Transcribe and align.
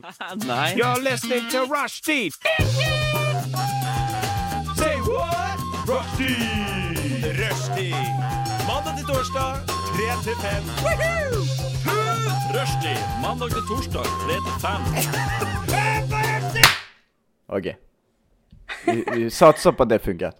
Nei. 0.46 0.74
You're 0.74 1.00
listening 1.02 1.48
to 1.50 1.66
Rushdie. 1.66 2.30
Say 4.76 4.96
what? 5.08 5.58
Rushdie. 5.86 6.36
Rushdie. 7.40 7.94
Mandag 8.66 8.96
til 8.98 9.06
torsdag, 9.06 9.52
3 9.66 10.22
til 10.24 10.36
5. 10.42 10.62
Rushdie 12.56 12.98
mandag 13.22 13.48
til 13.50 13.62
torsdag 13.68 14.04
3 14.04 14.36
til 14.46 14.54
5. 14.60 14.70
OK. 17.56 17.66
Vi, 18.86 19.04
vi 19.14 19.30
satser 19.30 19.70
på 19.70 19.82
at 19.82 19.90
det 19.90 20.00
funket. 20.00 20.32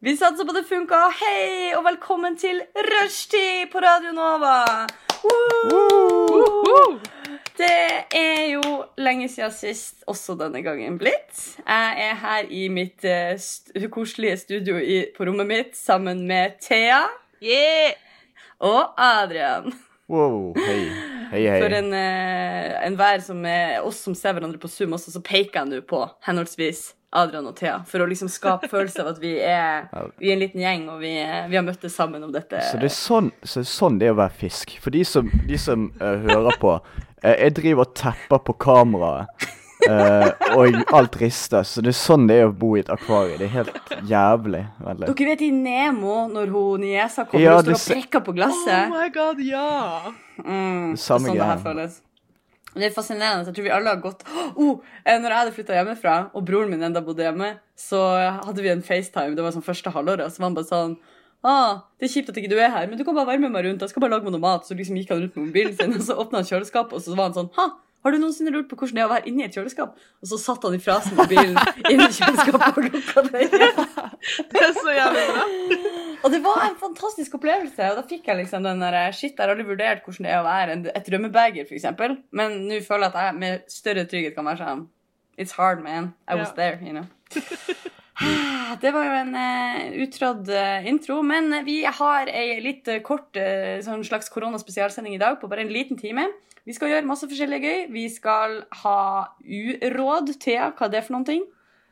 Vi 0.00 0.16
satser 0.16 0.44
på 0.44 0.52
det 0.54 0.64
funka. 0.68 0.94
Hei, 1.20 1.74
og 1.76 1.84
velkommen 1.84 2.36
til 2.38 2.60
Rushtid 2.76 3.72
på 3.72 3.78
Radio 3.78 4.12
Nova. 4.12 4.86
Woo! 5.24 7.17
Det 7.58 8.04
er 8.14 8.44
jo 8.52 8.62
lenge 9.02 9.26
siden 9.32 9.50
sist, 9.50 10.04
også 10.06 10.36
denne 10.38 10.60
gangen 10.62 10.98
blitt. 11.00 11.40
Jeg 11.64 12.04
er 12.04 12.14
her 12.20 12.50
i 12.54 12.68
mitt 12.70 13.02
eh, 13.02 13.34
st 13.34 13.74
koselige 13.90 14.36
studio 14.44 14.76
i, 14.78 15.00
på 15.16 15.26
rommet 15.26 15.48
mitt 15.48 15.74
sammen 15.76 16.22
med 16.28 16.60
Thea 16.62 17.00
og 18.62 18.94
Adrian. 18.94 19.74
Wow. 20.08 20.54
Hei. 20.54 20.84
Hei, 21.32 21.42
hei. 21.44 21.58
For 21.60 21.74
en, 21.80 21.90
eh, 21.92 22.78
enhver 22.86 23.18
som 23.26 23.42
er 23.44 23.82
oss 23.82 23.98
som 24.06 24.14
ser 24.14 24.38
hverandre 24.38 24.60
på 24.62 24.70
Zoom 24.70 24.94
også, 24.96 25.12
så 25.12 25.20
peker 25.24 25.58
jeg 25.58 25.72
nå 25.72 25.82
på 25.90 26.04
henholdsvis 26.24 26.92
Adrian 27.10 27.50
og 27.50 27.56
Thea. 27.58 27.82
For 27.88 28.04
å 28.04 28.06
liksom 28.08 28.30
skape 28.32 28.68
følelse 28.72 29.02
av 29.02 29.12
at 29.16 29.20
vi 29.22 29.34
er, 29.42 29.90
vi 30.20 30.30
er 30.30 30.36
en 30.36 30.42
liten 30.44 30.62
gjeng, 30.62 30.86
og 30.94 31.02
vi, 31.02 31.12
er, 31.20 31.50
vi 31.50 31.58
har 31.58 31.66
møttes 31.66 31.98
sammen 31.98 32.24
om 32.24 32.32
dette. 32.32 32.62
Så 32.70 32.80
det 32.80 32.90
er 32.92 32.96
sånn, 32.96 33.30
så 33.42 33.64
det 33.64 33.70
sånn 33.72 34.00
det 34.00 34.08
er 34.08 34.16
å 34.16 34.20
være 34.22 34.36
fisk. 34.46 34.78
For 34.84 34.94
de 34.94 35.04
som, 35.08 35.28
de 35.48 35.60
som 35.60 35.90
uh, 36.00 36.14
hører 36.28 36.58
på 36.62 36.74
eh, 36.78 37.04
Jeg 37.22 37.54
driver 37.56 37.86
og 37.86 37.94
tepper 37.98 38.44
på 38.46 38.58
kameraet, 38.66 39.48
Uh, 39.86 40.32
og 40.58 40.74
alt 40.92 41.16
rister. 41.20 41.62
Så 41.62 41.80
det 41.84 41.92
er 41.92 41.96
sånn 41.96 42.26
det 42.28 42.40
er 42.42 42.48
å 42.48 42.54
bo 42.54 42.72
i 42.76 42.80
et 42.82 42.90
akvarium. 42.92 43.38
Det 43.38 43.46
er 43.46 43.52
helt 43.52 43.92
jævlig. 44.10 44.64
Veldig. 44.82 45.06
Dere 45.06 45.28
vet 45.30 45.44
i 45.46 45.50
Nemo, 45.54 46.16
når 46.32 46.50
hun 46.50 46.82
niesa 46.82 47.24
kommer 47.28 47.44
Ja, 47.44 47.54
og 47.60 47.62
står 47.62 47.76
og 47.76 48.02
peker 48.02 48.24
på 48.26 48.34
glasset? 48.36 48.90
Oh 48.90 48.96
my 48.96 49.06
god, 49.14 49.40
ja! 49.46 50.10
Mm, 50.42 50.50
det 50.50 50.98
er 50.98 51.02
Samme 51.04 51.30
sånn 51.30 51.38
det 51.38 51.46
her 51.46 51.54
greia. 51.54 51.62
føles. 51.62 52.00
Det 52.74 52.88
er 52.88 52.94
fascinerende. 52.94 53.46
Jeg 53.48 53.56
tror 53.56 53.68
vi 53.68 53.74
alle 53.78 53.94
har 53.94 54.02
gått 54.02 54.26
oh, 54.28 54.74
eh, 55.04 55.16
Når 55.16 55.30
jeg 55.30 55.38
hadde 55.38 55.54
flytta 55.56 55.78
hjemmefra, 55.78 56.16
og 56.34 56.44
broren 56.50 56.74
min 56.74 56.84
enda 56.90 57.02
bodde 57.06 57.24
hjemme, 57.24 57.54
så 57.78 58.02
hadde 58.42 58.66
vi 58.66 58.74
en 58.74 58.84
FaceTime. 58.84 59.38
Det 59.38 59.46
var 59.46 59.54
sånn 59.54 59.66
første 59.66 59.94
halvåret. 59.94 60.34
Så 60.34 60.42
var 60.42 60.50
han 60.50 60.58
bare 60.58 60.68
sånn 60.68 60.98
Ah, 61.46 61.84
det 62.00 62.08
er 62.08 62.12
kjipt 62.16 62.30
at 62.32 62.38
ikke 62.40 62.50
du 62.50 62.56
er 62.58 62.70
her, 62.74 62.86
men 62.90 62.98
du 62.98 63.04
kan 63.06 63.14
bare 63.14 63.26
være 63.32 63.38
med 63.44 63.52
meg 63.54 63.64
rundt. 63.68 63.82
Jeg 63.84 63.92
skal 63.92 64.02
bare 64.02 64.10
lage 64.16 64.26
meg 64.26 64.34
noe 64.34 64.42
mat. 64.42 64.64
Så 64.66 64.74
liksom 64.74 64.96
gikk 64.98 65.12
han 65.14 65.20
rundt 65.22 65.36
med 65.38 65.46
mobilen 65.52 65.76
sin, 65.78 65.94
og 65.94 66.02
så 66.02 66.16
åpna 66.18 66.40
han 66.42 66.48
kjøleskapet, 66.48 66.96
og 66.98 67.04
så 67.04 67.14
var 67.14 67.28
han 67.30 67.36
sånn 67.36 67.52
Ha, 67.58 67.66
har 68.06 68.14
du 68.14 68.18
noensinne 68.22 68.50
lurt 68.54 68.68
på 68.70 68.76
hvordan 68.78 68.94
det 68.98 69.02
er 69.02 69.06
å 69.08 69.12
være 69.12 69.26
inni 69.30 69.44
et 69.46 69.54
kjøleskap? 69.54 69.94
Og 70.22 70.28
så 70.30 70.38
satt 70.38 70.62
han 70.66 70.74
i 70.76 70.80
frasen 70.82 71.16
mobilen 71.18 71.56
inn 71.90 72.02
i 72.02 72.10
kjøleskapet 72.14 72.78
og 72.78 72.88
lukka 72.90 73.24
det 73.28 73.44
igjen. 73.46 73.80
Det 74.52 74.62
er 74.66 74.74
så 74.78 74.94
jævlig 74.94 75.24
bra. 75.30 75.46
Og 76.26 76.32
det 76.34 76.40
var 76.42 76.62
en 76.66 76.78
fantastisk 76.78 77.34
opplevelse. 77.38 77.90
Og 77.92 77.98
da 78.00 78.04
fikk 78.10 78.26
jeg 78.30 78.40
liksom 78.42 78.66
den 78.66 78.82
der 78.82 78.98
Shit, 79.14 79.34
jeg 79.34 79.42
har 79.44 79.52
aldri 79.54 79.66
vurdert 79.68 80.02
hvordan 80.06 80.26
det 80.26 80.32
er 80.34 80.40
å 80.42 80.46
være 80.46 80.78
et 80.98 81.10
rømmebeger, 81.14 81.66
for 81.70 81.78
eksempel. 81.78 82.16
Men 82.34 82.56
nå 82.70 82.80
føler 82.86 83.06
jeg 83.06 83.14
at 83.14 83.20
jeg 83.28 83.38
med 83.44 83.68
større 83.70 84.06
trygghet 84.10 84.34
kan 84.38 84.46
være 84.50 84.62
sånn 84.64 84.86
It's 85.38 85.54
hard, 85.54 85.84
man. 85.84 86.14
I 86.26 86.34
was 86.34 86.48
Ja. 86.50 86.54
there, 86.54 86.80
you 86.82 86.92
know. 86.98 87.06
Det 88.82 88.90
var 88.94 89.06
jo 89.06 89.14
en 89.14 89.34
uh, 89.34 89.86
utrådd 90.04 90.50
uh, 90.50 90.86
intro, 90.86 91.20
men 91.26 91.50
vi 91.66 91.80
har 91.86 92.30
ei 92.30 92.58
litt 92.62 92.88
uh, 92.90 93.00
kort 93.04 93.38
eh, 93.38 93.78
sånn 93.84 94.04
slags 94.06 94.30
koronaspesialsending 94.34 95.16
i 95.16 95.20
dag 95.22 95.38
på 95.40 95.50
bare 95.50 95.64
en 95.64 95.72
liten 95.72 95.98
time. 95.98 96.26
Vi 96.68 96.74
skal 96.76 96.92
gjøre 96.92 97.08
masse 97.08 97.26
forskjellig 97.30 97.60
gøy. 97.62 97.78
Vi 97.94 98.04
skal 98.12 98.58
ha 98.82 98.98
uråd. 99.40 100.34
Thea, 100.42 100.68
hva 100.76 100.88
er 100.88 100.92
det 100.92 101.04
for 101.06 101.16
noen 101.16 101.28
ting? 101.30 101.46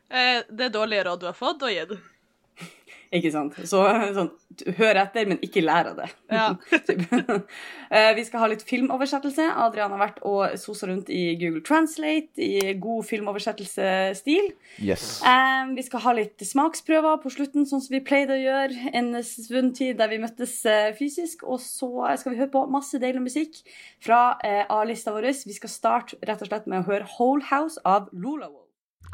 Eh, 0.07 0.43
det 0.47 0.67
er 0.67 0.75
dårlige 0.75 1.07
råd 1.07 1.23
du 1.23 1.27
har 1.31 1.37
fått 1.37 1.65
og 1.65 1.73
gitt. 1.73 1.95
Ikke 3.15 3.31
sant? 3.31 3.55
Så 3.69 3.79
sånn, 4.15 4.29
hør 4.77 4.99
etter, 4.99 5.27
men 5.29 5.39
ikke 5.45 5.63
lær 5.63 5.91
av 5.93 6.01
det. 6.01 6.09
Ja. 6.31 6.47
Eh, 7.87 8.09
Vi 8.17 8.23
skal 8.27 8.41
ha 8.41 8.47
litt 8.51 8.65
filmoversettelse. 8.67 9.45
Adrian 9.63 9.93
har 9.95 10.01
vært 10.01 10.17
og 10.27 10.57
sosa 10.59 10.89
rundt 10.89 11.07
i 11.13 11.37
Google 11.39 11.61
Translate 11.63 12.43
i 12.43 12.73
god 12.83 13.05
filmoversettelsesstil. 13.07 14.49
Yes. 14.83 15.21
Um, 15.23 15.71
Vi 15.77 15.85
skal 15.87 16.03
ha 16.03 16.13
litt 16.17 16.43
smaksprøver 16.43 17.21
på 17.23 17.31
slutten, 17.31 17.63
sånn 17.69 17.85
som 17.85 17.95
vi 17.95 18.03
pleide 18.03 18.35
å 18.35 18.41
gjøre 18.41 18.91
en 18.91 19.13
svunnen 19.23 19.71
tid 19.77 19.95
der 20.01 20.11
vi 20.11 20.19
møttes 20.19 20.59
eh, 20.67 20.91
fysisk. 20.99 21.47
Og 21.47 21.63
så 21.63 21.89
skal 22.19 22.35
vi 22.35 22.41
høre 22.41 22.51
på 22.51 22.67
masse 22.75 22.99
deilig 22.99 23.23
musikk 23.29 23.63
fra 24.03 24.35
A-lista 24.43 25.15
vår. 25.15 25.31
Vi 25.47 25.55
skal 25.55 25.71
starte 25.71 26.19
rett 26.27 26.43
og 26.43 26.51
slett 26.51 26.67
med 26.67 26.83
å 26.83 26.89
høre 26.91 27.07
Whole 27.15 27.47
House 27.47 27.79
av 27.87 28.11
Lola 28.11 28.51
Wall. 28.51 28.67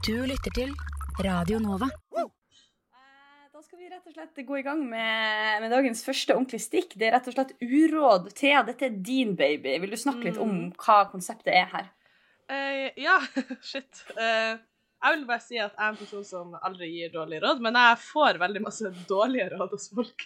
Du 0.03 0.17
lytter 0.25 0.51
til 0.57 0.73
Radio 1.23 1.59
Nova. 1.59 1.93
Eh, 3.93 3.99
skal 4.01 4.13
rett 4.13 4.29
og 4.29 4.33
slett 4.37 4.47
gå 4.47 4.57
i 4.57 4.63
gang 4.65 4.81
med, 4.89 5.61
med 5.61 5.71
dagens 5.71 6.03
første 6.05 6.33
ordentlige 6.33 6.65
stikk. 6.65 6.93
Det 6.97 7.07
er 7.07 7.15
rett 7.17 7.27
og 7.29 7.35
slett 7.35 7.53
uråd. 7.61 8.29
Thea, 8.37 8.63
dette 8.65 8.87
er 8.87 8.95
din 9.05 9.35
baby. 9.37 9.75
Vil 9.83 9.93
du 9.93 9.99
snakke 9.99 10.29
litt 10.29 10.39
om 10.41 10.71
hva 10.81 11.03
konseptet 11.11 11.53
er 11.53 11.67
her? 11.71 11.89
Uh, 12.49 12.89
ja, 12.99 13.19
shit. 13.69 14.03
Uh, 14.17 14.57
jeg 15.03 15.17
vil 15.17 15.25
bare 15.27 15.43
si 15.43 15.59
at 15.59 15.73
jeg 15.75 15.83
er 15.83 15.91
en 15.91 15.99
person 15.99 16.23
som 16.25 16.55
aldri 16.61 16.89
gir 16.93 17.11
dårlige 17.13 17.43
råd, 17.43 17.61
men 17.63 17.77
jeg 17.77 17.99
får 18.07 18.39
veldig 18.41 18.63
masse 18.65 18.93
dårlige 19.13 19.49
råd 19.53 19.75
hos 19.75 19.89
folk. 19.93 20.25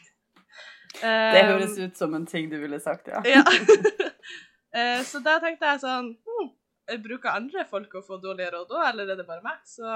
Uh, 1.02 1.34
Det 1.36 1.44
høres 1.52 1.78
ut 1.82 2.00
som 2.00 2.16
en 2.18 2.28
ting 2.30 2.48
du 2.52 2.60
ville 2.62 2.80
sagt, 2.84 3.12
ja. 3.12 3.24
Ja. 3.28 3.44
Eh, 4.78 5.00
så 5.08 5.22
da 5.24 5.38
tenkte 5.40 5.64
jeg 5.64 5.80
sånn 5.80 6.10
hm, 6.28 6.50
Bruker 7.02 7.32
andre 7.32 7.64
folk 7.66 7.94
å 7.98 8.02
få 8.04 8.18
dårlige 8.22 8.52
råd 8.52 8.74
òg, 8.76 8.82
eller 8.90 9.14
er 9.14 9.18
det 9.18 9.24
bare 9.26 9.42
meg? 9.42 9.62
Så 9.66 9.88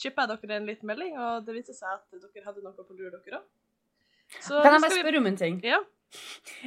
chippa 0.00 0.26
jeg 0.26 0.40
dere 0.42 0.56
en 0.60 0.66
liten 0.68 0.86
melding, 0.90 1.14
og 1.18 1.44
det 1.46 1.54
viste 1.58 1.74
seg 1.76 1.88
at 1.98 2.04
dere 2.34 2.44
hadde 2.46 2.62
noe 2.64 2.72
på 2.72 2.96
lur, 2.96 3.10
dere 3.10 3.40
òg. 3.40 3.46
Kan 4.48 4.72
jeg 4.74 4.82
bare 4.82 4.90
vi- 4.92 5.00
spørre 5.02 5.18
om 5.22 5.26
en 5.26 5.36
ting? 5.40 5.60
Ja. 5.64 5.78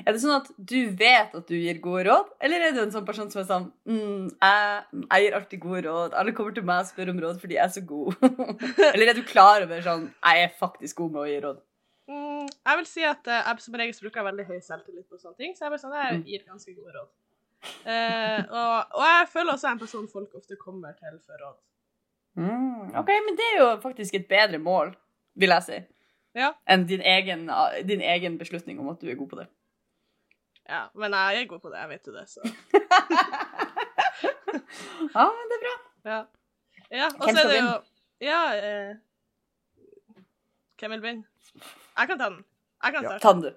Er 0.06 0.14
det 0.14 0.20
sånn 0.22 0.36
at 0.38 0.52
du 0.58 0.92
vet 0.94 1.32
at 1.34 1.48
du 1.50 1.56
gir 1.58 1.80
gode 1.82 2.04
råd, 2.06 2.28
eller 2.46 2.62
er 2.62 2.72
du 2.76 2.82
en 2.84 2.92
sånn 2.94 3.06
person 3.08 3.30
som 3.34 3.42
er 3.42 3.48
sånn 3.50 3.64
mm, 3.90 4.28
jeg, 4.38 4.84
jeg 5.10 5.24
gir 5.24 5.34
alltid 5.40 5.60
gode 5.64 5.82
råd. 5.88 6.14
Alle 6.14 6.32
kommer 6.38 6.54
til 6.54 6.64
meg 6.70 6.84
og 6.84 6.90
spør 6.92 7.10
om 7.10 7.22
råd 7.24 7.40
fordi 7.42 7.58
jeg 7.58 7.64
er 7.66 7.74
så 7.74 7.82
god. 7.90 8.14
eller 8.94 9.10
er 9.10 9.18
du 9.18 9.24
klar 9.26 9.66
over 9.66 9.82
sånn 9.82 10.06
jeg 10.14 10.44
er 10.46 10.54
faktisk 10.60 11.02
god 11.02 11.12
med 11.16 11.22
å 11.24 11.26
gi 11.32 11.40
råd? 11.48 11.62
Mm, 12.12 12.46
jeg 12.54 12.78
vil 12.82 12.86
si 12.92 13.04
at 13.08 13.28
eh, 13.34 13.42
jeg 13.50 13.66
som 13.66 13.80
regel 13.82 14.00
bruker 14.06 14.28
veldig 14.30 14.46
høy 14.52 14.60
selvtillit 14.62 15.10
på 15.10 15.18
sånne 15.18 15.38
ting, 15.42 15.56
så 15.58 15.66
jeg, 15.66 15.72
bare 15.74 15.82
sånn, 15.88 15.98
jeg 15.98 16.20
Mm. 16.20 16.24
gir 16.30 16.46
ganske 16.46 16.76
gode 16.78 16.94
råd. 17.00 17.10
Uh, 17.86 18.42
og, 18.58 18.94
og 18.98 19.04
jeg 19.06 19.28
føler 19.30 19.54
også 19.54 19.68
jeg 19.68 19.72
er 19.72 19.76
en 19.78 19.82
person 19.86 20.08
folk 20.10 20.32
ofte 20.38 20.56
kommer 20.58 20.94
til 20.98 21.18
for 21.26 21.42
råd. 21.42 21.58
Mm, 22.34 22.94
ok, 22.96 23.10
men 23.28 23.36
det 23.38 23.48
er 23.54 23.58
jo 23.60 23.70
faktisk 23.84 24.14
et 24.16 24.28
bedre 24.28 24.58
mål, 24.58 24.94
vil 25.36 25.50
jeg 25.50 25.64
si, 25.64 25.80
Ja, 26.36 26.54
enn 26.70 26.86
din 26.88 27.02
egen, 27.04 27.50
din 27.88 28.02
egen 28.02 28.38
beslutning 28.40 28.80
om 28.80 28.88
at 28.94 29.02
du 29.02 29.10
er 29.12 29.16
god 29.20 29.28
på 29.30 29.40
det. 29.42 29.48
ja, 30.70 30.86
men 30.96 31.12
jeg 31.14 31.42
er 31.42 31.48
god 31.48 31.60
på 31.60 31.70
det, 31.70 31.78
jeg 31.80 31.90
vet 31.90 32.08
jo 32.08 32.14
det, 32.16 32.30
så 32.30 32.40
Ja, 35.16 35.26
men 35.28 35.50
det 35.50 35.58
er 35.58 35.64
bra. 35.66 35.76
ja. 36.06 36.20
ja 36.92 37.08
og 37.20 37.30
så 37.30 37.40
er 37.40 37.48
det 37.50 37.60
jo? 37.60 37.74
Ja 38.22 38.42
eh, 38.56 38.96
Hvem 40.80 40.92
vil 40.92 41.02
begynne? 41.02 41.24
Jeg 41.98 42.08
kan 42.08 42.18
ta 42.20 42.30
den. 42.30 42.46
Jeg 42.84 42.94
kan 42.94 43.04
Ja. 43.04 43.18
Ta 43.22 43.34
den, 43.34 43.42
du. 43.42 43.52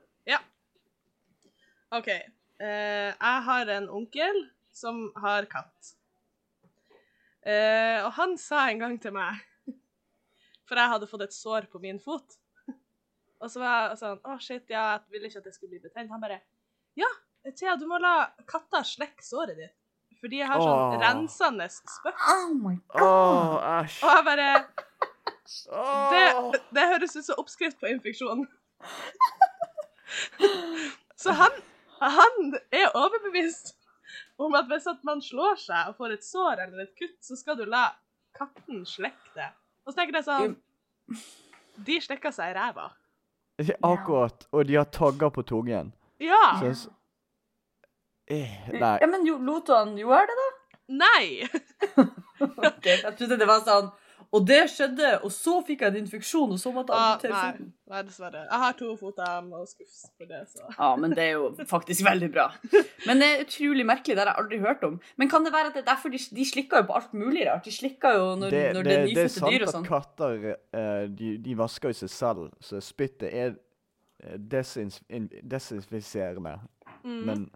OK. 1.95 2.09
Eh, 2.09 3.11
jeg 3.15 3.43
har 3.47 3.71
en 3.77 3.89
onkel 3.91 4.41
som 4.75 5.13
har 5.23 5.47
katt. 5.51 5.95
Eh, 7.45 7.99
og 8.05 8.13
han 8.17 8.39
sa 8.41 8.63
en 8.71 8.81
gang 8.81 8.95
til 8.97 9.13
meg 9.13 9.37
For 10.65 10.81
jeg 10.81 10.93
hadde 10.95 11.09
fått 11.11 11.27
et 11.27 11.35
sår 11.37 11.67
på 11.69 11.77
min 11.83 11.99
fot. 12.01 12.39
Og 13.45 13.51
så 13.53 13.61
var 13.61 13.91
jeg 13.91 13.99
sånn 14.01 14.21
Å, 14.25 14.37
shit, 14.41 14.65
ja, 14.73 14.85
jeg 14.95 15.13
ville 15.13 15.29
ikke 15.29 15.43
at 15.43 15.49
det 15.51 15.55
skulle 15.57 15.75
bli 15.75 15.83
betent. 15.85 16.13
Han 16.13 16.23
bare 16.23 16.41
Ja, 16.97 17.11
Thea, 17.53 17.77
du 17.77 17.85
må 17.91 17.99
la 18.01 18.31
katta 18.49 18.81
slekke 18.87 19.25
såret 19.25 19.59
ditt. 19.61 19.75
Fordi 20.25 20.41
jeg 20.41 20.49
har 20.49 20.63
sånn 20.63 20.95
oh. 20.95 20.97
rensende 21.03 21.67
spøk. 21.69 22.17
Oh 22.33 22.55
my 22.57 22.79
Å, 22.97 23.09
æsj. 23.83 23.99
Og 24.07 24.15
jeg 24.15 24.27
bare 24.31 24.49
det, 25.45 26.61
det 26.73 26.87
høres 26.89 27.17
ut 27.19 27.27
som 27.27 27.41
oppskrift 27.43 27.77
på 27.83 27.91
infeksjon. 27.93 28.47
Så 31.21 31.35
han, 31.37 31.59
han 32.01 32.55
er 32.73 32.89
overbevist 32.97 33.75
om 34.39 34.55
at 34.59 34.67
hvis 34.71 34.87
at 34.91 35.05
man 35.07 35.23
slår 35.23 35.59
seg 35.63 35.91
og 35.91 35.99
får 36.01 36.17
et 36.17 36.27
sår 36.27 36.65
eller 36.67 36.85
et 36.87 36.95
kutt, 36.99 37.19
så 37.23 37.37
skal 37.39 37.59
du 37.59 37.65
la 37.71 37.87
katten 38.35 38.83
slekke 38.89 39.35
det. 39.37 39.51
Og 39.85 39.93
så 39.93 40.01
tenker 40.01 40.19
jeg 40.19 40.27
sånn 40.27 40.57
De 41.87 41.97
slekker 42.03 42.33
seg 42.35 42.53
i 42.53 42.57
ræva. 42.57 42.89
Akkurat. 43.87 44.47
Og 44.51 44.67
de 44.67 44.79
har 44.81 44.89
tagger 44.91 45.31
på 45.35 45.45
tungen. 45.47 45.93
Ja! 46.23 46.57
Så, 46.61 46.73
så, 46.85 46.91
eh, 48.31 48.55
nei. 48.73 48.97
Ja, 49.03 49.09
men 49.11 49.27
jo, 49.29 49.37
lot 49.39 49.71
han 49.71 49.95
gjøre 49.99 50.27
det, 50.31 50.37
da? 50.41 50.51
Nei! 51.05 51.25
Ok, 52.45 52.87
Jeg 52.91 53.15
trodde 53.17 53.37
det 53.39 53.47
var 53.47 53.61
sånn 53.65 53.93
og 54.35 54.47
det 54.49 54.57
skjedde, 54.73 55.11
og 55.25 55.31
så 55.33 55.53
fikk 55.67 55.85
jeg 55.85 55.93
en 55.95 55.99
infeksjon, 56.03 56.53
og 56.57 56.59
så 56.59 56.73
måtte 56.75 56.91
jeg 56.97 57.01
Ah, 57.05 57.13
amputere 57.15 57.33
nei, 57.35 57.53
foten. 57.53 57.69
nei, 57.93 58.01
dessverre. 58.09 58.41
Jeg 58.51 58.61
har 58.65 58.73
to 58.81 58.89
føtter 58.99 59.51
og 59.61 59.69
skuffs 59.71 60.01
på 60.19 60.27
det, 60.31 60.41
så. 60.51 60.67
Ja, 60.79 60.89
men 60.99 61.15
det 61.15 61.23
er 61.29 61.33
jo 61.37 61.51
faktisk 61.71 62.03
veldig 62.09 62.31
bra. 62.35 62.47
Men 63.07 63.23
det 63.23 63.29
er 63.31 63.45
utrolig 63.45 63.87
merkelig, 63.87 64.17
det 64.19 64.25
har 64.25 64.33
jeg 64.33 64.43
aldri 64.45 64.59
hørt 64.65 64.83
om. 64.89 64.97
Men 65.17 65.31
kan 65.31 65.47
det 65.47 65.53
være 65.55 65.71
at 65.71 65.79
det 65.79 65.83
er 65.85 65.89
derfor 65.93 66.11
de, 66.15 66.19
de 66.41 66.45
slikker 66.51 66.83
jo 66.83 66.89
på 66.91 66.97
alt 66.99 67.15
mulig 67.15 67.47
rart? 67.49 67.65
De 67.69 67.73
slikker 67.77 68.19
jo 68.19 68.25
når 68.43 68.51
Det, 68.57 68.65
når 68.75 68.83
det, 68.83 68.91
det 68.91 68.99
er 68.99 69.05
det 69.07 69.11
er 69.11 69.29
nyfødte 69.29 69.53
dyr 69.55 69.67
og 69.67 69.73
sant 69.73 69.77
sånn. 69.77 69.85
at 69.85 69.93
katter 69.95 70.49
eh, 70.53 71.05
de, 71.23 71.37
de 71.47 71.59
vasker 71.63 71.95
jo 71.95 72.01
seg 72.05 72.11
selv, 72.19 72.49
så 72.61 72.81
spyttet 72.83 73.31
er 73.31 73.55
eh, 73.55 74.39
desinfiserende. 75.43 76.59
Mm. 77.05 77.21
Men 77.31 77.51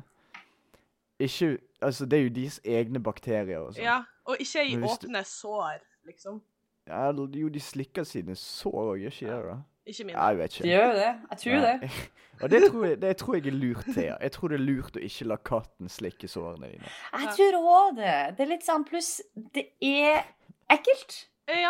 ikke 1.18 1.58
Altså, 1.82 2.06
det 2.10 2.18
er 2.18 2.22
jo 2.24 2.30
deres 2.34 2.56
egne 2.66 2.98
bakterier 2.98 3.60
og 3.62 3.74
sånn. 3.76 3.84
Ja, 3.86 4.00
og 4.26 4.40
ikke 4.42 4.64
i 4.66 4.72
åpne 4.82 5.20
sår, 5.24 5.76
liksom. 6.08 6.40
Ja, 6.88 7.08
jo, 7.12 7.50
de 7.52 7.60
slikker 7.60 8.06
sine 8.08 8.36
sår 8.38 8.78
òg, 8.84 9.02
gjør 9.02 9.12
ikke 9.14 9.32
det? 9.32 9.42
da? 9.48 9.58
Ikke 9.88 10.04
mine. 10.04 10.16
Ja, 10.18 10.28
jeg 10.28 10.38
vet 10.38 10.56
De 10.62 10.68
gjør 10.68 10.86
jo 10.86 10.96
det. 10.98 11.10
Jeg 11.30 11.38
tror 11.42 11.66
det. 11.66 11.90
Og 12.42 12.50
det 12.50 12.60
tror, 12.70 12.84
jeg, 12.86 12.98
det 13.02 13.16
tror 13.18 13.34
jeg 13.34 13.46
er 13.46 13.56
lurt, 13.56 13.86
Thea. 13.94 14.16
Jeg 14.22 14.32
tror 14.32 14.52
det 14.52 14.58
er 14.60 14.62
lurt 14.62 14.96
å 14.96 15.00
ikke 15.02 15.26
la 15.26 15.38
katten 15.50 15.90
slikke 15.90 16.28
sårene 16.30 16.70
dine. 16.70 16.92
Jeg 17.18 17.32
tror 17.34 17.56
òg 17.58 17.96
det. 17.98 18.16
Det 18.38 18.44
er 18.44 18.50
litt 18.52 18.66
sånn 18.66 18.84
pluss 18.86 19.10
Det 19.34 19.64
er 19.82 20.22
ekkelt. 20.70 21.16
Eh, 21.48 21.64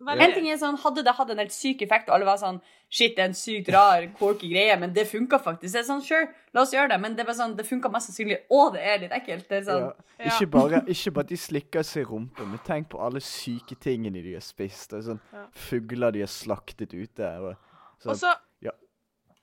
Ja, 0.00 0.14
En 0.14 0.32
ting 0.32 0.46
er 0.48 0.56
sånn, 0.60 0.76
Hadde 0.78 1.02
det 1.02 1.14
hatt 1.16 1.30
en 1.30 1.38
helt 1.42 1.50
syk 1.52 1.80
effekt, 1.82 2.08
og 2.08 2.14
alle 2.14 2.24
var 2.28 2.36
sånn 2.38 2.60
Shit, 2.88 3.16
det 3.16 3.20
er 3.20 3.28
en 3.28 3.34
sykt 3.36 3.68
rar, 3.74 4.06
quirky 4.16 4.48
greie, 4.48 4.76
men 4.80 4.94
det 4.94 5.02
funka 5.10 5.36
faktisk. 5.44 5.74
Det 5.74 5.80
er 5.82 5.84
sånn, 5.84 6.00
sure, 6.00 6.30
la 6.56 6.62
oss 6.62 6.70
gjøre 6.72 6.88
det, 6.94 6.96
men 7.02 7.12
det 7.18 7.20
er 7.20 7.26
bare 7.28 7.36
sånn, 7.36 7.56
det 7.58 7.66
funka 7.68 7.90
mest 7.92 8.08
sannsynlig, 8.08 8.38
og 8.48 8.72
det 8.78 8.80
er 8.80 9.02
litt 9.02 9.12
ekkelt. 9.12 9.44
Det 9.50 9.58
er 9.58 9.64
sånn, 9.66 9.82
Ja. 9.90 10.06
Ja. 10.18 10.30
Ikke, 10.32 10.46
bare, 10.54 10.80
ikke 10.88 11.12
bare 11.12 11.26
at 11.26 11.28
de 11.28 11.36
slikker 11.36 11.84
seg 11.84 12.06
i 12.06 12.08
rumpen, 12.08 12.48
men 12.48 12.58
tenk 12.64 12.88
på 12.94 12.98
alle 13.04 13.20
syke 13.20 13.76
tingene 13.78 14.22
de 14.24 14.32
har 14.38 14.40
spist. 14.46 14.94
Og 14.96 15.02
sånn 15.04 15.20
Ja. 15.34 15.44
Fugler 15.52 16.12
de 16.16 16.20
har 16.24 16.32
slaktet 16.32 16.94
ute. 16.96 17.28
Og, 17.44 17.56
sånn. 18.00 18.10
Og 18.14 18.16
så 18.16 18.32
Ja. 18.64 18.70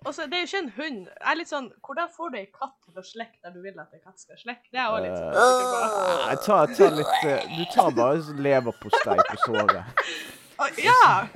og 0.05 0.13
så, 0.15 0.25
Det 0.27 0.33
er 0.33 0.41
jo 0.41 0.49
ikke 0.49 0.63
en 0.63 0.73
hund. 0.79 1.05
Jeg 1.05 1.31
er 1.31 1.35
litt 1.35 1.47
sånn, 1.53 1.69
Hvordan 1.85 2.09
får 2.17 2.31
du 2.31 2.37
ei 2.39 2.45
katt 2.47 2.73
til 2.89 2.97
å 2.97 3.05
slekke 3.05 3.37
der 3.43 3.51
du 3.51 3.61
vil 3.61 3.79
at 3.79 3.93
en 3.93 3.99
katt 4.03 4.19
skal 4.19 4.35
slekke? 4.41 4.65
Det 4.71 4.79
er 4.79 4.89
også 4.89 5.03
litt 5.05 5.17
sånn 5.21 5.35
uh, 5.37 6.35
ta, 6.41 6.65
ta 6.65 6.89
litt 6.89 7.23
eh, 7.23 7.45
Du 7.59 7.65
tar 7.75 7.91
bare 7.91 8.17
leverpostei 8.41 9.17
på 9.29 9.37
såret. 9.45 9.85
Ja! 10.85 11.27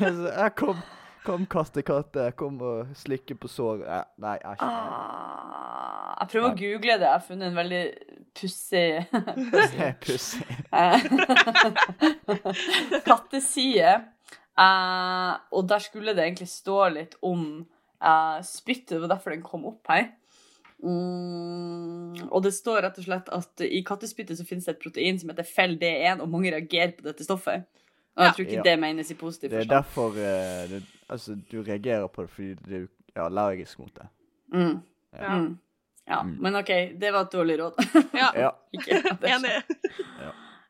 jeg 0.00 0.14
ja, 0.26 0.48
kom, 0.56 0.78
kom, 1.24 1.46
katte, 1.50 1.82
katte. 1.86 2.30
Kom 2.38 2.60
og 2.64 2.86
slikke 2.98 3.34
på 3.38 3.48
såret. 3.50 3.86
Eh, 3.86 4.04
Nei, 4.24 4.36
æsj. 4.38 4.62
ah, 4.66 6.14
Jeg 6.20 6.26
prøver 6.32 6.48
å 6.48 6.58
google 6.60 6.96
det. 7.00 7.06
Jeg 7.08 7.16
har 7.16 7.26
funnet 7.26 7.46
en 7.50 7.60
veldig 7.60 7.82
pussig 8.40 8.90
pussig. 10.04 10.46
katteside. 13.10 13.92
Eh, 14.60 15.32
og 15.56 15.62
der 15.70 15.80
skulle 15.84 16.14
det 16.16 16.24
egentlig 16.26 16.50
stå 16.52 16.78
litt 16.94 17.14
om 17.26 17.40
uh, 18.04 18.38
spyttet. 18.46 18.94
Det 18.96 19.02
var 19.04 19.12
derfor 19.14 19.30
den 19.34 19.44
kom 19.46 19.62
opp 19.70 19.84
her. 19.92 20.04
Mm, 20.80 22.14
og 22.30 22.40
det 22.46 22.54
står 22.56 22.78
rett 22.86 22.98
og 23.02 23.04
slett 23.04 23.26
at 23.36 23.52
i 23.66 23.82
kattespyttet 23.86 24.38
så 24.38 24.44
finnes 24.48 24.64
det 24.64 24.72
et 24.78 24.82
protein 24.82 25.18
som 25.20 25.28
heter 25.32 25.44
FELL-D1, 25.48 26.22
og 26.24 26.30
mange 26.32 26.52
reagerer 26.54 26.94
på 26.96 27.04
dette 27.04 27.26
stoffet. 27.26 27.58
Og 28.16 28.24
jeg 28.24 28.32
tror 28.34 28.44
ikke 28.44 28.52
Ja. 28.56 28.62
det 28.62 28.78
menes 28.80 29.10
i 29.10 29.14
positiv 29.14 29.50
Det 29.50 29.58
er 29.60 29.64
derfor 29.64 30.08
uh, 30.10 30.70
det, 30.70 30.82
Altså, 31.10 31.36
du 31.52 31.62
reagerer 31.62 32.06
på 32.06 32.22
det 32.22 32.30
fordi 32.30 32.54
du 32.54 32.88
er 33.16 33.22
allergisk 33.22 33.78
mot 33.78 33.94
det. 33.94 34.06
Mm, 34.52 34.80
Ja. 35.18 35.38
mm. 35.38 35.58
Ja, 36.08 36.22
men 36.22 36.56
OK, 36.56 36.66
det 37.00 37.12
var 37.12 37.20
et 37.20 37.32
dårlig 37.32 37.58
råd. 37.60 37.72
ja. 38.14 38.50
Enig. 39.36 39.50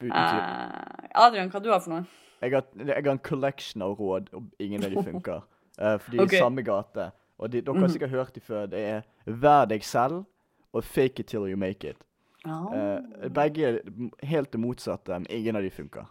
Eh, 0.00 1.10
Adrian, 1.14 1.50
hva 1.50 1.60
du 1.62 1.70
har 1.72 1.80
for 1.80 1.90
noe? 1.94 2.04
Jeg 2.40 2.54
har, 2.54 2.64
jeg 2.78 2.94
har 3.04 3.10
en 3.12 3.18
collection 3.24 3.82
av 3.84 3.96
råd, 4.00 4.30
og 4.32 4.46
ingen 4.58 4.84
av 4.84 4.90
de 4.94 5.02
funker. 5.04 5.42
Uh, 5.80 5.96
for 6.00 6.10
de 6.10 6.18
er 6.18 6.22
okay. 6.24 6.36
i 6.38 6.40
samme 6.40 6.62
gate. 6.64 7.10
Og 7.40 7.50
de, 7.52 7.60
dere 7.60 7.74
har 7.74 7.86
Mhm. 7.86 7.92
sikkert 7.94 8.10
hørt 8.10 8.34
de 8.34 8.40
før. 8.40 8.66
Det 8.66 8.78
er 8.80 9.02
'vær 9.26 9.64
deg 9.68 9.80
selv' 9.82 10.24
og 10.72 10.84
'fake 10.84 11.20
it 11.20 11.26
till 11.26 11.40
you 11.48 11.56
make 11.56 11.84
it'. 11.84 12.02
Eh, 12.46 13.28
begge 13.30 13.64
er 13.64 13.78
helt 14.22 14.52
det 14.52 14.60
motsatte, 14.60 15.08
men 15.18 15.26
ingen 15.30 15.56
av 15.56 15.62
de 15.62 15.70
funker. 15.70 16.04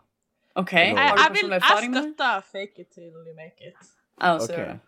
OK. 0.60 0.74
Jeg- 0.74 0.96
Jeg, 0.96 1.32
vil, 1.36 1.50
jeg 1.50 1.90
med 1.90 2.04
støtter 2.04 2.42
fake 2.52 2.80
it 2.84 2.88
till 2.94 3.04
you 3.10 3.36
make 3.36 3.58
it. 3.68 3.76
Jeg 4.22 4.36
også 4.36 4.54
okay. 4.54 4.64
gjør 4.64 4.72
det. 4.74 4.80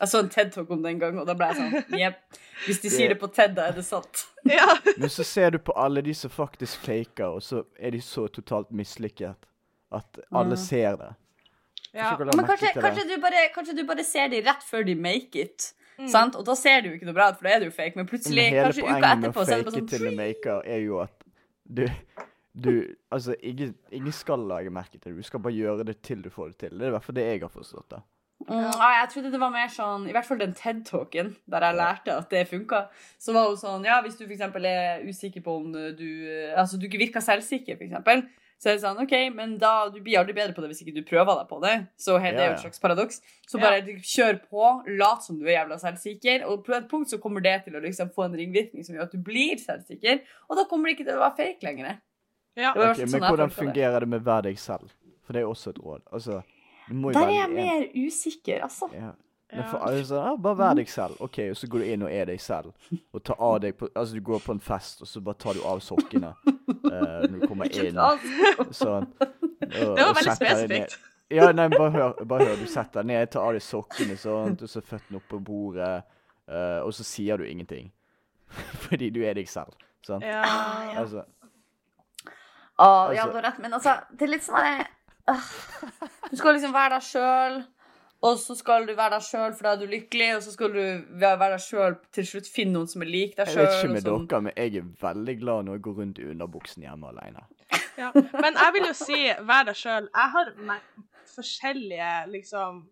Jeg 0.00 0.08
så 0.10 0.18
en 0.24 0.28
TED-talk 0.28 0.70
om 0.74 0.80
det 0.82 0.90
en 0.90 0.98
gang, 0.98 1.18
og 1.22 1.26
da 1.28 1.34
ble 1.38 1.46
jeg 1.46 1.56
sånn 1.56 1.98
Jepp. 2.02 2.38
Hvis 2.66 2.80
de 2.82 2.90
sier 2.90 3.08
Det- 3.14 3.18
på 3.20 3.28
TED, 3.30 3.54
da 3.56 3.68
er 3.70 3.76
det 3.76 3.84
sant. 3.86 4.24
Ja. 4.50 4.66
Men 4.98 5.08
så 5.08 5.24
ser 5.24 5.50
du 5.54 5.58
på 5.58 5.72
alle 5.78 6.02
de 6.02 6.14
som 6.14 6.30
faktisk 6.34 6.82
faker, 6.88 7.26
og 7.38 7.42
så 7.46 7.62
er 7.78 7.90
de 7.94 8.00
så 8.02 8.26
totalt 8.28 8.72
mislykket 8.74 9.36
at 9.94 10.18
alle 10.34 10.56
ser 10.58 10.96
det. 10.98 11.12
ja. 11.94 12.16
Men 12.18 12.44
kanskje, 12.46 12.72
det. 12.74 12.82
kanskje, 12.82 13.04
du 13.14 13.20
bare, 13.22 13.44
kanskje 13.54 13.76
du 13.78 13.84
bare 13.86 14.02
ser 14.04 14.28
de 14.28 14.40
rett 14.42 14.62
før 14.66 14.82
de 14.86 14.94
make 14.98 15.38
it. 15.40 15.72
Sant? 16.10 16.34
Og 16.34 16.42
da 16.46 16.54
ser 16.58 16.80
du 16.82 16.88
jo 16.88 16.94
ikke 16.96 17.06
noe 17.06 17.14
bra 17.14 17.28
ut, 17.30 17.36
for 17.38 17.46
da 17.46 17.52
er 17.54 17.60
du 17.62 17.66
jo 17.68 17.70
fake. 17.76 17.94
Men 17.94 18.06
plutselig, 18.10 18.48
Men 18.50 18.64
kanskje 18.64 18.82
uka 18.82 18.88
poenget 18.90 19.04
med 19.04 19.28
etterpå, 19.28 19.44
så 19.46 19.52
er 19.54 19.60
det 19.62 19.64
fake 19.70 19.78
it 19.84 19.88
til 19.92 20.00
sånn 20.00 20.08
you 20.10 20.16
maker 20.18 20.62
er 20.66 20.80
jo 20.82 20.98
at 21.04 21.14
du, 21.78 21.84
du 22.54 22.94
Altså, 23.10 23.34
ingen, 23.42 23.74
ingen 23.90 24.12
skal 24.12 24.38
lage 24.38 24.70
merke 24.70 24.98
til 24.98 25.12
det. 25.12 25.16
Du 25.16 25.22
skal 25.26 25.40
bare 25.40 25.52
gjøre 25.56 25.84
det 25.86 26.00
til 26.02 26.22
du 26.22 26.30
får 26.30 26.52
det 26.52 26.58
til. 26.58 26.78
Det 26.78 26.82
er 26.86 26.92
i 26.92 26.94
hvert 26.96 27.04
fall 27.04 27.16
det 27.18 27.24
jeg 27.26 27.40
har 27.42 27.48
forstått. 27.52 27.88
da. 27.90 28.02
Mm, 28.44 28.60
ja, 28.60 28.88
jeg 29.00 29.08
trodde 29.12 29.30
det 29.32 29.38
var 29.40 29.52
mer 29.54 29.68
sånn 29.72 30.08
I 30.10 30.12
hvert 30.12 30.26
fall 30.26 30.40
den 30.42 30.52
TED-talken 30.58 31.28
der 31.48 31.64
jeg 31.64 31.76
lærte 31.78 32.16
at 32.18 32.30
det 32.30 32.46
funka. 32.50 32.88
Så 33.18 33.32
var 33.32 33.46
jo 33.48 33.56
sånn 33.56 33.84
Ja, 33.86 34.00
hvis 34.02 34.16
du 34.18 34.24
f.eks. 34.26 34.40
er 34.40 35.04
usikker 35.06 35.42
på 35.44 35.54
om 35.62 35.72
du 35.72 36.08
Altså, 36.56 36.76
du 36.78 36.86
ikke 36.86 36.98
virker 37.06 37.20
selvsikker, 37.24 37.78
f.eks. 37.78 38.24
Så 38.62 38.70
er 38.70 38.76
det 38.78 38.82
sånn, 38.84 39.00
OK, 39.02 39.12
men 39.34 39.56
da 39.58 39.88
du 39.92 39.98
blir 40.00 40.18
aldri 40.20 40.32
bedre 40.36 40.54
på 40.56 40.62
det 40.62 40.70
hvis 40.70 40.80
ikke 40.84 40.94
du 40.96 41.02
prøver 41.04 41.40
deg 41.40 41.48
på 41.50 41.58
det. 41.60 41.72
Så 42.00 42.14
det 42.22 42.30
er 42.38 42.46
jo 42.46 42.54
et 42.54 42.62
slags 42.62 42.80
paradoks. 42.80 43.20
Så 43.50 43.58
Ja. 43.58 43.66
bare 43.66 43.96
kjør 44.00 44.38
på, 44.48 44.62
lat 44.96 45.24
som 45.26 45.38
du 45.38 45.44
er 45.46 45.58
jævla 45.58 45.76
selvsikker, 45.82 46.46
og 46.46 46.64
på 46.64 46.72
et 46.76 46.88
punkt 46.88 47.10
så 47.10 47.18
kommer 47.20 47.42
det 47.42 47.64
til 47.64 47.74
å 47.76 47.82
liksom 47.82 48.12
få 48.14 48.24
en 48.24 48.36
ringvirkning 48.38 48.84
som 48.86 48.94
gjør 48.94 49.02
at 49.08 49.12
du 49.12 49.18
blir 49.18 49.56
selvsikker, 49.60 50.20
og 50.48 50.56
da 50.56 50.64
kommer 50.70 50.88
det 50.88 50.96
ikke 50.98 51.08
til 51.10 51.18
å 51.18 51.24
være 51.26 51.36
fake 51.36 51.62
lenger. 51.66 51.98
Ja. 52.56 52.72
Det 52.72 52.80
var 52.80 52.84
i 52.84 52.86
hvert 52.86 52.90
Ok, 52.90 52.96
fall 52.96 53.10
men 53.10 53.20
sånn 53.20 53.28
hvordan 53.30 53.50
fungerer 53.50 54.00
det 54.04 54.08
med 54.08 54.24
vær 54.26 54.42
deg 54.46 54.58
selv? 54.58 54.90
For 55.24 55.32
det 55.36 55.42
er 55.42 55.48
også 55.50 55.70
et 55.74 55.78
råd. 55.82 56.02
Altså, 56.12 56.40
du 56.88 56.94
må 56.94 57.10
jo 57.10 57.18
Der 57.18 57.26
er 57.26 57.30
jeg 57.32 57.44
en. 57.48 57.54
mer 57.54 57.86
usikker, 58.06 58.62
altså. 58.66 58.88
Ja. 58.94 59.12
Men 59.54 59.64
for 59.70 59.78
altså, 59.86 60.18
ah, 60.18 60.36
bare 60.42 60.56
vær 60.58 60.74
deg 60.74 60.88
selv. 60.90 61.16
OK, 61.22 61.38
og 61.50 61.56
så 61.56 61.68
går 61.70 61.78
du 61.78 61.84
inn 61.94 62.02
og 62.02 62.10
er 62.12 62.24
deg 62.26 62.40
selv. 62.42 62.72
Og 63.14 63.22
tar 63.24 63.36
av 63.38 63.60
deg 63.62 63.76
på 63.78 63.88
Altså, 63.94 64.14
du 64.18 64.20
går 64.26 64.40
på 64.42 64.52
en 64.56 64.60
fest, 64.60 65.02
og 65.04 65.08
så 65.08 65.20
bare 65.22 65.38
tar 65.38 65.54
du 65.54 65.62
av 65.64 65.80
sokkene 65.84 66.32
uh, 66.34 67.24
når 67.30 67.36
du 67.40 67.46
kommer 67.46 67.70
inn. 67.84 68.00
Sånn. 68.74 69.06
Og, 69.20 69.68
Det 69.68 70.06
var 70.08 70.14
veldig 70.18 70.34
spesifikt. 70.40 70.96
Ja, 71.32 71.52
nei, 71.56 71.68
bare 71.72 71.90
hør. 71.94 72.18
Bare 72.28 72.48
hør. 72.50 72.58
Du 72.60 72.66
setter 72.68 73.02
deg 73.02 73.12
ned, 73.12 73.30
tar 73.32 73.46
av 73.46 73.54
deg 73.56 73.62
sokkene, 73.64 74.16
sånn, 74.20 74.58
og 74.60 74.68
så 74.68 74.82
føttene 74.84 75.20
opp 75.22 75.28
på 75.30 75.38
bordet, 75.46 76.02
uh, 76.50 76.80
og 76.84 76.90
så 76.94 77.06
sier 77.06 77.38
du 77.40 77.46
ingenting. 77.48 77.92
Fordi 78.88 79.08
du 79.14 79.22
er 79.24 79.38
deg 79.38 79.48
selv. 79.48 79.72
Sant? 80.04 80.26
Ja. 80.26 80.42
Altså, 81.00 81.22
Ah, 82.78 83.12
ja, 83.12 83.22
Altså- 83.22 83.30
du 83.32 83.36
har 83.38 83.42
rett, 83.50 83.58
men 83.62 83.72
altså, 83.72 83.94
det 84.10 84.22
er 84.26 84.32
litt 84.32 84.42
sånn 84.42 84.58
der, 84.64 84.86
øh, 85.30 85.52
Du 86.30 86.36
skal 86.36 86.54
liksom 86.56 86.72
være 86.74 86.90
deg 86.96 87.02
sjøl, 87.06 87.58
og 88.24 88.38
så 88.40 88.56
skal 88.56 88.86
du 88.88 88.94
være 88.96 89.10
deg 89.18 89.22
sjøl, 89.22 89.52
for 89.54 89.62
da 89.68 89.72
er 89.74 89.76
du 89.82 89.86
lykkelig, 89.86 90.30
og 90.36 90.42
så 90.42 90.52
skal 90.56 90.72
du 90.72 90.80
være 91.20 91.50
deg 91.54 91.60
sjøl 91.60 91.96
til 92.16 92.24
slutt 92.26 92.48
finne 92.50 92.72
noen 92.78 92.88
som 92.90 93.02
er 93.02 93.10
lik 93.12 93.36
deg 93.36 93.46
jeg 93.46 93.56
vet 93.60 93.76
ikke 93.78 93.92
med 93.92 94.04
dere, 94.08 94.40
men 94.48 94.52
jeg 94.56 94.76
er 94.80 94.88
veldig 95.04 95.36
glad 95.40 95.64
når 95.68 95.78
jeg 95.78 95.82
går 95.86 95.98
rundt 96.00 96.18
i 96.18 96.26
underbuksen 96.32 96.82
hjemme 96.88 97.12
alene. 97.12 97.44
Ja. 97.96 98.10
Men 98.14 98.54
jeg 98.58 98.72
vil 98.74 98.88
jo 98.88 98.92
si, 98.98 99.20
vær 99.46 99.64
deg 99.68 99.76
sjøl. 99.78 100.08
Jeg 100.10 100.30
har 100.34 100.50
meg 100.66 100.80
forskjellige 101.34 102.10
liksom 102.32 102.82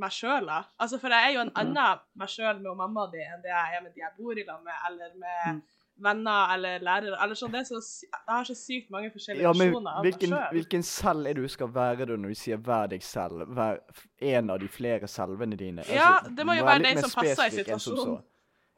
meg 0.00 0.12
sjøl, 0.14 0.46
da. 0.46 0.62
Altså, 0.80 1.00
for 1.02 1.10
jeg 1.12 1.26
er 1.28 1.34
jo 1.34 1.40
en 1.44 1.52
annen 1.58 2.00
meg 2.16 2.28
sjøl 2.30 2.60
med 2.62 2.76
mamma 2.78 3.08
di 3.12 3.18
enn 3.24 3.42
det 3.42 3.50
jeg 3.50 3.76
er 3.76 3.82
med 3.84 3.92
de 3.94 4.00
jeg 4.04 4.12
bor 4.16 4.38
i 4.38 4.44
lag 4.46 4.60
med, 4.64 4.74
eller 4.88 5.10
med 5.18 5.62
venner 6.02 6.54
eller 6.54 6.78
lærere. 6.80 7.18
Eller 7.22 7.34
sånn, 7.38 7.52
det 7.52 7.60
er 7.60 7.64
så, 7.68 7.80
jeg 8.06 8.22
har 8.28 8.44
så 8.44 8.54
sykt 8.56 8.90
mange 8.90 9.10
forskjellige 9.14 9.42
Ja, 9.42 9.52
men 9.52 9.68
versjoner 9.72 9.90
av 9.98 10.04
hvilken, 10.04 10.30
meg 10.30 10.38
sjøl. 10.40 10.52
hvilken 10.58 10.82
selv 10.82 11.26
er 11.26 11.32
det 11.38 11.42
du 11.42 11.48
skal 11.48 11.68
være 11.74 12.06
da 12.06 12.16
når 12.16 12.28
vi 12.28 12.34
sier 12.34 12.56
'vær 12.56 12.86
deg 12.90 13.00
selv'? 13.02 13.46
Vær 13.54 13.78
en 14.20 14.50
av 14.50 14.58
de 14.60 14.68
flere 14.68 15.06
selvene 15.08 15.56
dine. 15.56 15.82
Ja, 15.88 16.18
Altså, 16.18 16.34
det 16.36 16.46
må 16.46 16.52
jo 16.58 16.64
være 16.64 16.82
de 16.94 17.00
som 17.00 17.10
passer 17.10 17.46
i 17.46 17.50
situasjonen. 17.50 18.22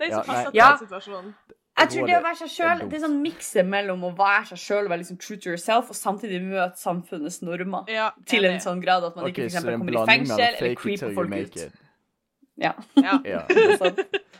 enn 0.01 0.11
som 0.11 0.11
Ja, 0.11 0.17
som 0.17 0.25
passer 0.27 0.43
nei. 0.45 0.51
til 0.51 0.59
Ja. 0.59 0.77
situasjonen. 0.77 1.35
Jeg 1.79 1.89
tror 1.89 2.07
det 2.07 2.17
å 2.17 2.23
være 2.23 2.37
seg 2.37 2.49
selv, 2.51 2.81
sjøl, 2.81 2.91
det 2.91 2.95
er 3.03 3.07
sånn 3.09 3.23
mikse 3.23 3.63
mellom 3.65 4.03
å 4.05 4.11
være 4.17 4.47
seg 4.49 4.59
sjøl 4.59 4.85
og 4.85 4.91
være 4.91 4.99
liksom 4.99 5.17
true 5.19 5.37
to 5.39 5.49
yourself, 5.51 5.89
og 5.89 5.97
samtidig 5.97 6.43
møte 6.43 6.77
samfunnets 6.77 7.41
normer. 7.43 7.85
Ja, 7.89 8.11
Til 8.27 8.45
en 8.45 8.61
sånn 8.61 8.83
grad 8.83 9.03
at 9.05 9.17
man 9.17 9.25
okay, 9.25 9.47
ikke 9.47 9.51
for 9.61 9.71
er 9.71 9.73
eksempel 9.73 9.79
kommer 9.79 10.03
i 10.03 10.07
fengsel 10.07 10.41
eller 10.41 10.75
creeper 10.77 11.15
folk 11.15 11.33
ut. 11.33 11.73
Ja. 12.59 12.73
Ja. 12.97 13.19
Ja. 13.25 13.47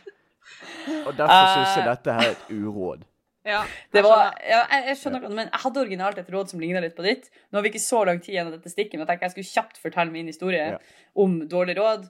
Og 1.07 1.15
derfor 1.17 1.49
syns 1.53 1.75
jeg 1.77 1.83
Eh, 1.83 1.89
dette 1.89 2.15
her 2.17 2.29
er 2.29 2.35
et 2.37 2.49
uråd. 2.53 3.03
Ja, 3.43 3.61
Det 3.91 3.99
jeg 3.99 4.03
var, 4.07 4.29
ja, 4.39 4.61
jeg, 4.71 4.83
jeg 4.87 4.97
skjønner 5.01 5.19
ikke, 5.19 5.29
men 5.35 5.49
jeg 5.49 5.61
hadde 5.65 5.81
originalt 5.81 6.19
et 6.21 6.29
råd 6.31 6.49
som 6.53 6.61
ligna 6.63 6.79
litt 6.79 6.95
på 6.95 7.03
ditt. 7.03 7.25
Nå 7.51 7.59
har 7.59 7.63
vi 7.65 7.71
ikke 7.73 7.81
så 7.83 8.03
lang 8.07 8.21
tid 8.23 8.35
igjen 8.37 8.47
av 8.47 8.53
dette 8.55 8.71
stikket, 8.71 8.95
men 8.95 9.03
jeg 9.03 9.09
tenkte 9.11 9.27
jeg 9.27 9.33
skulle 9.35 9.51
kjapt 9.53 9.81
fortelle 9.83 10.11
min 10.15 10.29
historie 10.31 10.61
Ja. 10.73 10.77
om 11.15 11.41
dårlig 11.51 11.75
råd. 11.77 12.05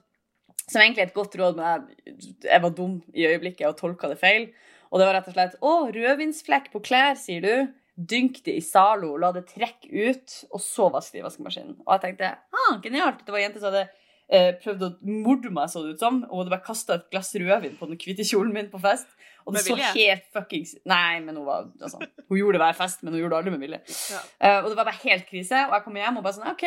Som 0.68 0.80
egentlig 0.80 1.02
er 1.02 1.10
et 1.10 1.14
godt 1.18 1.34
råd, 1.36 1.56
men 1.58 1.88
jeg, 2.06 2.34
jeg 2.46 2.62
var 2.62 2.70
dum 2.70 3.02
i 3.12 3.26
øyeblikket 3.26 3.66
og 3.66 3.76
tolka 3.76 4.08
det 4.08 4.18
feil. 4.22 4.46
Og 4.92 5.00
det 5.00 5.06
var 5.08 5.14
rett 5.18 5.28
og 5.28 5.34
slett 5.34 5.56
Å, 5.60 5.72
rødvinsflekk 5.92 6.70
på 6.72 6.80
klær, 6.86 7.18
sier 7.18 7.42
du? 7.42 7.72
dynk 7.94 8.40
det 8.42 8.56
i 8.58 8.62
Zalo, 8.64 9.12
la 9.22 9.28
det 9.30 9.44
trekke 9.46 9.86
ut, 9.86 10.32
og 10.50 10.58
så 10.58 10.88
vaske 10.90 11.14
det 11.14 11.20
i 11.20 11.26
vaskemaskinen. 11.28 11.76
Og 11.86 11.92
jeg 11.94 12.00
tenkte 12.02 12.30
ah, 12.50 12.80
genialt. 12.82 13.20
Det 13.22 13.30
var 13.30 13.38
ei 13.38 13.44
jente 13.44 13.60
som 13.62 13.70
hadde 13.70 13.84
eh, 14.32 14.52
prøvd 14.62 14.86
å 14.86 14.90
morde 15.24 15.52
meg, 15.54 15.70
så 15.70 15.84
det 15.84 15.96
ut 15.96 16.04
som, 16.04 16.22
og 16.28 16.42
hadde 16.42 16.54
bare 16.54 16.66
kasta 16.66 16.98
et 16.98 17.06
glass 17.12 17.34
rødvin 17.34 17.76
på 17.78 17.90
den 17.90 18.00
hvite 18.00 18.26
kjolen 18.26 18.54
min 18.54 18.70
på 18.72 18.80
fest. 18.82 19.10
Og 19.44 19.52
det 19.52 19.60
så 19.66 19.76
helt 19.76 20.24
fuckings 20.32 20.70
Nei, 20.88 21.18
men 21.20 21.36
hun 21.36 21.44
var 21.44 21.66
altså, 21.76 21.98
Hun 22.00 22.38
gjorde 22.38 22.56
det 22.56 22.62
hver 22.62 22.76
fest, 22.78 23.02
men 23.02 23.12
hun 23.12 23.20
gjorde 23.20 23.34
det 23.34 23.40
aldri 23.42 23.52
med 23.52 23.64
vilje. 23.66 23.80
Ja. 24.14 24.22
Uh, 24.40 24.60
og 24.62 24.70
det 24.70 24.78
var 24.78 24.88
bare 24.88 25.02
helt 25.02 25.26
krise, 25.28 25.66
og 25.68 25.76
jeg 25.76 25.84
kom 25.84 25.98
hjem 26.00 26.20
og 26.20 26.24
bare 26.24 26.36
sånn 26.38 26.52
OK. 26.52 26.64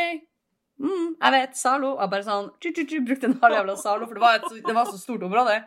Mm, 0.77 1.07
jeg 1.15 1.33
vet, 1.33 1.57
Zalo. 1.57 1.95
Og 1.95 2.03
jeg 2.03 2.13
bare 2.13 2.27
sånn 2.27 2.51
tju, 2.61 2.69
tju, 2.69 2.85
tju, 2.85 3.01
Brukte 3.07 3.31
en 3.31 3.39
halv 3.41 3.57
jævla 3.57 3.77
Zalo, 3.81 4.05
for 4.05 4.19
det 4.19 4.23
var, 4.23 4.37
et, 4.37 4.61
det 4.67 4.77
var 4.77 4.91
så 4.91 5.01
stort 5.01 5.25
område. 5.25 5.57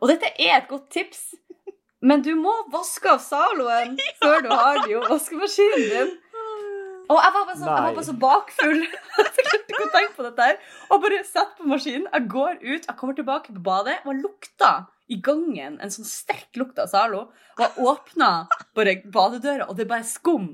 Og 0.00 0.08
dette 0.08 0.32
er 0.40 0.56
et 0.56 0.70
godt 0.70 0.88
tips, 0.94 1.22
men 2.00 2.24
du 2.24 2.32
må 2.38 2.52
vaske 2.72 3.10
av 3.12 3.20
Zaloen 3.20 3.98
før 4.22 4.46
du 4.46 4.50
har 4.54 4.80
det 4.80 4.94
i 4.94 5.02
vaskemaskinen 5.04 5.88
din. 5.92 6.14
Og 7.10 7.18
jeg 7.18 7.34
var 7.34 7.46
bare, 7.48 7.58
sånn, 7.58 7.68
jeg 7.70 7.84
var 7.84 7.96
bare 7.98 8.06
så 8.06 8.16
bakfull. 8.22 8.82
Jeg 9.20 9.46
klarte 9.50 9.74
ikke 9.74 9.86
å 9.86 9.92
tenke 9.94 10.16
på 10.16 10.24
dette 10.28 10.46
her. 10.46 10.58
Og 10.90 11.02
bare 11.02 11.20
satt 11.26 11.54
på 11.58 11.68
maskinen. 11.70 12.08
Jeg 12.12 12.26
går 12.30 12.58
ut, 12.62 12.86
jeg 12.86 12.96
kommer 12.98 13.16
tilbake 13.18 13.54
på 13.54 13.62
badet, 13.66 13.96
og 14.04 14.12
jeg 14.12 14.22
lukta 14.22 14.72
i 15.10 15.18
gangen 15.24 15.78
en 15.82 15.92
sånn 15.92 16.06
sterk 16.06 16.58
lukt 16.60 16.78
av 16.78 16.90
Zalo. 16.92 17.24
Og 17.56 17.64
jeg 17.64 17.88
åpna 17.90 18.30
bare 18.78 19.00
badedøra, 19.10 19.66
og 19.66 19.78
det 19.78 19.86
er 19.86 19.90
bare 19.90 20.06
skum 20.06 20.52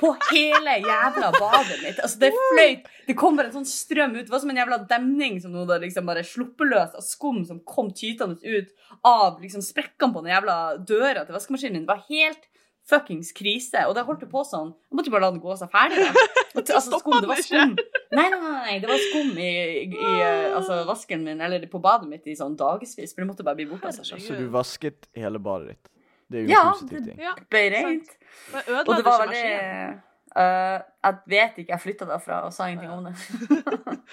på 0.00 0.10
hele 0.32 0.78
jævla 0.82 1.30
badet 1.38 1.78
mitt. 1.84 2.00
Altså, 2.02 2.18
det 2.24 2.32
fløyt 2.34 2.88
Det 3.06 3.14
kom 3.18 3.36
bare 3.38 3.50
en 3.52 3.60
sånn 3.60 3.68
strøm 3.68 4.16
ut. 4.16 4.24
Det 4.26 4.32
var 4.32 4.42
som 4.42 4.50
en 4.50 4.58
jævla 4.58 4.80
demning 4.90 5.38
som 5.42 5.54
noe 5.54 5.66
hadde 5.68 5.84
liksom 5.84 6.08
bare 6.08 6.24
sluppet 6.26 6.70
løs 6.70 6.96
av 6.98 7.04
skum 7.06 7.44
som 7.46 7.60
kom 7.68 7.92
tytende 7.94 8.40
ut 8.42 8.72
av 9.06 9.38
liksom 9.42 9.62
sprekkene 9.64 10.14
på 10.14 10.24
den 10.24 10.34
jævla 10.34 10.56
døra 10.82 11.22
til 11.24 11.36
vaskemaskinen. 11.36 11.84
Det 11.84 11.92
var 11.92 12.02
helt 12.08 12.48
fuckings 12.88 13.32
krise. 13.36 13.86
Og 13.88 13.94
det 13.96 14.04
holdt 14.06 14.22
jo 14.26 14.28
på 14.32 14.42
sånn. 14.46 14.72
Jeg 14.90 14.98
måtte 14.98 15.12
bare 15.14 15.26
la 15.26 15.30
den 15.34 15.42
gå 15.44 15.56
seg 15.60 15.70
ferdig. 15.74 16.04
Altså, 16.54 17.00
skum, 17.00 17.16
det 17.18 17.26
var 17.26 17.40
skum. 17.42 17.72
Nei, 18.14 18.28
nei, 18.30 18.38
nei, 18.40 18.74
det 18.78 18.86
var 18.86 19.00
skum 19.02 19.32
i, 19.42 19.48
i, 19.82 19.88
eh, 19.98 20.52
altså, 20.54 20.76
vasken 20.86 21.24
min, 21.26 21.40
eller 21.42 21.64
på 21.66 21.80
badet 21.82 22.06
mitt 22.06 22.28
i 22.30 22.36
sånn 22.38 22.54
dagevis, 22.56 22.94
for 23.10 23.24
det 23.24 23.26
måtte 23.26 23.42
bare 23.46 23.58
bli 23.58 23.66
borte 23.72 23.90
av 23.90 23.96
seg 23.96 24.06
selv. 24.12 24.22
Så 24.22 24.36
du 24.38 24.46
vasket 24.54 25.08
hele 25.18 25.40
badet 25.42 25.72
ditt. 25.74 25.90
Det 26.30 26.38
er 26.38 26.44
jo 26.46 26.52
Ja, 26.54 26.62
positiv 26.70 27.00
det- 27.00 27.08
ting. 27.10 27.18
Ja, 27.26 27.34
Ble 27.50 27.62
rent. 27.74 28.14
Og 28.54 28.92
det 28.94 29.04
var 29.04 29.24
veldig 29.26 29.42
eh, 29.50 30.78
Jeg 31.04 31.18
vet 31.34 31.58
ikke, 31.58 31.72
jeg 31.74 31.82
flytta 31.82 32.08
derfra 32.12 32.38
og 32.46 32.54
sa 32.54 32.68
ingenting 32.70 32.94
om 32.94 33.10
det. 33.10 33.14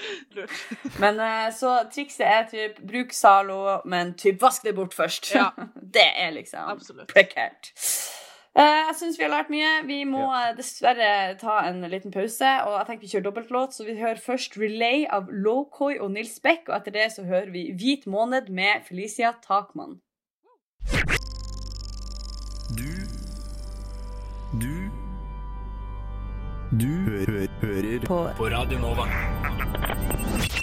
Men 1.03 1.21
uh, 1.21 1.47
så 1.55 1.75
trikset 1.93 2.25
er 2.25 2.49
typ 2.49 2.81
bruk 2.87 3.13
Zalo, 3.15 3.61
men 3.85 4.13
typ 4.19 4.41
vask 4.41 4.65
det 4.65 4.73
bort 4.77 4.93
først. 4.97 5.31
Ja. 5.35 5.51
det 5.97 6.09
er 6.25 6.33
liksom 6.35 6.73
Absolutt. 6.73 7.07
prekært. 7.13 7.71
Eh, 8.51 8.79
jeg 8.87 8.95
syns 8.99 9.17
vi 9.19 9.23
har 9.23 9.31
lært 9.31 9.51
mye. 9.53 9.69
Vi 9.87 10.01
må 10.03 10.25
ja. 10.27 10.51
dessverre 10.55 11.37
ta 11.39 11.61
en 11.69 11.79
liten 11.87 12.11
pause. 12.11 12.49
Og 12.67 12.75
jeg 12.75 12.87
tenker 12.89 13.05
vi 13.05 13.11
kjører 13.13 13.27
dobbeltlåt, 13.29 13.75
så 13.75 13.87
vi 13.87 13.95
hører 13.99 14.19
først 14.19 14.57
Relay 14.59 15.05
av 15.07 15.31
Lowcoy 15.31 15.99
og 16.03 16.11
Nils 16.17 16.35
Beck. 16.43 16.67
Og 16.67 16.75
etter 16.81 16.95
det 16.97 17.07
så 17.15 17.23
hører 17.27 17.51
vi 17.53 17.69
Hvit 17.79 18.07
måned 18.11 18.51
med 18.51 18.83
Felicia 18.87 19.33
Takman. 19.45 20.01
Du 22.75 22.91
Du 24.59 24.75
Du 26.71 26.87
hø 26.87 27.47
hører 27.61 28.05
på. 28.07 28.19
på 28.37 28.51
Radio 28.51 28.79
Nova. 28.79 29.07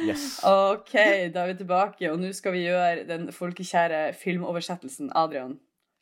Yes. 0.00 0.40
OK, 0.44 0.94
da 1.34 1.42
er 1.42 1.50
vi 1.50 1.54
tilbake, 1.58 2.08
og 2.10 2.18
nå 2.22 2.30
skal 2.32 2.54
vi 2.56 2.62
gjøre 2.64 3.04
den 3.06 3.28
folkekjære 3.32 4.14
filmoversettelsen. 4.16 5.10
Adrian, 5.14 5.58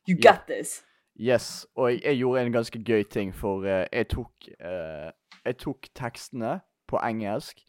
you 0.08 0.16
yeah. 0.16 0.32
got 0.32 0.46
this. 0.48 0.82
Yes, 1.20 1.66
og 1.76 1.92
jeg, 1.92 2.02
jeg 2.04 2.16
gjorde 2.16 2.46
en 2.46 2.52
ganske 2.52 2.84
gøy 2.84 3.02
ting, 3.10 3.34
for 3.34 3.66
uh, 3.66 3.84
jeg 3.92 4.08
tok 4.08 4.32
uh, 4.64 5.10
Jeg 5.44 5.56
tok 5.58 5.88
tekstene 5.94 6.60
på 6.88 6.98
engelsk, 7.02 7.60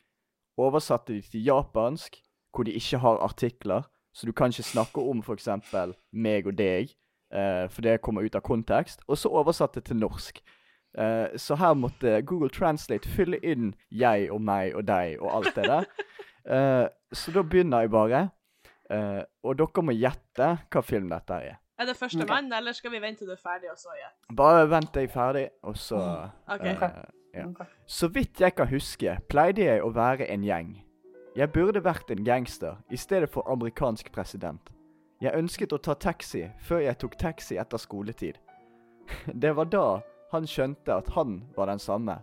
oversatte 0.58 1.14
de 1.14 1.22
til 1.22 1.44
japansk, 1.44 2.18
hvor 2.54 2.64
de 2.64 2.72
ikke 2.72 2.98
har 2.98 3.18
artikler, 3.24 3.82
så 4.14 4.28
du 4.28 4.32
kan 4.32 4.52
ikke 4.52 4.64
snakke 4.64 5.02
om 5.02 5.24
f.eks. 5.24 5.48
meg 6.12 6.48
og 6.48 6.58
deg, 6.58 6.92
uh, 7.34 7.66
for 7.70 7.82
det 7.82 8.02
kommer 8.02 8.26
ut 8.26 8.36
av 8.36 8.42
kontekst, 8.42 9.02
og 9.08 9.18
så 9.18 9.30
oversatte 9.30 9.82
til 9.82 9.98
norsk. 9.98 10.42
Så 11.38 11.54
her 11.56 11.74
måtte 11.78 12.22
Google 12.26 12.50
Translate 12.50 13.10
fylle 13.10 13.38
inn 13.46 13.76
jeg 13.94 14.32
og 14.34 14.42
meg 14.42 14.74
og 14.76 14.88
deg 14.88 15.20
og 15.22 15.36
alt 15.38 15.56
det 15.56 15.68
der. 15.70 15.86
Så 17.14 17.32
da 17.32 17.44
begynner 17.46 17.86
jeg 17.86 17.92
bare, 17.94 18.24
og 19.46 19.60
dere 19.62 19.84
må 19.86 19.94
gjette 19.94 20.48
hva 20.66 20.82
film 20.82 21.12
dette 21.14 21.38
er. 21.46 21.60
Er 21.80 21.86
det 21.86 21.96
første 21.96 22.24
okay. 22.24 22.44
eller 22.58 22.76
skal 22.76 22.92
vi 22.92 23.00
vente 23.02 23.24
til 23.24 23.28
du 23.28 23.32
er 23.32 23.40
ferdig, 23.40 23.72
og 23.72 23.78
så 23.78 23.94
gjette? 23.96 24.36
Bare 24.36 24.66
vent 24.70 24.92
til 24.94 25.06
jeg 25.06 25.10
er 25.10 25.14
ferdig, 25.14 25.50
og 25.64 25.78
så 25.78 26.02
Ok. 26.48 26.66
Uh, 26.66 26.90
ja. 27.34 27.46
Så 27.88 28.08
vidt 28.08 28.42
jeg 28.42 28.56
kan 28.56 28.68
huske, 28.68 29.18
pleide 29.30 29.64
jeg 29.64 29.84
å 29.84 29.90
være 29.96 30.28
en 30.28 30.44
gjeng. 30.44 30.74
Jeg 31.38 31.52
burde 31.56 31.84
vært 31.84 32.12
en 32.12 32.26
gangster 32.26 32.82
i 32.92 32.98
stedet 32.98 33.30
for 33.30 33.48
amerikansk 33.52 34.12
president. 34.12 34.74
Jeg 35.22 35.36
ønsket 35.36 35.74
å 35.74 35.78
ta 35.78 35.94
taxi 35.94 36.50
før 36.68 36.84
jeg 36.84 37.00
tok 37.00 37.16
taxi 37.20 37.56
etter 37.62 37.78
skoletid. 37.78 38.40
Det 39.44 39.56
var 39.56 39.70
da 39.72 40.02
han 40.32 40.48
skjønte 40.48 40.94
at 41.00 41.08
han 41.16 41.44
var 41.56 41.72
den 41.72 41.80
samme. 41.80 42.20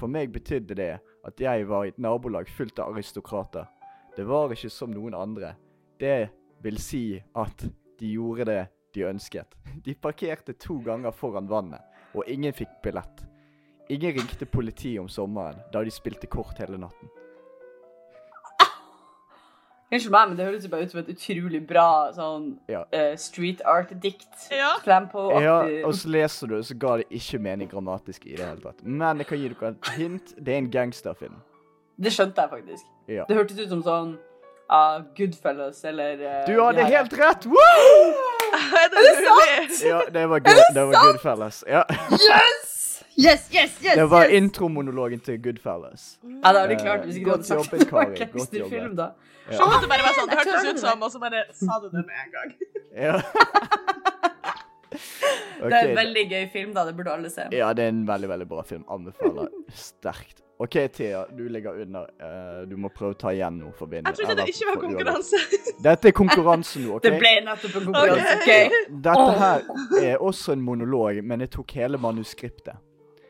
For 0.00 0.10
meg 0.10 0.32
betydde 0.32 0.74
det 0.74 0.92
at 1.24 1.40
jeg 1.40 1.68
var 1.68 1.84
i 1.84 1.92
et 1.92 1.98
nabolag 1.98 2.48
fullt 2.48 2.80
av 2.80 2.94
aristokrater. 2.94 3.68
Det 4.16 4.24
var 4.26 4.52
ikke 4.52 4.70
som 4.70 4.90
noen 4.90 5.14
andre. 5.14 5.54
Det 6.00 6.30
vil 6.62 6.78
si 6.80 7.20
at 7.36 7.66
de 8.00 8.10
gjorde 8.16 8.48
det 8.48 8.62
de 8.94 9.04
ønsket. 9.08 9.54
De 9.84 9.94
parkerte 9.94 10.54
to 10.58 10.78
ganger 10.84 11.12
foran 11.12 11.48
vannet, 11.50 11.82
og 12.14 12.24
ingen 12.30 12.52
fikk 12.54 12.80
billett. 12.82 13.24
Ingen 13.90 14.14
ringte 14.16 14.46
politiet 14.48 15.00
om 15.02 15.08
sommeren, 15.12 15.58
da 15.72 15.82
de 15.84 15.92
spilte 15.92 16.26
kort 16.30 16.58
hele 16.62 16.78
natten. 16.80 17.10
Unnskyld 19.94 20.10
meg, 20.14 20.28
men 20.30 20.38
det 20.38 20.46
høres 20.48 20.64
bare 20.72 20.86
ut 20.88 20.90
som 20.94 21.00
et 21.02 21.10
utrolig 21.12 21.60
bra 21.68 21.86
sånn 22.16 22.46
Ja. 22.72 22.80
uh, 22.90 23.12
street 23.20 23.60
art-dikt. 23.68 24.48
Ja. 24.50 24.72
Ja, 25.44 25.58
og 25.86 25.94
så 25.94 26.10
leser 26.10 26.50
du, 26.50 26.56
så 26.66 26.74
ga 26.74 26.96
det 27.02 27.06
ikke 27.14 27.38
mening 27.38 27.70
grammatisk 27.70 28.26
i 28.26 28.34
det 28.34 28.42
hele 28.48 28.64
tatt. 28.64 28.82
Men 28.82 29.22
jeg 29.22 29.28
kan 29.30 29.38
gi 29.38 29.52
dere 29.52 29.74
et 29.74 29.90
hint. 29.98 30.34
Det 30.40 30.54
er 30.56 30.62
en 30.64 30.70
gangsterfilm. 30.72 31.36
Det 32.00 32.10
skjønte 32.10 32.42
jeg 32.42 32.50
faktisk. 32.56 32.86
Ja. 33.06 33.26
Det 33.28 33.36
hørtes 33.38 33.60
ut 33.60 33.68
som 33.70 33.84
sånn 33.86 34.16
uh, 34.72 35.04
Goodfellas 35.14 35.84
eller 35.84 36.18
uh, 36.24 36.40
Du 36.48 36.56
hadde 36.58 36.80
de 36.80 36.88
helt 36.90 37.14
rett! 37.20 37.46
Woo! 37.46 38.33
Er 38.82 38.88
det 38.92 39.02
sant? 39.24 39.80
Ja, 39.88 40.00
det 40.14 40.24
var, 40.30 40.38
good, 40.44 40.62
det 40.76 40.84
var 40.90 40.94
Goodfellas. 41.06 41.64
Ja. 41.68 41.82
Yes! 42.12 42.70
Yes, 43.14 43.42
yes, 43.54 43.72
yes! 43.84 43.94
Det 43.94 44.06
var 44.10 44.24
yes! 44.26 44.32
intromonologen 44.42 45.20
til 45.22 45.38
Goodfellas. 45.42 46.06
Ja, 46.22 46.52
det 46.52 46.60
hadde 46.60 46.74
jeg 46.74 46.78
Eh, 46.80 46.84
klart 46.84 47.04
hvis 47.06 47.16
ikke 47.20 47.30
du 47.30 47.34
hadde 47.36 47.48
sagt 47.50 47.70
det 47.70 47.92
var 47.92 48.04
Kari, 48.04 48.18
godt 48.18 48.32
gangsterfilm, 48.32 48.84
jobbet. 48.84 48.96
da. 48.96 49.08
Ja. 49.50 49.56
Så 49.58 49.66
måtte 49.68 49.80
det 49.84 49.90
bare 49.92 50.04
være 50.06 50.16
sånn, 50.18 50.30
det 50.32 50.38
hørtes 50.40 50.68
ut 50.72 50.80
som, 50.82 51.02
og 51.04 51.10
så 51.12 51.20
bare 51.22 51.42
sa 51.60 51.78
du 51.82 51.88
det 51.92 52.04
med 52.06 52.16
en 52.24 52.30
gang. 52.34 52.54
Ja. 53.04 53.16
Det 55.64 55.72
er 55.74 55.88
en 55.90 55.96
veldig 55.96 56.24
gøy 56.30 56.44
film, 56.52 56.72
da. 56.76 56.84
Det 56.88 56.94
burde 56.98 57.12
alle 57.14 57.30
se. 57.32 57.46
Ja, 57.54 57.72
det 57.76 57.84
er 57.86 57.92
en 57.94 58.04
veldig, 58.08 58.28
veldig 58.30 58.48
bra 58.50 58.62
film. 58.66 58.84
Anbefaler 58.90 59.48
sterkt. 59.74 60.43
OK, 60.58 60.88
Thea, 60.92 61.24
du 61.36 61.48
ligger 61.48 61.82
under. 61.82 62.00
Uh, 62.00 62.68
du 62.68 62.76
må 62.78 62.88
prøve 62.94 63.16
å 63.16 63.18
ta 63.18 63.32
igjen 63.34 63.56
nå 63.58 63.72
for 63.74 63.90
vinner. 63.90 64.14
Jeg 64.14 64.20
trodde 64.22 64.36
det 64.38 64.52
ikke 64.52 64.68
var 64.68 64.76
konkurranse. 64.84 65.40
Dette 65.82 66.10
er 66.10 66.14
konkurranse 66.14 66.82
nå, 66.82 66.92
OK? 66.96 67.06
Det 67.06 67.14
ble 67.18 67.32
nettopp 67.42 67.78
en 67.80 67.86
konkurranse. 67.88 68.36
Okay. 68.38 68.66
Okay. 68.70 68.84
Dette 69.08 69.24
oh. 69.24 69.32
her 69.40 70.04
er 70.12 70.22
også 70.22 70.54
en 70.54 70.62
monolog, 70.62 71.18
men 71.26 71.42
jeg 71.42 71.50
tok 71.56 71.74
hele 71.80 71.98
manuskriptet. 71.98 72.78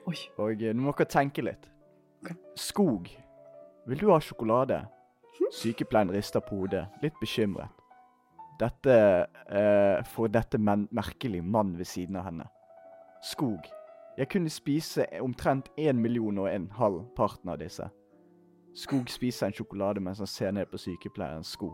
Oi. 0.05 0.19
Og 0.45 0.61
eh, 0.61 0.75
nå 0.77 0.85
må 0.85 0.93
dere 0.93 1.09
tenke 1.09 1.45
litt. 1.47 1.71
Skog. 2.61 3.09
Vil 3.89 4.01
du 4.01 4.11
ha 4.13 4.19
sjokolade? 4.21 4.83
Sykepleien 5.53 6.13
rister 6.13 6.45
på 6.45 6.61
hodet, 6.61 6.85
litt 7.03 7.17
bekymret. 7.23 7.73
Dette 8.61 8.99
uh, 9.51 10.05
får 10.13 10.29
dette 10.37 10.61
merkelig 10.61 11.41
mann 11.43 11.73
ved 11.79 11.89
siden 11.89 12.21
av 12.21 12.29
henne. 12.29 12.47
Skog. 13.25 13.65
Jeg 14.19 14.29
kunne 14.29 14.51
spise 14.51 15.07
omtrent 15.21 15.69
en 15.77 16.03
million 16.03 16.39
og 16.39 16.55
en 16.55 16.71
halv 16.71 17.03
parten 17.17 17.51
av 17.51 17.59
disse. 17.59 17.89
Skog 18.75 19.11
spiser 19.11 19.47
en 19.47 19.55
sjokolade 19.55 20.01
mens 20.03 20.19
han 20.23 20.31
ser 20.31 20.51
ned 20.55 20.67
på 20.71 20.79
sykepleierens 20.79 21.51
sko. 21.55 21.73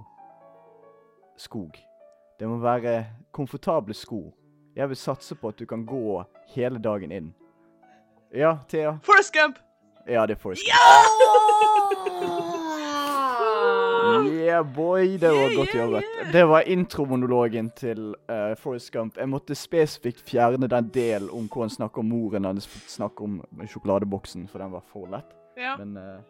Skog. 1.36 1.76
Det 2.40 2.48
må 2.48 2.56
være 2.60 3.06
komfortable 3.32 3.94
sko. 3.94 4.32
Jeg 4.76 4.88
vil 4.88 4.96
satse 4.96 5.34
på 5.34 5.48
at 5.48 5.58
du 5.58 5.66
kan 5.66 5.86
gå 5.86 6.22
hele 6.54 6.78
dagen 6.78 7.12
inn. 7.12 7.34
Ja, 8.34 8.56
Thea? 8.68 8.98
Forrest 9.02 9.34
Gump! 9.34 9.58
Ja, 10.08 10.26
det 10.26 10.38
er 10.38 10.40
Forrest 10.40 10.62
Yeah, 14.00 14.62
boy! 14.74 15.18
Det 15.18 15.28
var 15.28 15.56
godt 15.56 15.74
jobbet. 15.74 16.04
Det 16.32 16.44
var 16.44 16.60
intromonologen 16.60 17.70
til 17.76 18.14
uh, 18.30 18.54
Forrest 18.58 18.90
Gump. 18.92 19.16
Jeg 19.18 19.28
måtte 19.28 19.54
spesifikt 19.54 20.22
fjerne 20.28 20.68
den 20.70 20.90
delen 20.94 21.30
om 21.30 21.48
hvor 21.48 21.66
han 21.66 21.70
snakker 21.72 22.02
om 22.02 22.10
moren 22.12 22.48
hans 22.48 22.68
snakker 22.88 23.24
om 23.24 23.40
sjokoladeboksen, 23.68 24.48
for 24.48 24.62
den 24.62 24.72
var 24.72 24.84
for 24.92 25.08
lett. 25.12 25.32
Ja. 25.58 25.76
Men 25.78 25.96
uh, 25.96 26.20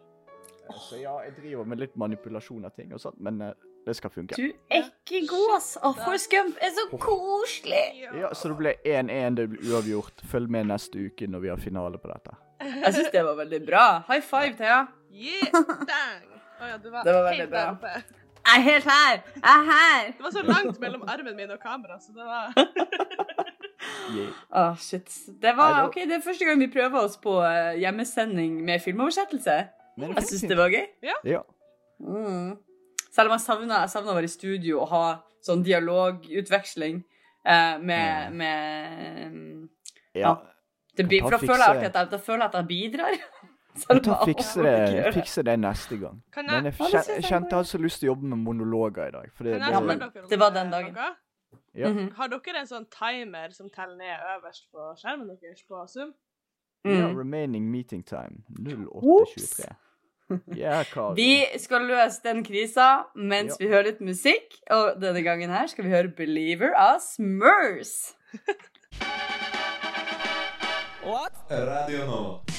Så 0.77 1.01
ja, 1.01 1.17
jeg 1.25 1.35
driver 1.41 1.67
med 1.67 1.81
litt 1.83 1.95
manipulasjon 1.99 2.65
av 2.65 2.75
ting 2.75 2.93
og 2.95 3.01
sånt, 3.03 3.19
men 3.19 3.41
uh, 3.41 3.51
Det 3.85 3.95
skal 3.97 4.11
funke. 4.13 4.37
Du 4.37 4.51
er 4.69 4.83
ikke 4.85 5.23
god, 5.25 5.55
ass. 5.55 5.71
Oh, 5.81 5.95
Forrest 5.97 6.29
Gump 6.31 6.59
er 6.61 6.69
så 6.75 6.85
koselig. 7.01 8.03
Ja, 8.13 8.29
Så 8.33 8.51
det 8.51 8.57
ble 8.59 8.75
1-1, 8.85 9.39
det 9.39 9.47
blir 9.49 9.71
uavgjort. 9.71 10.21
Følg 10.29 10.51
med 10.53 10.69
neste 10.69 11.07
uke 11.07 11.25
når 11.27 11.39
vi 11.47 11.49
har 11.49 11.57
finale 11.57 11.97
på 11.97 12.11
dette. 12.11 12.37
Jeg 12.61 12.93
syns 12.93 13.09
det 13.09 13.23
var 13.25 13.39
veldig 13.41 13.61
bra. 13.65 13.85
High 14.05 14.21
five, 14.21 14.53
Thea. 14.59 14.83
Yeah, 15.09 15.49
bang! 15.65 16.40
Å 16.61 16.67
ja, 16.69 16.77
du 16.77 16.91
var, 16.93 17.05
Det 17.05 17.13
var 17.15 17.23
veldig 17.25 17.39
helt 17.41 17.53
bra. 17.53 17.61
der 17.61 17.71
oppe. 17.73 18.19
Jeg 18.41 18.57
er 18.57 18.65
helt 18.65 18.87
her. 18.89 19.17
Jeg 19.35 19.51
er 19.53 19.65
her. 19.71 20.07
Det 20.17 20.25
var 20.25 20.33
så 20.35 20.41
langt 20.45 20.79
mellom 20.81 21.03
armen 21.09 21.35
min 21.37 21.51
og 21.53 21.59
kamera, 21.61 21.97
så 22.01 22.13
det 22.13 22.25
var 22.25 22.53
Yeah. 24.11 24.33
Åh, 24.49 24.77
shit. 24.77 25.09
Det 25.41 25.53
var, 25.57 25.85
ok, 25.87 25.95
det 26.05 26.15
er 26.17 26.21
første 26.23 26.45
gang 26.45 26.59
vi 26.59 26.67
prøver 26.71 26.99
oss 26.99 27.15
på 27.21 27.37
eh, 27.45 27.79
hjemmesending 27.81 28.59
med 28.65 28.81
filmoversettelse. 28.83 29.55
Jeg 30.01 30.23
syns 30.27 30.43
det 30.49 30.57
var 30.57 30.73
gøy. 30.73 30.85
Ja. 31.25 31.41
Mm. 31.99 32.57
Selv 33.11 33.31
om 33.31 33.35
jeg 33.35 33.45
savna 33.45 34.11
å 34.11 34.17
være 34.17 34.29
i 34.29 34.31
studio 34.31 34.81
og 34.83 34.91
ha 34.91 35.05
sånn 35.45 35.63
dialogutveksling 35.65 37.01
eh, 37.01 37.77
med, 37.81 38.37
med 38.37 39.33
mm, 39.33 39.61
ja. 40.21 40.35
det 40.97 41.07
For 41.09 41.35
da 41.35 41.41
føler 41.41 41.65
jeg 41.65 41.91
at 41.91 41.99
jeg, 41.99 42.11
da 42.13 42.21
føler 42.21 42.45
jeg 42.45 42.51
at 42.51 42.59
jeg 42.61 42.69
bidrar. 42.69 43.19
Selv 43.81 44.05
fikser 44.25 44.63
det, 44.63 45.03
det. 45.05 45.13
fikse 45.13 45.43
det 45.43 45.59
neste 45.59 45.97
gang. 45.97 46.21
Kan 46.33 46.45
jeg- 46.45 46.63
Men 46.63 46.73
jeg, 46.73 46.73
Ja, 46.93 46.99
det 46.99 47.23
kjente 47.23 47.23
altså 47.23 47.27
jeg 47.27 47.55
hadde 47.57 47.67
så 47.67 47.77
lyst 47.81 47.99
til 47.99 48.09
å 48.09 48.11
jobbe 48.15 48.25
med 48.27 48.37
monologer 48.37 49.07
i 49.07 49.11
dag. 49.11 49.29
For 49.35 49.43
det, 49.43 49.53
det, 49.61 49.69
Ja, 49.71 49.79
men 49.79 49.99
det 50.29 50.39
var 50.39 50.49
den 50.49 50.71
dagen. 50.71 50.97
Ja. 51.75 51.89
Mm 51.89 51.97
-hmm. 51.97 52.13
Har 52.15 52.27
dere 52.27 52.59
en 52.59 52.67
sånn 52.67 52.85
timer 52.89 53.49
som 53.51 53.69
teller 53.69 53.95
ned 53.95 54.17
øverst 54.35 54.67
på 54.73 54.95
skjermen 54.97 55.27
deres 55.27 55.63
på 55.69 55.87
Zoom? 55.87 56.13
ja, 56.85 57.07
Mm. 57.07 57.17
remaining 57.17 57.71
meeting 57.71 58.03
time 58.03 58.43
08.23. 58.59 59.75
Yeah, 60.55 60.85
Vi 61.15 61.45
skal 61.57 61.81
løse 61.81 62.21
den 62.23 62.43
krisa 62.43 63.03
mens 63.15 63.57
Ja. 63.59 63.65
vi 63.65 63.67
hører 63.67 63.83
litt 63.83 64.01
musikk. 64.01 64.55
Og 64.71 65.01
denne 65.01 65.21
gangen 65.23 65.49
her 65.49 65.67
skal 65.67 65.83
vi 65.83 65.89
høre 65.89 66.07
'Believer' 66.07 66.73
av 66.75 66.99
Smurs. 66.99 68.15
Radio 71.49 72.05
Nova. 72.05 72.50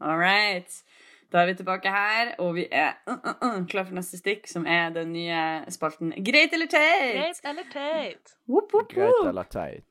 All 0.00 0.18
right. 0.18 0.82
Da 1.32 1.38
er 1.42 1.46
vi 1.46 1.54
tilbake 1.54 1.88
her, 1.90 2.28
og 2.38 2.54
vi 2.54 2.66
er 2.70 2.92
uh, 3.08 3.14
uh, 3.14 3.48
uh, 3.48 3.66
klar 3.66 3.84
for 3.84 3.96
neste 3.98 4.18
stikk, 4.18 4.44
som 4.48 4.66
er 4.66 4.92
den 4.94 5.10
nye 5.12 5.38
spalten 5.74 6.12
Greit 6.24 6.52
eller 6.54 6.68
teit? 6.70 7.16
Greit 7.16 7.40
eller 7.50 7.66
teit? 7.72 8.34
Whoop, 8.48 8.70
whoop, 8.74 8.92
Greit 8.94 9.28
eller 9.28 9.48
teit? 9.50 9.84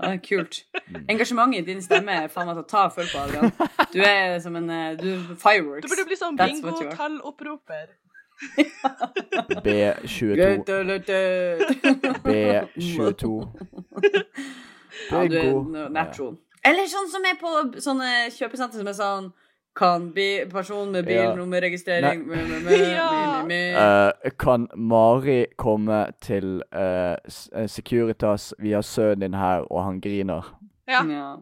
Ah, 0.00 0.16
kult. 0.28 0.64
Engasjementet 1.08 1.60
i 1.60 1.66
din 1.68 1.82
stemme 1.82 2.16
er 2.24 2.28
faen 2.32 2.48
meg 2.48 2.58
til 2.58 2.64
å 2.64 2.70
ta 2.72 2.82
følge 2.90 3.12
på, 3.12 3.22
Adrian. 3.22 3.52
Du 3.92 4.00
er 4.02 4.38
som 4.42 4.56
en 4.58 4.70
eh, 4.74 4.96
du, 4.98 5.10
fireworks. 5.38 5.86
Du 5.86 5.94
burde 5.94 6.06
bli 6.08 6.18
sånn 6.18 6.38
bingo-tall-opproper. 6.40 7.92
B22. 9.66 10.32
Greit 10.40 10.72
eller 10.74 11.04
teit? 11.06 11.86
B22. 12.26 13.30
Ja, 15.10 15.22
du 15.28 15.38
er 15.38 15.92
natural. 15.94 16.34
Eller 16.66 16.90
sånn 16.90 17.06
som 17.12 17.24
er 17.24 17.38
på 17.40 17.54
sånne 17.80 18.10
kjøpesenter 18.34 18.82
som 18.82 18.90
er 18.90 18.98
sånn 18.98 19.30
Kan 19.76 20.12
bi 20.14 20.44
person 20.50 20.92
med 20.92 21.04
bil, 21.06 21.16
Ja. 21.16 21.32
Eh, 23.48 24.30
kan 24.38 24.68
Mari 24.74 25.44
komme 25.56 26.06
til 26.20 26.62
uh, 26.74 27.14
eh, 27.52 27.66
Securitas? 27.66 28.54
Vi 28.58 28.72
har 28.72 28.82
sønnen 28.82 29.20
din 29.20 29.34
her, 29.34 29.72
og 29.72 29.84
han 29.84 30.00
griner. 30.00 30.58
Ja. 30.88 31.04
Ja. 31.04 31.36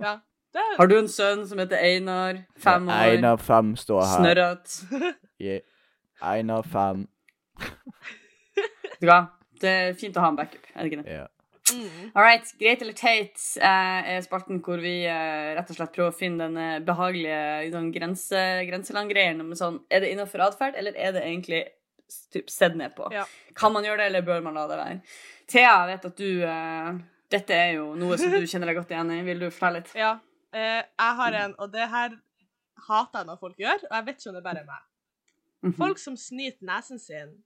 ja. 0.00 0.16
Det 0.52 0.60
er 0.60 0.76
Har 0.76 0.86
du 0.86 0.98
en 0.98 1.08
sønn 1.08 1.46
som 1.48 1.58
heter 1.58 1.80
Einar? 1.80 2.42
Fem 2.60 2.88
år? 2.88 2.92
Einar 2.92 3.36
fem 3.40 3.76
står 3.76 4.02
her. 4.04 4.18
Snørrete? 4.18 5.12
Yeah. 5.40 5.60
Einar 6.32 6.62
fem. 6.62 7.06
Vet 8.52 9.00
du 9.00 9.06
hva? 9.08 9.22
Det 9.62 9.70
er 9.70 9.94
fint 9.96 10.16
å 10.16 10.24
ha 10.24 10.28
en 10.28 10.36
backup. 10.36 10.66
Er 10.74 10.84
det 10.84 10.92
ikke 10.92 11.02
det? 11.02 11.14
Ja. 11.14 11.26
Mm. 11.74 12.10
All 12.14 12.24
right. 12.24 12.48
Greit 12.60 12.82
eller 12.84 12.96
teit 12.96 13.40
eh, 13.60 14.10
er 14.14 14.24
spalten 14.24 14.60
hvor 14.64 14.82
vi 14.82 15.02
eh, 15.08 15.52
rett 15.56 15.70
og 15.72 15.78
slett 15.78 15.94
prøver 15.94 16.12
å 16.12 16.16
finne 16.16 16.48
den 16.48 16.58
eh, 16.60 16.80
behagelige 16.84 17.70
sånn, 17.74 17.90
grense, 17.94 18.42
grenselandgreien. 18.68 19.44
Sånn, 19.58 19.80
er 19.92 20.04
det 20.04 20.12
innafor 20.14 20.46
atferd, 20.48 20.78
eller 20.78 20.96
er 20.96 21.16
det 21.16 21.24
egentlig 21.26 21.62
typ, 22.34 22.50
sett 22.52 22.76
ned 22.78 22.94
på? 22.98 23.08
Ja. 23.14 23.26
Kan 23.58 23.74
man 23.76 23.86
gjøre 23.86 24.02
det, 24.02 24.10
eller 24.12 24.28
bør 24.28 24.44
man 24.44 24.58
la 24.58 24.66
det 24.70 24.78
være? 24.82 25.00
Thea, 25.52 25.72
jeg 25.72 25.90
vet 25.92 26.06
at 26.08 26.20
du 26.20 26.30
uh, 26.48 26.92
Dette 27.32 27.56
er 27.56 27.74
jo 27.78 27.90
noe 27.98 28.16
som 28.20 28.32
du 28.32 28.44
kjenner 28.44 28.70
deg 28.70 28.78
godt 28.78 28.92
igjen 28.92 29.10
i. 29.12 29.22
Vil 29.26 29.40
du 29.42 29.48
fortelle 29.50 29.80
litt? 29.80 29.92
Ja. 29.98 30.14
Uh, 30.52 30.80
jeg 30.84 31.18
har 31.20 31.36
en, 31.42 31.58
og 31.60 31.72
det 31.72 31.88
her 31.92 32.16
hater 32.86 33.22
jeg 33.22 33.28
når 33.28 33.40
folk 33.40 33.60
gjør, 33.60 33.86
og 33.88 33.94
jeg 33.96 34.08
vet 34.08 34.20
ikke 34.20 34.32
om 34.32 34.36
det 34.36 34.44
bare 34.44 34.64
er 34.64 34.68
meg. 34.68 34.82
-hmm. 35.62 35.76
Folk 35.76 35.98
som 35.98 36.16
snyter 36.16 36.66
nesen 36.66 36.98
sin 36.98 37.40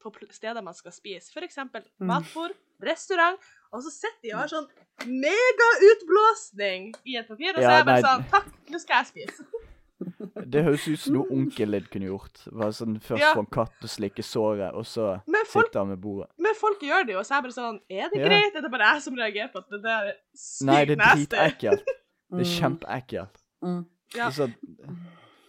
på 0.00 0.12
steder 0.30 0.62
man 0.62 0.74
skal 0.74 0.92
spise, 0.92 1.42
eksempel 1.42 1.82
Mm. 2.00 2.06
matbord, 2.06 2.52
restaurant, 2.82 3.38
og 3.72 3.82
så 3.82 3.90
sitter 3.90 4.22
de 4.22 4.32
og 4.34 4.40
har 4.40 4.48
sånn 4.48 4.68
megautblåsning 5.06 6.90
i 7.06 7.16
et 7.20 7.28
papir, 7.28 7.50
og 7.54 7.56
så 7.56 7.62
Ja, 7.62 7.70
er 7.70 7.76
jeg 7.80 7.86
bare 7.86 8.00
nei. 8.00 8.08
sånn 8.08 8.24
Takk, 8.30 8.48
nå 8.70 8.78
skal 8.82 8.96
jeg 9.04 9.06
spise. 9.12 9.44
Det 10.50 10.62
høres 10.64 10.86
ut 10.88 10.98
som 11.02 11.14
noe 11.18 11.28
onkelen 11.34 11.74
din 11.76 11.88
kunne 11.92 12.06
gjort. 12.08 12.38
Var 12.56 12.70
sånn, 12.72 12.94
først 13.04 13.20
Ja. 13.20 13.34
få 13.36 13.42
en 13.44 13.50
katt 13.52 13.74
og 13.84 13.90
slikke 13.92 14.24
såret, 14.24 14.72
og 14.74 14.84
så 14.88 15.20
Men 15.28 15.44
folk, 15.46 15.66
sitte 15.68 15.78
han 15.78 15.88
med 15.88 16.00
bordet. 16.00 16.30
men 16.38 16.54
folk 16.56 16.80
gjør 16.80 17.04
det 17.06 17.12
jo, 17.14 17.20
så 17.20 17.34
jeg 17.36 17.42
bare 17.42 17.52
sånn 17.58 17.80
Er 17.90 18.08
det 18.08 18.18
Ja. 18.20 18.26
greit? 18.28 18.54
Er 18.56 18.60
det 18.62 18.70
bare 18.70 18.94
jeg 18.94 19.02
som 19.02 19.14
reagerer 19.16 19.52
på 19.52 19.58
at 19.58 19.68
det 19.70 19.82
der 19.82 20.04
er 20.08 20.14
sykt 20.34 20.66
Nei, 20.66 20.84
det 20.86 20.98
er 20.98 21.04
dritekkelt. 21.16 21.84
Det 22.30 22.40
er 22.40 22.44
Mm. 22.44 22.56
kjempeekkelt. 22.58 23.36
Mm. 23.62 23.86
Ja. 24.14 24.30
Det 24.30 24.38
er 24.38 24.46
sånn- 24.46 24.54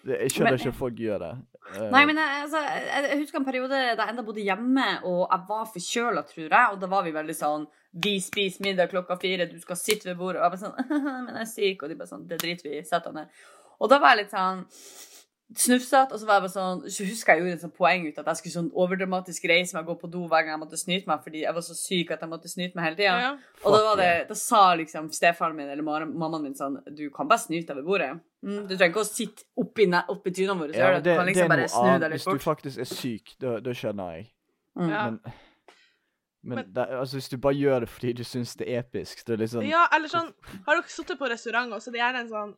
Jeg 0.03 0.31
skjønner 0.31 0.43
Men- 0.51 0.59
ikke 0.59 0.67
at 0.67 0.75
folk 0.75 0.95
gjør 0.95 1.19
det. 1.19 1.37
Eh, 1.69 1.87
Nei, 1.93 2.03
men 2.09 2.17
jeg, 2.17 2.41
altså, 2.45 2.61
jeg, 2.63 3.19
husker 3.21 3.39
en 3.39 3.45
periode 3.47 3.69
da 3.71 4.05
jeg 4.05 4.13
enda 4.13 4.25
bodde 4.25 4.43
hjemme, 4.43 4.87
og 5.07 5.21
jeg 5.27 5.45
var 5.51 5.69
forkjøla, 5.75 6.25
tror 6.27 6.47
jeg. 6.47 6.73
Og 6.73 6.81
da 6.81 6.89
var 6.91 7.05
vi 7.05 7.15
veldig 7.15 7.37
sånn 7.37 7.69
Vi 7.91 8.17
spiser 8.23 8.65
middag 8.65 8.91
klokka 8.91 9.17
fire, 9.21 9.49
du 9.51 9.59
skal 9.61 9.79
sitte 9.79 10.11
ved 10.11 10.19
bordet. 10.19 10.41
Og 10.41 10.47
jeg 10.47 10.53
bare 10.55 10.65
sånn 10.65 11.05
Men 11.27 11.33
jeg 11.35 11.45
er 11.45 11.51
syk. 11.53 11.85
Og 11.85 11.91
de 11.91 11.99
bare 11.99 12.11
sånn 12.11 12.27
Det 12.29 12.41
driter 12.41 12.69
vi 12.69 12.77
i. 12.79 12.83
Sett 12.87 13.07
deg 13.07 13.17
ned. 13.19 13.41
Og 13.81 13.89
da 13.91 14.01
var 14.01 14.15
jeg 14.15 14.23
litt 14.25 14.35
sånn 14.35 14.65
snufsete, 15.57 16.13
og 16.13 16.19
så 16.19 16.27
var 16.27 16.37
jeg 16.37 16.43
bare 16.45 16.53
sånn 16.53 16.81
Så 16.87 17.05
husker 17.05 17.33
jeg 17.33 17.41
gjorde 17.41 17.55
et 17.57 17.63
sånt 17.65 17.75
poeng 17.75 18.05
ut 18.07 18.19
at 18.21 18.27
jeg 18.31 18.39
skulle 18.39 18.53
sånn 18.55 18.69
overdramatisk 18.83 19.47
reise 19.51 19.75
meg 19.75 19.83
og 19.83 19.91
gå 19.91 19.95
på 20.05 20.09
do 20.13 20.21
hver 20.31 20.45
gang 20.45 20.53
jeg 20.55 20.61
måtte 20.61 20.79
snyte 20.79 21.09
meg, 21.09 21.23
fordi 21.25 21.43
jeg 21.43 21.55
var 21.57 21.65
så 21.65 21.75
syk 21.75 22.13
at 22.15 22.23
jeg 22.23 22.31
måtte 22.31 22.51
snyte 22.51 22.77
meg 22.77 22.87
hele 22.87 22.99
tida. 22.99 23.15
Ja. 23.19 23.31
Og 23.65 23.75
da, 23.75 23.81
var 23.89 23.99
det, 23.99 24.11
da 24.29 24.37
sa 24.39 24.61
liksom 24.79 25.09
stefaren 25.15 25.57
min 25.57 25.69
eller 25.73 25.83
mammaen 25.83 26.45
min 26.45 26.57
sånn 26.57 26.79
Du 26.95 27.09
kan 27.13 27.29
bare 27.31 27.43
snyte 27.43 27.73
deg 27.73 27.81
ved 27.81 27.89
bordet. 27.89 28.11
Mm, 28.41 28.63
du 28.65 28.73
trenger 28.73 28.93
ikke 28.93 29.03
å 29.03 29.09
sitte 29.11 29.45
oppi, 29.59 29.85
oppi 30.15 30.33
tynene 30.33 30.57
våre. 30.63 30.73
Så 30.73 30.81
Ja, 30.81 30.93
det. 30.97 31.03
Du 31.05 31.11
kan 31.19 31.27
liksom 31.29 31.45
er 31.45 31.53
bare 31.55 31.67
snu 31.75 31.91
deg 31.91 32.07
litt 32.07 32.17
Hvis 32.21 32.31
du 32.31 32.45
faktisk 32.47 32.79
er 32.79 32.91
syk, 32.95 33.35
da, 33.43 33.59
da 33.59 33.75
skjønner 33.75 34.15
jeg. 34.17 34.27
Mm. 34.79 34.89
Ja. 34.89 35.03
Men, 35.05 35.19
men, 36.43 36.57
Men- 36.57 36.73
det, 36.73 36.87
altså, 36.97 37.19
hvis 37.19 37.29
du 37.29 37.37
bare 37.37 37.53
gjør 37.59 37.79
det 37.83 37.89
fordi 37.91 38.13
du 38.17 38.23
syns 38.23 38.55
det 38.57 38.67
er 38.71 38.81
episk, 38.81 39.19
så 39.19 39.27
det 39.27 39.33
er 39.35 39.43
litt 39.43 39.51
sånn 39.53 39.67
Ja, 39.69 39.85
eller 39.93 40.09
sånn 40.09 40.31
Har 40.65 40.79
dere 40.79 40.89
sittet 40.89 41.19
på 41.19 41.29
restaurant, 41.29 41.73
og 41.75 41.83
så 41.83 41.91
er 41.91 41.97
det 41.97 42.01
gjerne 42.01 42.23
en 42.23 42.31
sånn 42.31 42.53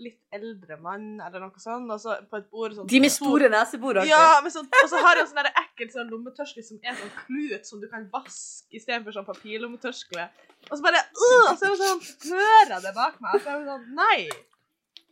litt 0.00 0.18
eldre 0.34 0.76
mann 0.80 1.20
eller 1.20 1.40
noe 1.44 1.62
sånt, 1.62 1.90
og 1.90 2.00
så 2.02 2.16
på 2.30 2.38
et 2.40 2.50
bord 2.50 2.74
sånn 2.76 2.88
De 2.90 3.00
med 3.00 3.12
store 3.14 3.48
nesebor. 3.52 4.00
Ja, 4.08 4.40
men 4.44 4.52
sånn, 4.54 4.68
og 4.68 4.90
så 4.92 5.00
har 5.04 5.20
jeg 5.20 5.26
en 5.26 5.32
sånn 5.32 5.50
ekkel 5.50 5.90
sånn 5.94 6.12
lommetørkle 6.12 6.64
som 6.66 6.78
er 6.82 6.98
sånn 7.00 7.12
klut 7.24 7.66
som 7.68 7.80
du 7.82 7.88
kan 7.92 8.06
vaske 8.12 8.76
istedenfor 8.80 9.16
sånn 9.16 9.28
papirlommetørkle. 9.28 10.28
Og 10.70 10.76
så 10.76 10.82
bare 10.84 11.02
uh, 11.06 11.50
og 11.50 11.58
så 11.58 11.68
er 11.68 11.74
det 11.74 11.80
sånn, 11.82 12.02
hører 12.30 12.74
jeg 12.76 12.86
det 12.88 12.94
bak 12.98 13.20
meg, 13.20 13.34
og 13.34 13.44
så 13.44 13.54
er 13.54 13.60
det 13.60 13.74
sånn 13.74 13.90
Nei! 13.98 14.28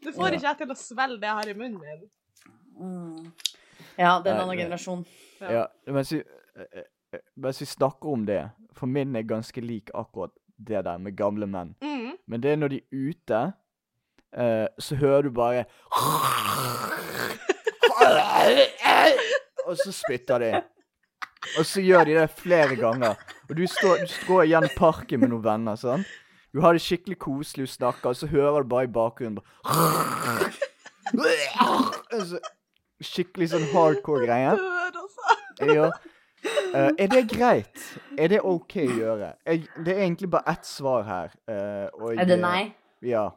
Du 0.04 0.12
får 0.12 0.28
Ja. 0.28 0.34
ikke 0.38 0.48
jeg 0.48 0.58
til 0.62 0.70
å 0.70 0.78
svelge 0.78 1.20
det 1.20 1.26
jeg 1.26 1.38
har 1.40 1.48
i 1.48 1.54
munnen 1.58 1.80
min. 1.82 2.04
Mm. 2.78 3.32
Ja, 3.98 4.20
det 4.22 4.30
er 4.30 4.36
en 4.36 4.44
annen 4.44 4.58
generasjon. 4.60 5.00
Ja, 5.42 5.64
mens 5.90 6.12
vi, 6.12 6.20
eh, 6.54 6.82
eh, 7.12 7.20
mens 7.34 7.58
vi 7.60 7.66
snakker 7.66 8.12
om 8.12 8.26
det, 8.26 8.44
for 8.78 8.86
min 8.86 9.16
er 9.18 9.26
ganske 9.26 9.60
lik 9.60 9.90
akkurat 9.94 10.30
det 10.58 10.84
der 10.86 10.98
med 10.98 11.16
gamle 11.18 11.46
menn. 11.50 11.74
Mm. 11.82 12.12
Men 12.26 12.40
det 12.44 12.52
er 12.52 12.60
når 12.60 12.68
de 12.68 12.78
er 12.78 13.10
ute, 13.10 13.40
eh, 14.36 14.66
så 14.78 14.96
hører 14.96 15.22
du 15.22 15.30
bare 15.30 15.64
Og 19.66 19.76
så 19.76 19.92
spytter 19.92 20.38
de. 20.38 20.52
Og 21.58 21.66
så 21.66 21.80
gjør 21.80 22.04
de 22.04 22.14
det 22.18 22.30
flere 22.30 22.76
ganger. 22.76 23.14
Og 23.48 23.56
du 23.56 23.66
står, 23.66 24.04
du 24.04 24.12
står 24.12 24.42
igjen 24.42 24.64
i 24.64 24.74
parken 24.76 25.20
med 25.20 25.32
noen 25.32 25.44
venner, 25.44 25.76
sånn. 25.76 26.04
Du 26.54 26.62
har 26.64 26.72
det 26.72 26.82
skikkelig 26.82 27.18
koselig, 27.20 27.68
du 27.68 27.72
snakker, 27.72 28.10
og 28.10 28.16
så 28.16 28.26
hører 28.30 28.64
du 28.64 28.68
bare 28.72 28.88
i 28.88 28.92
bakgrunnen 28.92 29.38
bare 29.38 29.48
Altså, 32.12 32.40
Skikkelig 33.04 33.52
sånn 33.52 33.66
hardcore 33.70 34.26
greie. 34.26 34.54
Ja. 35.68 35.90
Uh, 36.74 36.90
er 36.98 37.08
det 37.10 37.20
greit? 37.30 37.84
Er 38.18 38.30
det 38.32 38.40
OK 38.46 38.74
å 38.82 38.86
gjøre? 38.90 39.28
Jeg, 39.46 39.68
det 39.86 39.94
er 39.94 40.02
egentlig 40.02 40.30
bare 40.32 40.54
ett 40.54 40.66
svar 40.66 41.04
her. 41.06 41.36
Uh, 41.50 41.86
og, 41.94 42.08
Er 42.16 42.26
det 42.26 42.38
nei? 42.42 42.72
Ja. 43.06 43.28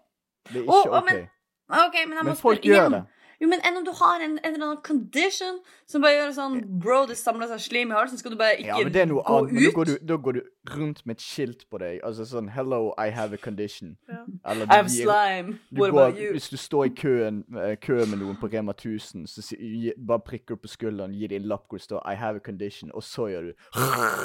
Det 0.49 0.55
er 0.55 0.61
ikke 0.63 0.73
oh, 0.73 0.97
OK. 0.97 1.05
men- 1.11 1.27
okay 1.69 2.05
men 2.07 2.17
jeg 2.17 2.23
må 2.25 2.29
Men 2.33 2.35
folk 2.35 2.61
gjør 2.61 2.79
igjen. 2.85 2.91
det. 2.91 3.03
Jo, 3.41 3.47
men 3.49 3.59
enn 3.65 3.77
om 3.79 3.85
du 3.85 3.89
har 3.97 4.21
en, 4.21 4.35
en 4.45 4.53
eller 4.53 4.65
annen 4.67 4.81
condition 4.85 5.55
som 5.89 6.03
bare 6.03 6.13
gjør 6.13 6.33
sånn 6.35 6.59
Bro, 6.79 7.07
det 7.09 7.15
samler 7.17 7.47
seg 7.49 7.59
slim 7.63 7.89
i 7.89 7.95
halsen, 7.97 8.19
skal 8.21 8.31
du 8.31 8.37
bare 8.37 8.59
ikke 8.59 8.67
Ja, 8.67 8.77
men 8.83 8.93
det 8.93 9.01
er 9.01 9.07
noe 9.09 9.23
gå 9.25 9.33
annet. 9.39 9.53
Men 9.55 9.63
da 9.63 9.69
ut? 9.69 9.73
går, 9.73 9.85
du, 9.89 9.97
da 10.11 10.17
går 10.27 10.33
du 10.37 10.41
rundt 10.75 11.01
med 11.09 11.15
et 11.17 11.21
skilt 11.25 11.63
på 11.71 11.79
deg. 11.81 12.03
Altså 12.05 12.27
sånn 12.29 12.51
Hello, 12.53 12.93
I 13.01 13.09
have 13.09 13.33
a 13.33 13.37
condition. 13.41 13.95
Ja. 14.07 14.19
Eller 14.45 14.69
I 14.69 14.75
have 14.75 14.91
gir- 14.93 15.07
slime. 15.09 15.57
What 15.71 15.89
går, 15.89 15.99
about 16.03 16.21
you? 16.21 16.31
Hvis 16.37 16.49
du 16.53 16.57
står 16.61 16.85
i 16.85 16.93
køen, 17.01 17.41
eh, 17.57 17.73
kø 17.81 17.97
med 18.05 18.19
noen 18.21 18.37
på 18.37 18.45
Rema 18.53 18.73
1000, 18.77 19.25
så 19.27 19.41
si, 19.41 19.57
gi, 19.57 19.93
bare 19.97 20.19
prikker 20.19 20.53
du 20.53 20.61
på 20.61 20.67
skulderen, 20.75 21.17
gir 21.17 21.33
dem 21.33 21.41
en 21.41 21.47
lapp 21.49 21.65
hvor 21.67 21.81
det 21.81 21.87
står 21.89 22.05
'I 22.05 22.15
have 22.21 22.35
a 22.37 22.45
condition', 22.51 22.91
og 22.93 23.01
så 23.03 23.25
gjør 23.33 23.41
du 23.41 23.53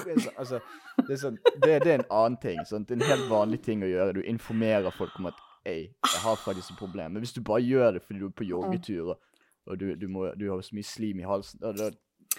Det 0.04 0.28
altså, 0.36 0.60
det, 1.08 1.10
er 1.16 1.16
sånn, 1.24 1.38
det, 1.64 1.82
det 1.84 1.92
er 1.94 1.98
en 2.04 2.08
annen 2.10 2.36
ting. 2.36 2.60
Sånn, 2.68 2.84
Det 2.84 3.00
er 3.00 3.04
en 3.04 3.10
helt 3.16 3.30
vanlig 3.32 3.62
ting 3.64 3.80
å 3.82 3.88
gjøre. 3.88 4.12
Du 4.12 4.20
informerer 4.28 4.90
folk 4.92 5.16
om 5.18 5.26
at 5.32 5.40
'Ei, 5.66 5.90
jeg 6.14 6.20
har 6.22 6.34
faktisk 6.36 6.70
et 6.70 6.76
problem'. 6.78 7.08
Men 7.12 7.22
hvis 7.22 7.32
du 7.32 7.40
bare 7.42 7.60
gjør 7.60 7.90
det 7.98 8.02
fordi 8.06 8.18
du 8.20 8.26
er 8.26 8.34
på 8.38 8.44
joggetur, 8.46 9.08
og, 9.10 9.20
og 9.66 9.80
du, 9.80 9.94
du, 9.94 10.06
må, 10.08 10.28
du 10.40 10.50
har 10.52 10.60
så 10.62 10.74
mye 10.78 10.84
slim 10.86 11.18
i 11.20 11.26
halsen 11.26 11.60
da, 11.60 11.72
da, 11.72 11.90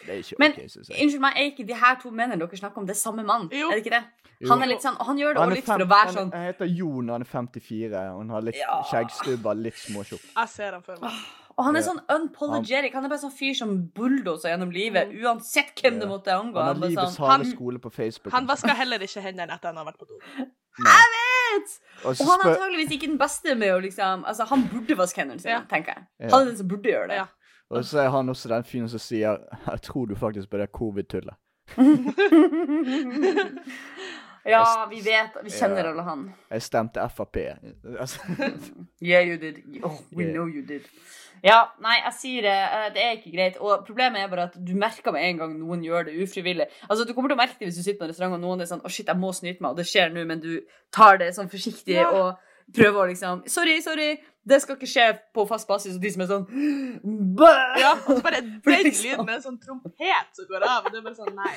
Det 0.05 0.09
er 0.13 0.19
ikke 0.21 0.35
Men 0.39 0.51
OK, 0.51 0.57
syns 0.69 0.89
jeg. 0.89 0.97
unnskyld 1.03 1.21
meg, 1.21 1.33
er 1.35 1.45
ikke 1.51 1.67
de 1.67 1.73
her 1.75 1.95
to 2.03 2.09
mennene 2.11 2.39
dere 2.39 2.57
snakker 2.57 2.77
om, 2.77 2.85
det 2.87 2.93
er 2.95 2.99
samme 3.01 3.23
mann? 3.25 3.49
Jo. 3.51 3.67
Er 3.71 3.75
det 3.75 3.85
ikke 3.85 3.95
det? 3.97 4.03
Han 4.49 4.61
er 4.61 4.67
litt 4.69 4.83
sånn, 4.85 4.95
han 5.01 5.17
gjør 5.17 5.33
det 5.33 5.41
Han 5.41 5.51
er 5.51 5.55
litt 5.55 5.65
fem- 5.65 5.79
for 5.79 5.85
å 5.85 5.89
være 5.89 6.13
sånn 6.13 6.31
han 6.33 6.45
heter 6.45 6.65
Jon, 6.69 7.09
han 7.09 7.21
er 7.21 7.25
54, 7.25 8.03
og 8.13 8.17
han 8.21 8.29
har 8.29 8.41
litt 8.41 8.55
Ja. 8.55 8.75
skjeggstubber, 8.91 9.53
litt 9.57 9.73
småtjukk. 9.73 10.21
Jeg 10.37 10.49
ser 10.49 10.71
han 10.71 10.83
for 10.83 10.95
meg. 11.01 11.11
Og 11.57 11.65
han 11.65 11.75
er 11.75 11.81
sånn 11.81 11.99
unpologetic. 12.13 12.93
Han 12.93 13.05
er 13.05 13.09
bare 13.09 13.19
sånn 13.19 13.33
fyr 13.33 13.55
som 13.57 13.87
bulldoser 13.89 14.49
gjennom 14.53 14.69
livet, 14.71 15.09
uansett 15.23 15.73
hvem 15.81 15.99
det 15.99 16.07
måtte 16.07 16.27
angå. 16.29 16.61
Han 16.61 16.75
har 16.81 16.89
livets 16.89 17.15
sånn, 17.17 17.27
harde 17.31 17.49
skole 17.49 17.79
på 17.79 17.89
Facebook. 17.91 18.31
Han 18.31 18.45
vasker 18.45 18.75
heller 18.77 18.99
ikke 18.99 19.21
hendene 19.25 19.49
etter 19.57 19.73
han 19.73 19.77
har 19.77 19.85
vært 19.85 19.97
på 19.97 20.05
do. 20.05 20.19
vet! 20.37 21.36
Og 22.03 22.09
Og 22.13 22.25
han 22.29 22.39
er 22.43 22.49
antageligvis 22.51 22.91
ikke 22.91 23.07
den 23.07 23.17
beste 23.17 23.55
med 23.55 23.73
å 23.73 23.79
liksom 23.81 24.23
Altså, 24.25 24.43
han 24.45 24.67
burde 24.71 24.97
vaske 24.97 25.21
hendene 25.21 25.39
sine, 25.41 25.53
Ja. 25.53 25.61
tenker 25.69 25.93
jeg. 25.95 26.03
Ja. 26.19 26.27
Han 26.35 26.41
er 26.41 26.45
den 26.51 26.57
som 26.57 26.67
burde 26.67 26.89
gjøre 26.89 27.07
det. 27.07 27.15
Ja. 27.15 27.25
Og 27.69 27.83
så 27.85 27.99
er 27.99 28.09
han 28.09 28.29
også 28.29 28.47
den 28.49 28.63
fyren 28.63 28.89
som 28.89 28.99
sier 28.99 29.37
'Jeg 29.67 29.81
tror 29.81 30.05
du 30.05 30.15
faktisk 30.15 30.49
på 30.49 30.57
det 30.57 30.71
covid-tullet'. 30.71 31.35
Ja, 34.47 34.85
vi 34.89 35.01
vet 35.01 35.35
Vi 35.43 35.49
kjenner 35.51 35.83
Ja. 35.83 35.91
alle 35.91 36.03
han. 36.03 36.33
Jeg 36.51 36.61
stemte 36.61 37.03
Frp. 37.11 37.37
Altså, 37.99 38.19
Yeah, 39.01 39.21
you 39.27 39.37
did. 39.37 39.59
Oh, 39.83 39.99
we 40.11 40.23
Yeah. 40.23 40.33
know 40.33 40.45
you 40.47 40.61
did. 40.65 40.81
Ja, 41.43 41.67
nei, 41.79 41.99
jeg 42.03 42.13
sier 42.17 42.41
det. 42.41 42.53
eh, 42.73 42.89
Det 42.93 43.03
er 43.03 43.11
ikke 43.17 43.31
greit. 43.35 43.57
Og 43.61 43.85
problemet 43.85 44.23
er 44.23 44.27
bare 44.27 44.43
at 44.49 44.55
du 44.65 44.73
merker 44.73 45.11
med 45.13 45.21
en 45.27 45.37
gang 45.37 45.59
noen 45.59 45.83
gjør 45.85 46.05
det 46.05 46.15
ufrivillig. 46.23 46.65
Altså, 46.89 47.05
Du 47.05 47.13
kommer 47.13 47.29
til 47.29 47.37
å 47.37 47.41
merke 47.43 47.59
det 47.59 47.67
hvis 47.69 47.77
du 47.77 47.83
sitter 47.83 47.99
på 47.99 48.07
en 48.07 48.09
restaurant 48.09 48.33
og 48.33 48.41
noen 48.41 48.61
er 48.61 48.65
sånn 48.65 48.81
Å, 48.81 48.89
shit, 48.89 49.05
jeg 49.07 49.15
må 49.17 49.29
snyte 49.33 49.61
meg, 49.61 49.71
og 49.71 49.77
det 49.77 49.85
skjer 49.85 50.09
nå, 50.13 50.25
men 50.25 50.39
du 50.39 50.61
tar 50.91 51.17
det 51.17 51.33
sånn 51.35 51.49
forsiktig 51.51 51.93
Ja. 51.99 52.09
og 52.09 52.37
prøver 52.73 53.03
å 53.05 53.07
liksom 53.11 53.47
Sorry, 53.47 53.81
sorry. 53.81 54.17
Det 54.47 54.61
skal 54.63 54.77
ikke 54.77 54.87
skje 54.89 55.05
på 55.35 55.43
fast 55.49 55.67
basis. 55.67 55.95
Og 55.97 56.01
de 56.03 56.11
som 56.13 56.23
er 56.23 56.29
sånn 56.29 56.45
Bæ! 57.37 57.49
Ja, 57.81 57.91
og 57.97 58.17
så 58.17 58.23
bare 58.23 58.39
den 58.41 58.61
lyden 58.63 59.25
med 59.27 59.33
en 59.35 59.43
sånn 59.43 59.57
trompet 59.59 60.33
som 60.37 60.47
går 60.49 60.63
av, 60.67 60.85
og 60.87 60.93
det 60.93 61.01
er 61.01 61.05
bare 61.09 61.17
sånn 61.19 61.35
Nei. 61.35 61.53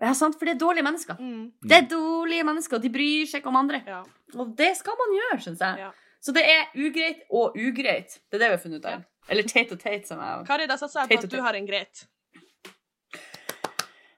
Ja, 0.00 0.12
sant, 0.16 0.38
for 0.38 0.48
det 0.48 0.54
er 0.56 0.60
dårlige 0.62 0.86
mennesker. 0.86 1.18
Mm, 1.20 1.46
Det 1.68 1.76
er 1.82 1.88
dårlige 1.90 2.44
mennesker, 2.48 2.78
og 2.78 2.84
de 2.86 2.90
bryr 2.94 3.26
seg 3.28 3.42
ikke 3.42 3.52
om 3.52 3.60
andre. 3.60 3.82
ja. 3.86 4.02
Og 4.36 4.50
det 4.56 4.74
skal 4.76 4.96
man 5.00 5.14
gjøre, 5.16 5.40
syns 5.40 5.60
jeg. 5.64 5.78
Ja. 5.86 5.90
Så 6.20 6.32
det 6.36 6.42
er 6.44 6.66
ugreit 6.76 7.22
og 7.30 7.54
ugreit. 7.56 8.18
Det 8.28 8.36
er 8.36 8.42
det 8.42 8.48
vi 8.50 8.56
har 8.56 8.62
funnet 8.64 8.82
ut 8.84 8.88
av. 8.90 9.04
Eller 9.28 9.46
teit 9.48 9.72
og 9.72 9.78
teit, 9.80 10.06
som 10.08 10.20
jeg 10.20 10.46
Kari, 10.48 10.66
da 10.68 10.76
satser 10.80 11.00
jeg 11.04 11.18
på 11.18 11.24
at 11.28 11.30
du 11.32 11.40
har 11.44 11.56
en 11.56 11.66
greit. 11.68 12.06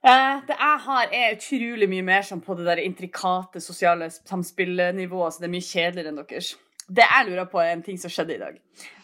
Eh, 0.00 0.40
det 0.48 0.56
jeg 0.56 0.78
har, 0.86 1.10
er 1.12 1.34
utrolig 1.36 1.88
mye 1.92 2.04
mer 2.06 2.22
sånn 2.24 2.40
på 2.40 2.54
det 2.56 2.64
der 2.64 2.80
intrikate 2.80 3.60
sosiale 3.60 4.08
samspillnivået, 4.14 5.34
så 5.36 5.42
det 5.42 5.48
er 5.50 5.52
mye 5.52 5.66
kjedeligere 5.66 6.12
enn 6.14 6.20
deres. 6.22 6.54
Det 6.90 7.04
jeg 7.06 7.26
lurer 7.28 7.46
på, 7.46 7.60
er 7.62 7.76
en 7.76 7.84
ting 7.86 7.98
som 8.02 8.10
skjedde 8.10 8.34
i 8.34 8.40
dag. 8.40 8.56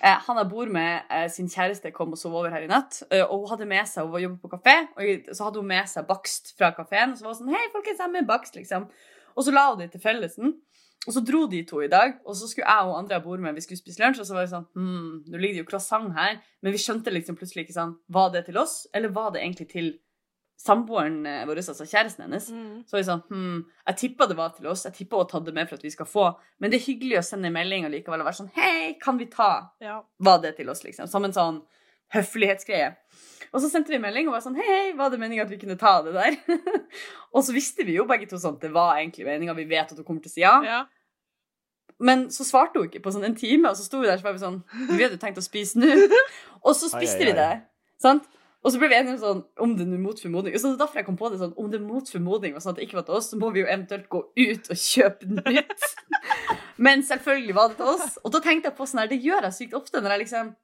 Eh, 0.03 0.17
han 0.27 0.39
jeg 0.41 0.49
bor 0.51 0.71
med, 0.75 1.07
eh, 1.11 1.29
sin 1.31 1.47
kjæreste 1.47 1.93
kom 1.95 2.17
og 2.17 2.19
sov 2.19 2.35
over 2.35 2.51
her 2.51 2.65
i 2.65 2.71
natt, 2.71 3.03
eh, 3.11 3.23
og 3.23 3.45
hun 3.45 3.51
hadde 3.53 3.69
med 3.71 3.87
seg, 3.87 4.03
hun 4.03 4.13
var 4.13 4.25
jobber 4.25 4.43
på 4.43 4.51
kafé, 4.57 4.75
og 4.97 5.35
så 5.37 5.45
hadde 5.45 5.61
hun 5.63 5.69
med 5.71 5.87
seg 5.89 6.07
bakst 6.09 6.57
fra 6.59 6.73
kafeen, 6.75 7.13
og 7.13 7.19
så 7.19 7.25
var 7.25 7.35
hun 7.35 7.39
sånn, 7.45 7.55
hei, 7.55 7.69
folkens, 7.73 8.01
jeg 8.01 8.07
har 8.09 8.11
med 8.11 8.27
bakst, 8.27 8.57
liksom. 8.59 8.89
Og 9.37 9.45
så 9.47 9.55
la 9.55 9.69
hun 9.71 9.79
det 9.79 9.93
til 9.93 10.03
fellesen, 10.03 10.57
og 11.07 11.15
så 11.15 11.23
dro 11.23 11.47
de 11.47 11.63
to 11.63 11.81
i 11.85 11.89
dag, 11.93 12.17
og 12.27 12.35
så 12.35 12.49
skulle 12.51 12.67
jeg 12.67 12.89
og 12.89 12.99
andre 12.99 13.15
jeg 13.15 13.23
bor 13.23 13.39
med, 13.39 13.55
vi 13.55 13.63
skulle 13.63 13.79
spise 13.79 14.03
lunsj, 14.03 14.21
og 14.21 14.27
så 14.27 14.35
var 14.35 14.43
det 14.43 14.51
sånn, 14.51 14.67
Hm, 14.75 15.23
nå 15.31 15.39
ligger 15.39 15.61
det 15.61 15.63
jo 15.63 15.71
croissant 15.71 16.11
her, 16.17 16.41
men 16.63 16.75
vi 16.75 16.83
skjønte 16.83 17.15
liksom 17.15 17.39
plutselig 17.39 17.69
ikke 17.69 17.79
sånn, 17.79 17.95
var 18.11 18.33
det 18.35 18.47
til 18.49 18.59
oss, 18.59 18.89
eller 18.93 19.15
var 19.15 19.31
det 19.31 19.45
egentlig 19.45 19.69
til 19.71 19.93
samboeren 20.61 21.21
eh, 21.29 21.45
vår, 21.49 21.61
altså 21.63 21.87
kjæresten 21.87 22.25
hennes? 22.27 22.49
Mm. 22.51 22.83
Så 22.87 22.97
var 22.97 23.03
vi 23.03 23.09
sånn, 23.11 23.23
hm, 23.29 23.63
jeg 23.91 23.99
tippa 24.03 24.29
det 24.31 24.39
var 24.39 24.55
til 24.57 24.69
oss, 24.73 24.87
jeg 24.89 24.97
tippa 24.97 25.21
hun 25.21 25.33
hadde 25.33 25.51
det 25.51 25.57
med 25.59 25.71
for 25.71 25.79
at 25.79 25.87
vi 25.87 25.93
skal 25.93 26.09
få, 26.11 26.27
men 26.59 26.73
det 26.73 26.81
er 26.81 26.87
hyggelig 26.89 27.21
å 27.21 27.25
sende 27.29 27.51
en 27.51 27.57
melding 27.57 27.89
og 27.89 27.95
likevel 27.95 28.25
være 28.25 28.41
sånn, 28.41 28.53
hei, 28.57 28.97
kan 29.03 29.21
vi 29.21 29.29
ta, 29.33 29.51
Ja. 29.85 30.01
var 30.19 30.41
det 30.43 30.57
til 30.57 30.71
oss, 30.73 30.85
liksom, 30.85 31.11
som 31.13 31.25
en 31.25 31.37
sånn 31.37 31.63
høflighetsgreie. 32.15 32.95
Og 33.53 33.63
så 33.63 33.71
sendte 33.71 33.93
vi 33.93 33.99
melding 34.03 34.29
og 34.29 34.37
var 34.37 34.45
sånn, 34.45 34.59
hei, 34.59 34.93
var 34.99 35.11
det 35.11 35.21
meningen 35.21 35.47
at 35.47 35.53
vi 35.53 35.59
kunne 35.61 35.79
ta 35.81 35.99
det 36.07 36.15
der? 36.15 36.37
og 37.35 37.45
så 37.45 37.55
visste 37.55 37.87
vi 37.87 37.97
jo 37.99 38.07
begge 38.09 38.29
to 38.31 38.39
sånn, 38.39 38.59
at 38.59 38.67
det 38.67 38.73
var 38.75 38.99
egentlig 38.99 39.27
meningen, 39.27 39.57
vi 39.59 39.69
vet 39.71 39.91
at 39.93 39.99
hun 39.99 40.07
kommer 40.07 40.25
til 40.25 40.33
å 40.33 40.37
si 40.37 40.45
ja. 40.45 40.57
ja. 40.67 40.85
Men 41.99 42.27
så 42.35 42.45
svarte 42.45 42.79
hun 42.79 42.91
ikke 42.91 43.01
på 43.05 43.13
sånn 43.15 43.25
en 43.25 43.37
time, 43.39 43.71
og 43.71 43.79
så 43.79 43.87
sto 43.87 44.03
vi 44.03 44.09
der 44.11 44.21
så 44.21 44.27
var 44.27 44.35
vi 44.37 44.43
sånn 44.43 44.59
Vi 44.91 45.01
hadde 45.01 45.17
tenkt 45.21 45.41
å 45.41 45.45
spise 45.45 45.81
nå. 45.81 45.89
Og 46.67 46.75
så 46.77 46.91
spiste 46.93 47.23
Ai, 47.23 47.31
ai, 47.31 47.31
vi 47.31 47.37
det. 47.39 47.53
Sant? 48.03 48.27
Og 48.65 48.73
så 48.73 48.79
ble 48.81 48.89
vi 48.91 48.97
enige 48.99 49.15
om 49.15 49.19
sånn 49.21 49.41
Om 49.63 49.75
det 49.79 49.85
er 49.87 49.99
mot 50.03 50.19
formodning. 50.21 50.55
Så 50.59 50.71
det 50.71 50.75
er 50.75 50.81
derfor 50.85 50.99
jeg 51.01 51.07
kom 51.07 51.17
på 51.21 51.29
det 51.31 51.39
sånn 51.39 51.53
Om 51.57 51.71
det 51.71 51.79
er 51.79 51.85
mot 51.87 52.09
formodning, 52.11 52.55
og 52.57 52.63
sånn 52.65 52.73
at 52.75 52.79
det 52.81 52.87
ikke 52.89 52.99
var 52.99 53.05
til 53.07 53.15
oss, 53.19 53.29
så 53.31 53.39
må 53.39 53.51
vi 53.55 53.61
jo 53.63 53.67
eventuelt 53.71 54.09
gå 54.11 54.23
ut 54.37 54.71
og 54.73 54.77
kjøpe 54.83 55.29
nytt. 55.29 55.85
Men 56.87 57.03
selvfølgelig 57.07 57.55
var 57.57 57.69
det 57.73 57.77
til 57.81 57.91
oss. 57.95 58.17
Og 58.25 58.33
da 58.35 58.41
tenkte 58.45 58.71
jeg 58.71 58.77
på 58.79 58.87
sånn 58.89 59.01
her 59.05 59.11
Det 59.13 59.21
gjør 59.23 59.47
jeg 59.49 59.57
sykt 59.61 59.77
ofte 59.79 60.01
når 60.03 60.17
jeg 60.17 60.25
liksom 60.27 60.55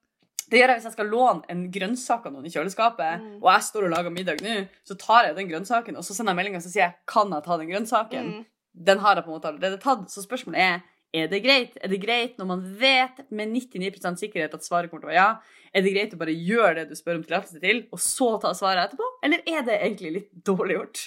det 0.53 0.59
gjør 0.59 0.69
jeg 0.69 0.77
hvis 0.81 0.85
jeg 0.91 0.93
skal 0.99 1.07
låne 1.09 1.47
en 1.49 1.61
grønnsak 1.73 2.27
av 2.29 2.33
noen 2.35 2.45
i 2.45 2.51
kjøleskapet, 2.53 3.23
Mm. 3.23 3.37
og 3.41 3.47
jeg 3.55 3.63
står 3.65 3.85
og 3.87 3.93
lager 3.95 4.13
middag 4.13 4.43
nå, 4.45 4.57
så 4.85 4.97
tar 5.01 5.25
jeg 5.31 5.37
den 5.39 5.49
grønnsaken, 5.49 5.97
og 5.97 6.05
så 6.05 6.13
sender 6.13 6.35
jeg 6.35 6.37
melding 6.43 6.57
og 6.59 6.63
sier 6.67 6.83
jeg, 6.83 6.95
kan 7.09 7.33
jeg 7.33 7.45
ta 7.47 7.57
den 7.57 7.71
grønnsaken? 7.71 8.27
Mm. 8.35 8.43
den 8.85 8.99
har 9.01 9.15
jeg 9.17 9.25
på 9.25 9.31
en 9.33 9.37
måte 9.39 9.49
allerede 9.49 9.79
tatt. 9.81 10.11
Så 10.13 10.21
spørsmålet 10.27 10.61
er 10.61 10.83
er 11.15 11.27
det 11.29 11.43
greit 11.45 11.77
Er 11.83 11.89
det 11.93 11.99
greit 12.03 12.39
når 12.39 12.47
man 12.47 12.63
vet 12.81 13.19
med 13.31 13.49
99% 13.53 14.17
sikkerhet 14.23 14.55
at 14.55 14.65
svaret 14.65 14.91
kommer 14.91 15.03
til 15.05 15.11
å 15.11 15.13
være 15.13 15.21
ja? 15.21 15.41
Er 15.75 15.83
det 15.85 15.93
greit 15.95 16.15
å 16.15 16.19
bare 16.21 16.35
gjøre 16.37 16.75
det 16.83 16.89
du 16.91 16.95
spør 16.99 17.17
om 17.21 17.25
tillatelse 17.25 17.61
til, 17.61 17.85
og 17.93 17.99
så 18.01 18.39
ta 18.41 18.53
svaret 18.55 18.91
etterpå? 18.91 19.07
Eller 19.25 19.41
er 19.49 19.63
det 19.65 19.79
egentlig 19.81 20.13
litt 20.19 20.31
dårlig 20.45 20.75
gjort? 20.79 21.03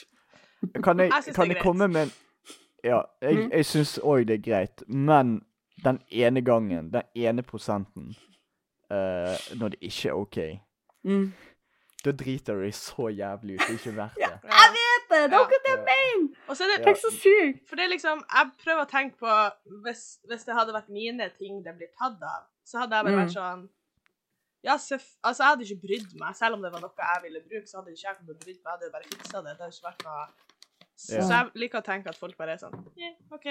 Kan 0.84 1.00
jeg, 1.04 1.12
Jeg 1.14 1.36
kan 1.36 1.52
jeg 1.54 1.62
komme 1.62 1.88
med 1.88 2.08
en 2.08 2.14
Ja, 2.84 3.02
jeg, 3.22 3.36
Mm. 3.36 3.50
jeg 3.52 3.66
syns 3.66 3.98
òg 4.00 4.26
det 4.28 4.40
er 4.40 4.44
greit, 4.46 4.84
men 4.88 5.42
den 5.84 6.00
ene 6.12 6.42
gangen, 6.42 6.92
den 6.94 7.04
ene 7.16 7.42
prosenten, 7.44 8.16
uh, 8.92 9.34
når 9.58 9.70
det 9.74 9.80
ikke 9.82 10.10
er 10.10 10.14
OK, 10.20 10.38
Mm. 11.06 11.34
da 12.06 12.12
driter 12.12 12.54
du 12.56 12.62
deg 12.66 12.74
så 12.74 13.10
jævlig 13.14 13.56
ut. 13.58 13.62
Det 13.68 13.70
er 13.70 13.80
ikke 13.80 13.96
verdt 13.98 14.16
det. 14.16 14.22
Ja. 14.22 14.30
Jeg 14.46 14.72
vet 14.78 14.85
det! 15.12 15.20
Det 15.32 15.38
er 15.38 15.44
akkurat 15.44 15.66
det 15.68 15.72
jeg 15.76 15.84
mener! 15.90 16.28
Og 16.50 16.58
så 16.58 16.64
er 16.66 16.74
det 16.76 16.84
Tenk 16.86 16.98
så 17.02 17.12
sykt! 17.16 17.62
For 17.70 17.76
det 17.80 17.86
er 17.86 17.92
liksom, 17.94 18.22
jeg 18.36 18.52
prøver 18.64 18.82
å 18.86 18.90
tenke 18.92 19.18
på 19.22 19.36
hvis, 19.86 20.04
hvis 20.30 20.46
det 20.48 20.56
hadde 20.58 20.74
vært 20.76 20.90
mine 20.94 21.30
ting 21.40 21.62
det 21.66 21.74
blir 21.80 21.90
tatt 22.00 22.22
av, 22.24 22.46
så 22.66 22.80
hadde 22.84 22.96
jeg 23.00 23.06
bare 23.10 23.16
Mm. 23.16 23.24
vært 23.26 23.36
sånn 23.38 23.66
Ja, 24.66 24.78
seff, 24.82 25.04
altså 25.22 25.44
jeg 25.44 25.50
hadde 25.54 25.66
ikke 25.68 25.82
brydd 25.86 26.14
meg. 26.18 26.34
Selv 26.36 26.56
om 26.58 26.62
det 26.64 26.72
var 26.74 26.82
noe 26.82 26.90
jeg 26.98 27.22
ville 27.24 27.42
bruke, 27.46 27.68
så 27.70 27.78
hadde 27.78 27.92
ikke 27.94 28.08
jeg 28.08 28.16
kommet 28.18 28.40
brydd 28.42 28.58
meg. 28.58 28.66
Jeg 28.66 28.74
hadde 28.74 28.92
bare 28.96 29.10
fiksa 29.12 29.42
det. 29.46 29.52
Det 29.52 29.62
hadde 29.62 29.76
ikke 29.76 29.90
vært 29.92 30.06
noe 30.08 30.26
Så, 30.98 31.16
Ja. 31.16 31.22
så 31.28 31.32
jeg 31.36 31.52
liker 31.62 31.80
å 31.82 31.84
tenke 31.86 32.08
at 32.10 32.16
folk 32.18 32.38
bare 32.38 32.54
er 32.54 32.58
sånn 32.58 32.74
yeah, 32.98 33.14
OK, 33.36 33.44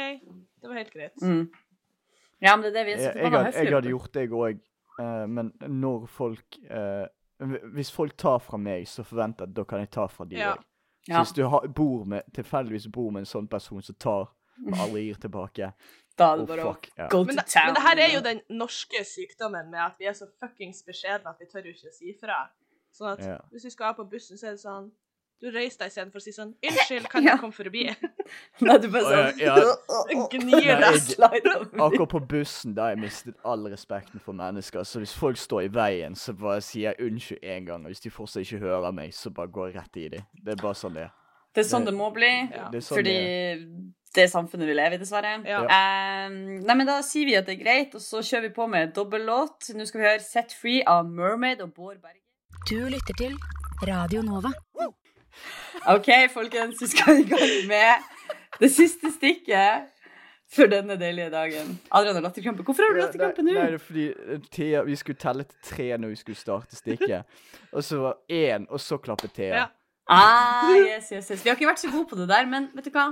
det 0.63 0.69
var 0.71 0.75
helt 0.81 0.91
greit. 0.95 1.15
Mm. 1.23 1.51
Ja, 2.41 2.57
men 2.57 2.63
det 2.65 2.71
er 2.73 2.79
det 2.79 2.87
vi 2.87 2.93
er 2.93 2.97
så 2.99 3.13
Jeg, 3.21 3.33
jeg, 3.33 3.53
jeg 3.67 3.75
hadde 3.75 3.91
gjort 3.93 4.13
det, 4.13 4.23
jeg 4.23 4.31
òg. 4.31 4.61
men 5.29 5.53
når 5.69 6.07
folk 6.09 6.59
uh, 6.71 7.07
Hvis 7.75 7.91
folk 7.93 8.17
tar 8.17 8.39
fra 8.41 8.57
meg, 8.57 8.87
så 8.89 9.05
forventer 9.05 9.45
jeg 9.45 9.51
at 9.51 9.55
da 9.59 9.65
kan 9.65 9.79
jeg 9.85 9.91
ta 9.91 10.07
fra 10.09 10.25
de 10.25 10.37
òg. 10.37 10.41
Ja. 10.41 10.55
Så 11.05 11.13
Ja, 11.13 11.21
hvis 11.23 11.33
du 11.37 11.43
har, 11.45 11.67
bor 11.69 12.05
med, 12.09 12.23
tilfeldigvis 12.35 12.89
bor 12.93 13.11
med 13.11 13.21
en 13.21 13.27
sånn 13.29 13.49
person 13.49 13.83
som 13.83 13.95
tar, 14.01 14.31
og 14.65 14.79
aldri 14.81 15.03
gir 15.09 15.19
tilbake 15.21 15.73
da 16.19 16.29
er 16.33 16.39
oh, 16.39 16.41
det 16.41 16.47
bare 16.49 16.65
å 16.65 16.73
fuck, 16.73 16.89
ja. 16.97 17.09
go 17.11 17.25
Men 17.25 17.37
to 17.37 17.43
det, 17.43 17.47
town. 17.53 17.67
men 17.67 17.75
det 17.75 17.83
her 17.83 18.01
er 18.05 18.13
jo 18.15 18.21
den 18.23 18.41
norske 18.49 19.01
sykdommen 19.05 19.71
med 19.71 19.81
at 19.83 19.97
vi 19.99 20.07
er 20.07 20.15
så 20.15 20.29
fuckings 20.41 20.85
beskjedne 20.87 21.27
at 21.33 21.41
vi 21.43 21.47
tør 21.51 21.67
jo 21.67 21.73
ikke 21.75 21.91
å 21.91 21.97
si 21.97 22.13
fra. 22.21 22.37
Sånn 22.95 23.11
at 23.17 23.25
Ja. 23.27 23.39
hvis 23.51 23.65
vi 23.67 23.71
skal 23.75 23.89
av 23.91 23.97
på 23.99 24.05
bussen, 24.11 24.39
så 24.39 24.47
er 24.47 24.51
det 24.55 24.63
sånn 24.63 24.93
Du 25.43 25.49
reiser 25.51 25.79
deg 25.83 25.91
istedenfor 25.91 26.21
å 26.21 26.23
si 26.25 26.33
sånn 26.33 26.53
Unnskyld, 26.65 27.09
kan 27.13 27.23
Ja. 27.27 27.33
jeg 27.35 27.41
komme 27.43 27.53
forbi? 27.57 27.83
Nei, 28.65 28.77
du 28.81 28.87
bare 28.95 29.05
sånn 29.33 29.41
ja, 29.43 29.57
Gnir 30.33 30.63
deg. 30.63 30.85
jeg- 30.87 31.01
Slide 31.09 31.51
over. 31.57 31.83
Akkurat 31.89 32.13
på 32.15 32.21
bussen 32.31 32.75
da 32.77 32.87
jeg 32.93 33.01
mistet 33.03 33.35
all 33.45 33.67
respekten 33.73 34.23
for 34.23 34.33
mennesker. 34.39 34.87
Så 34.89 35.03
hvis 35.03 35.13
folk 35.19 35.37
står 35.41 35.67
i 35.67 35.73
veien, 35.75 36.15
så 36.17 36.33
bare 36.39 36.63
sier 36.65 36.93
jeg 36.95 37.11
unnskyld 37.11 37.43
én 37.45 37.67
gang. 37.69 37.85
Og 37.85 37.93
hvis 37.93 38.01
de 38.07 38.11
fortsatt 38.15 38.47
ikke 38.47 38.63
hører 38.63 38.95
meg, 38.97 39.13
så 39.13 39.31
bare 39.35 39.53
går 39.53 39.73
jeg 39.73 39.77
rett 39.83 40.01
i 40.01 40.09
dem. 40.17 40.25
Det 40.45 40.55
er 40.57 40.63
bare 40.63 40.79
sånn 40.81 40.97
det 40.97 41.05
er. 41.09 41.13
Det 41.55 41.63
er 41.63 41.69
sånn 41.69 41.85
det 41.87 41.95
må 41.95 42.09
bli. 42.15 42.33
Ja. 42.51 42.71
Det 42.73 42.81
sånn 42.83 42.97
Fordi 42.99 43.19
det 44.15 44.23
er. 44.25 44.31
samfunnet 44.33 44.67
vi 44.71 44.75
lever 44.75 44.97
i, 44.97 45.03
dessverre. 45.03 45.35
Ja. 45.47 45.61
Um, 45.67 46.39
nei, 46.67 46.75
men 46.81 46.87
Da 46.89 46.97
sier 47.07 47.29
vi 47.29 47.37
at 47.39 47.47
det 47.47 47.59
er 47.59 47.63
greit, 47.63 47.95
og 47.95 48.03
så 48.03 48.23
kjører 48.27 48.49
vi 48.49 48.55
på 48.57 48.67
med 48.71 48.95
dobbellåt. 48.97 49.69
Nå 49.77 49.87
skal 49.87 50.01
vi 50.01 50.09
høre 50.09 50.25
Set 50.25 50.55
Free 50.57 50.81
av 50.89 51.05
Mermaid 51.11 51.61
og 51.63 51.75
Bård 51.77 52.01
Berge. 52.03 52.23
Du 52.71 52.79
lytter 52.89 53.19
til 53.21 53.37
Radio 53.87 54.23
Nova. 54.27 54.51
OK, 55.91 56.09
folkens, 56.33 56.81
vi 56.83 56.87
skal 56.93 57.21
i 57.21 57.27
gang 57.29 57.53
med 57.69 58.07
det 58.61 58.71
siste 58.73 59.11
stikket 59.13 59.91
for 60.55 60.71
denne 60.71 60.95
deilige 61.01 61.31
dagen. 61.33 61.73
Adrian 61.91 62.15
har 62.15 62.23
latterkrampe. 62.29 62.63
Hvorfor 62.63 62.87
har 62.87 62.95
du 62.95 63.01
latterkrampe 63.03 63.43
nå? 63.43 63.55
nei, 63.57 63.67
det 63.73 63.81
er 63.81 63.83
fordi 63.83 64.05
eh, 64.13 64.45
Thea 64.55 64.83
Vi 64.87 64.97
skulle 65.01 65.19
telle 65.19 65.45
til 65.49 65.59
tre 65.67 65.89
når 65.99 66.13
vi 66.15 66.21
skulle 66.21 66.39
starte 66.39 66.77
stikket. 66.79 67.25
og 67.73 67.83
så 67.85 67.99
var 68.05 68.19
én, 68.31 68.67
og 68.71 68.81
så 68.81 68.99
klappet 69.03 69.33
Thea. 69.35 69.65
Ja. 69.65 69.67
Ah, 70.07 70.69
yes, 70.77 71.11
yes, 71.13 71.31
yes. 71.33 71.41
Vi 71.45 71.49
har 71.51 71.57
ikke 71.57 71.67
vært 71.71 71.81
så 71.81 71.91
gode 71.91 72.07
på 72.11 72.17
det 72.21 72.29
der, 72.29 72.47
men 72.47 72.69
vet 72.77 72.85
du 72.85 72.91
hva? 72.95 73.09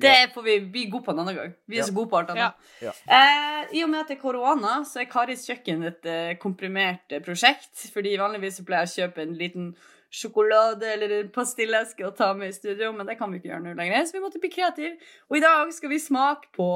Det 0.00 0.30
får 0.32 0.44
vi 0.46 0.52
bli 0.72 0.84
gode 0.88 1.04
på 1.04 1.12
en 1.12 1.18
annen 1.20 1.36
gang. 1.36 1.50
Vi 1.68 1.76
er 1.76 1.82
Ja. 1.82 1.86
så 1.90 1.92
gode 1.92 2.08
på 2.08 2.16
alt 2.20 2.30
annet. 2.30 2.54
Ja. 2.80 2.92
Eh, 3.10 3.74
I 3.76 3.82
og 3.84 3.90
med 3.90 4.00
at 4.00 4.08
det 4.08 4.16
er 4.16 4.20
korona, 4.22 4.76
så 4.86 5.02
er 5.02 5.08
Karis 5.10 5.42
kjøkken 5.50 5.82
et 5.90 6.06
eh, 6.08 6.36
komprimert 6.40 7.12
eh, 7.12 7.20
prosjekt. 7.20 7.74
Fordi 7.92 8.14
vanligvis 8.16 8.56
så 8.62 8.64
pleier 8.64 8.86
jeg 8.86 8.92
å 8.94 9.08
kjøpe 9.10 9.26
en 9.26 9.34
liten 9.36 9.66
sjokolade 10.10 10.88
eller 10.92 11.12
en 11.20 11.30
pastilleske 11.34 12.06
å 12.06 12.14
ta 12.16 12.32
med 12.34 12.50
i 12.50 12.56
studio, 12.56 12.90
men 12.96 13.06
det 13.06 13.16
kan 13.18 13.30
vi 13.30 13.38
ikke 13.38 13.52
gjøre 13.52 13.64
nå 13.68 13.76
lenger, 13.78 14.04
så 14.08 14.18
vi 14.18 14.24
måtte 14.24 14.42
bli 14.42 14.50
kreative. 14.52 14.96
Og 15.30 15.38
i 15.38 15.44
dag 15.44 15.70
skal 15.74 15.92
vi 15.92 16.00
smake 16.02 16.50
på 16.56 16.68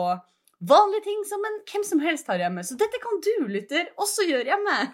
vanlige 0.65 1.05
ting 1.05 1.25
som 1.29 1.43
en 1.45 1.59
hvem 1.69 1.85
som 1.85 2.01
helst 2.05 2.31
har 2.31 2.39
hjemme. 2.41 2.63
Så 2.65 2.77
dette 2.81 3.01
kan 3.03 3.19
du, 3.27 3.33
lytter, 3.51 3.91
også 4.01 4.29
gjøre 4.31 4.49
hjemme. 4.55 4.79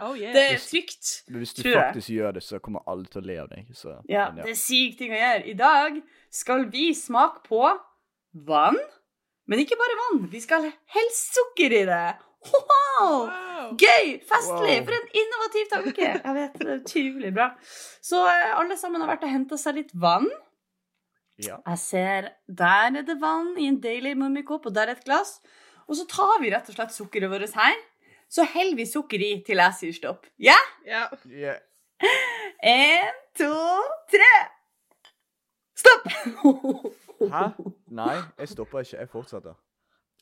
Oh, 0.00 0.14
yeah. 0.16 0.32
Det 0.32 0.42
er 0.54 0.60
trygt. 0.64 1.08
Men 1.28 1.42
hvis 1.42 1.52
du 1.52 1.60
Tror 1.60 1.74
jeg. 1.74 1.80
faktisk 1.90 2.10
gjør 2.14 2.32
det, 2.38 2.42
så 2.42 2.58
kommer 2.62 2.80
alle 2.88 3.04
til 3.10 3.20
å 3.20 3.26
le 3.28 3.34
av 3.42 3.50
deg. 3.52 3.66
Så, 3.76 3.98
Ja, 4.08 4.30
men 4.32 4.40
det 4.46 4.54
er 4.54 4.58
sykt 4.58 4.96
ting 5.02 5.12
å 5.12 5.18
gjøre. 5.18 5.42
I 5.50 5.56
dag 5.58 5.98
skal 6.32 6.64
vi 6.72 6.86
smake 6.96 7.44
på 7.44 7.60
vann. 8.48 8.80
Men 9.44 9.60
ikke 9.60 9.76
bare 9.76 9.98
vann. 10.00 10.22
Vi 10.32 10.40
skal 10.40 10.70
helst 10.96 11.36
sukker 11.36 11.76
i 11.76 11.82
det. 11.90 12.04
Wow! 12.48 13.28
Wow. 13.64 13.76
Gøy! 13.80 14.18
Festlig! 14.28 14.74
Wow. 14.78 14.86
For 14.88 14.96
en 14.96 15.06
innovativ 15.20 15.68
tanke. 15.72 16.08
Jeg 16.26 16.34
vet, 16.36 16.58
det 16.60 16.68
er 16.68 16.80
utrolig 16.82 17.30
bra. 17.36 17.46
Så 18.04 18.20
eh, 18.28 18.50
alle 18.60 18.76
sammen 18.80 19.04
har 19.04 19.14
vært 19.14 19.24
og 19.26 19.32
henta 19.32 19.58
seg 19.60 19.78
litt 19.80 19.94
vann. 19.94 20.28
Ja. 21.42 21.56
Jeg 21.66 21.78
ser 21.82 22.28
Der 22.46 22.94
er 22.94 23.02
det 23.02 23.16
vann 23.22 23.56
i 23.58 23.66
en 23.66 23.80
deilig 23.82 24.14
mummikopp, 24.20 24.68
og 24.68 24.74
der 24.76 24.92
er 24.92 24.98
et 24.98 25.04
glass. 25.06 25.38
Og 25.88 25.98
så 25.98 26.06
tar 26.10 26.38
vi 26.42 26.52
rett 26.54 26.68
og 26.70 26.76
slett 26.76 26.94
sukkeret 26.94 27.32
vårt 27.32 27.56
her. 27.58 27.80
Så 28.30 28.44
heller 28.54 28.76
vi 28.78 28.86
sukker 28.88 29.22
i 29.22 29.30
til 29.46 29.60
jeg 29.60 29.78
sier 29.78 29.96
stopp. 29.96 30.28
Ja? 30.42 30.56
Ja. 30.86 31.06
Ja. 31.28 31.56
En, 32.64 33.18
to, 33.38 33.50
tre. 34.10 34.32
Stopp! 35.78 36.06
Hæ? 37.34 37.44
Nei, 37.94 38.16
jeg 38.38 38.48
stopper 38.48 38.84
ikke. 38.84 38.96
Jeg 39.02 39.10
fortsetter. 39.12 39.54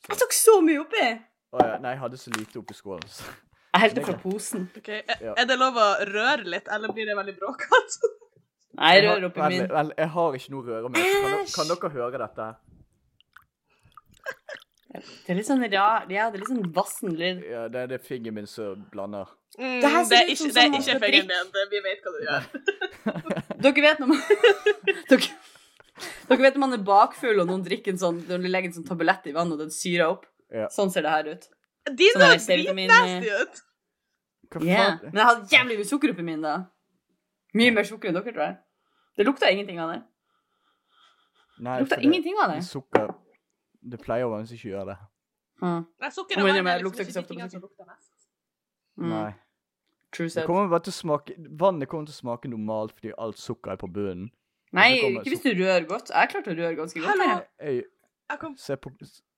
Jeg 0.09 0.19
tok 0.19 0.35
så 0.35 0.59
mye 0.61 0.81
oppi. 0.83 1.07
Å 1.53 1.63
ja. 1.67 1.77
Nei, 1.83 1.91
jeg 1.93 1.99
hadde 2.01 2.17
så 2.17 2.33
lite 2.37 2.59
oppi 2.61 2.73
skålen. 2.77 3.07
så- 3.07 3.33
Jeg 3.73 3.81
helte 3.81 4.03
fra 4.05 4.13
posen. 4.21 4.67
Okay. 4.77 5.01
Er, 5.07 5.17
Ja. 5.21 5.33
er 5.37 5.45
det 5.45 5.57
lov 5.59 5.73
å 5.75 5.87
røre 6.05 6.43
litt, 6.45 6.67
eller 6.69 6.89
blir 6.93 7.05
det 7.05 7.15
veldig 7.17 7.37
bråkete? 7.39 8.09
Nei, 8.77 9.01
rører 9.01 9.25
oppi 9.29 9.47
min. 9.49 9.67
Vel, 9.67 9.93
jeg 9.97 10.07
har 10.09 10.33
ikke 10.33 10.49
noe 10.51 10.63
røre 10.65 10.89
med. 10.89 11.01
Kan, 11.01 11.31
dere- 11.31 11.45
kan 11.53 11.67
dere 11.67 11.89
høre 11.93 12.17
dette? 12.27 12.55
Det 14.93 15.29
er 15.33 15.37
litt 15.39 15.47
sånn 15.47 15.63
rar 15.73 16.05
Ja, 16.11 16.29
det 16.29 16.37
er 16.37 16.37
litt 16.43 16.49
sånn 16.51 16.73
vassen 16.73 17.15
lyd. 17.17 17.39
Ja, 17.49 17.67
det 17.67 17.79
er 17.81 17.87
det 17.87 18.01
fingeren 18.05 18.35
min 18.37 18.47
som 18.47 18.85
blander. 18.93 19.25
Mm, 19.57 19.81
Det 19.81 20.09
det 20.09 20.17
er 20.19 20.27
ikke, 20.29 20.37
som 20.37 20.47
det 20.49 20.57
er 20.57 20.69
sånn 20.69 20.75
ikke 20.77 20.99
fingeren 21.01 21.27
min 21.27 21.51
din. 21.53 21.69
Vi 21.71 21.79
vet 21.87 22.03
hva 22.03 22.11
du 22.13 22.19
gjør. 22.27 22.43
Dere 23.63 23.81
vet 23.87 23.99
når 23.99 24.07
man 24.07 24.21
dere, 25.09 25.27
dere 26.29 26.41
vet 26.45 26.53
når 26.55 26.59
man 26.65 26.73
er 26.77 26.83
bakfull, 26.85 27.39
og 27.41 27.47
noen 27.47 27.63
drikker 27.65 27.93
en 27.93 27.97
sånn 28.01 28.21
Når 28.27 28.41
du 28.43 28.47
legger 28.49 28.69
en 28.69 28.77
sånn 28.77 28.87
tablett 28.87 29.25
i 29.27 29.33
vann, 29.35 29.51
og 29.53 29.57
den 29.63 29.71
syrer 29.73 30.09
opp? 30.11 30.25
Ja. 30.53 30.67
Sånn 30.69 30.91
ser 30.93 31.01
det 31.07 31.09
her 31.11 31.29
ut. 31.33 31.47
Sånn 31.87 32.21
er 32.21 32.37
ser 32.37 32.45
C-vitamin, 32.45 32.87
dritnasty 32.89 33.31
ut. 33.41 33.61
Hva 34.53 34.61
Yeah. 34.63 34.97
faen? 34.99 35.09
Men 35.11 35.19
jeg 35.19 35.25
hadde 35.25 35.47
jævlig 35.55 35.77
mye 35.79 35.89
sukker 35.89 36.11
oppi 36.13 36.23
min, 36.23 36.41
da. 36.41 36.55
Mye 37.57 37.71
mer 37.73 37.83
sukker 37.89 38.09
enn 38.09 38.13
dere, 38.19 38.33
tror 38.33 38.45
jeg. 38.45 38.57
Det 39.17 39.25
lukta 39.27 39.49
ingenting 39.51 39.79
av 39.79 39.91
det. 39.93 40.03
Nei, 41.59 41.77
Det 41.79 41.85
lukta 41.89 42.01
ingenting 42.01 42.37
av 42.41 42.51
det. 42.53 42.63
Sukker 42.65 43.13
Det 43.83 43.99
pleier 43.99 44.25
å 44.25 44.29
være 44.31 44.45
hvis 44.45 44.53
ikke 44.55 44.69
gjør 44.71 44.85
det. 44.93 44.97
Mm. 45.61 45.85
Nei, 46.01 46.09
sukker 46.09 46.37
og 46.39 46.43
vann 46.47 46.67
er 46.67 46.77
jeg 46.77 46.83
lukter 46.85 47.03
liksom 47.03 47.23
ikke 47.23 47.27
så 47.27 47.27
tingene 47.27 47.51
som 47.51 47.61
lukter 47.61 47.85
mest. 47.87 48.11
Mm. 48.97 49.09
Nei. 49.09 49.33
True 50.13 50.27
Det 50.27 50.31
set. 50.33 50.45
kommer 50.47 50.69
bare 50.69 50.83
til 50.85 50.93
å 50.93 50.97
smake 51.01 51.35
Vannet 51.59 51.89
kommer 51.89 52.05
til 52.05 52.13
å 52.13 52.21
smake 52.21 52.49
normalt 52.51 52.93
fordi 52.93 53.11
alt 53.17 53.37
sukker 53.41 53.71
er 53.73 53.77
på 53.81 53.89
bunnen. 53.91 54.29
Nei, 54.71 54.99
ikke 55.01 55.23
hvis 55.33 55.43
du 55.43 55.49
rører 55.59 55.85
godt. 55.87 56.09
Jeg 56.13 56.29
klarte 56.29 56.53
å 56.53 56.57
røre 56.57 56.75
ganske 56.77 56.99
godt. 57.01 57.09
Hallo. 57.11 57.41
jeg. 57.59 57.83
Se, 58.57 58.75
på, 58.77 58.89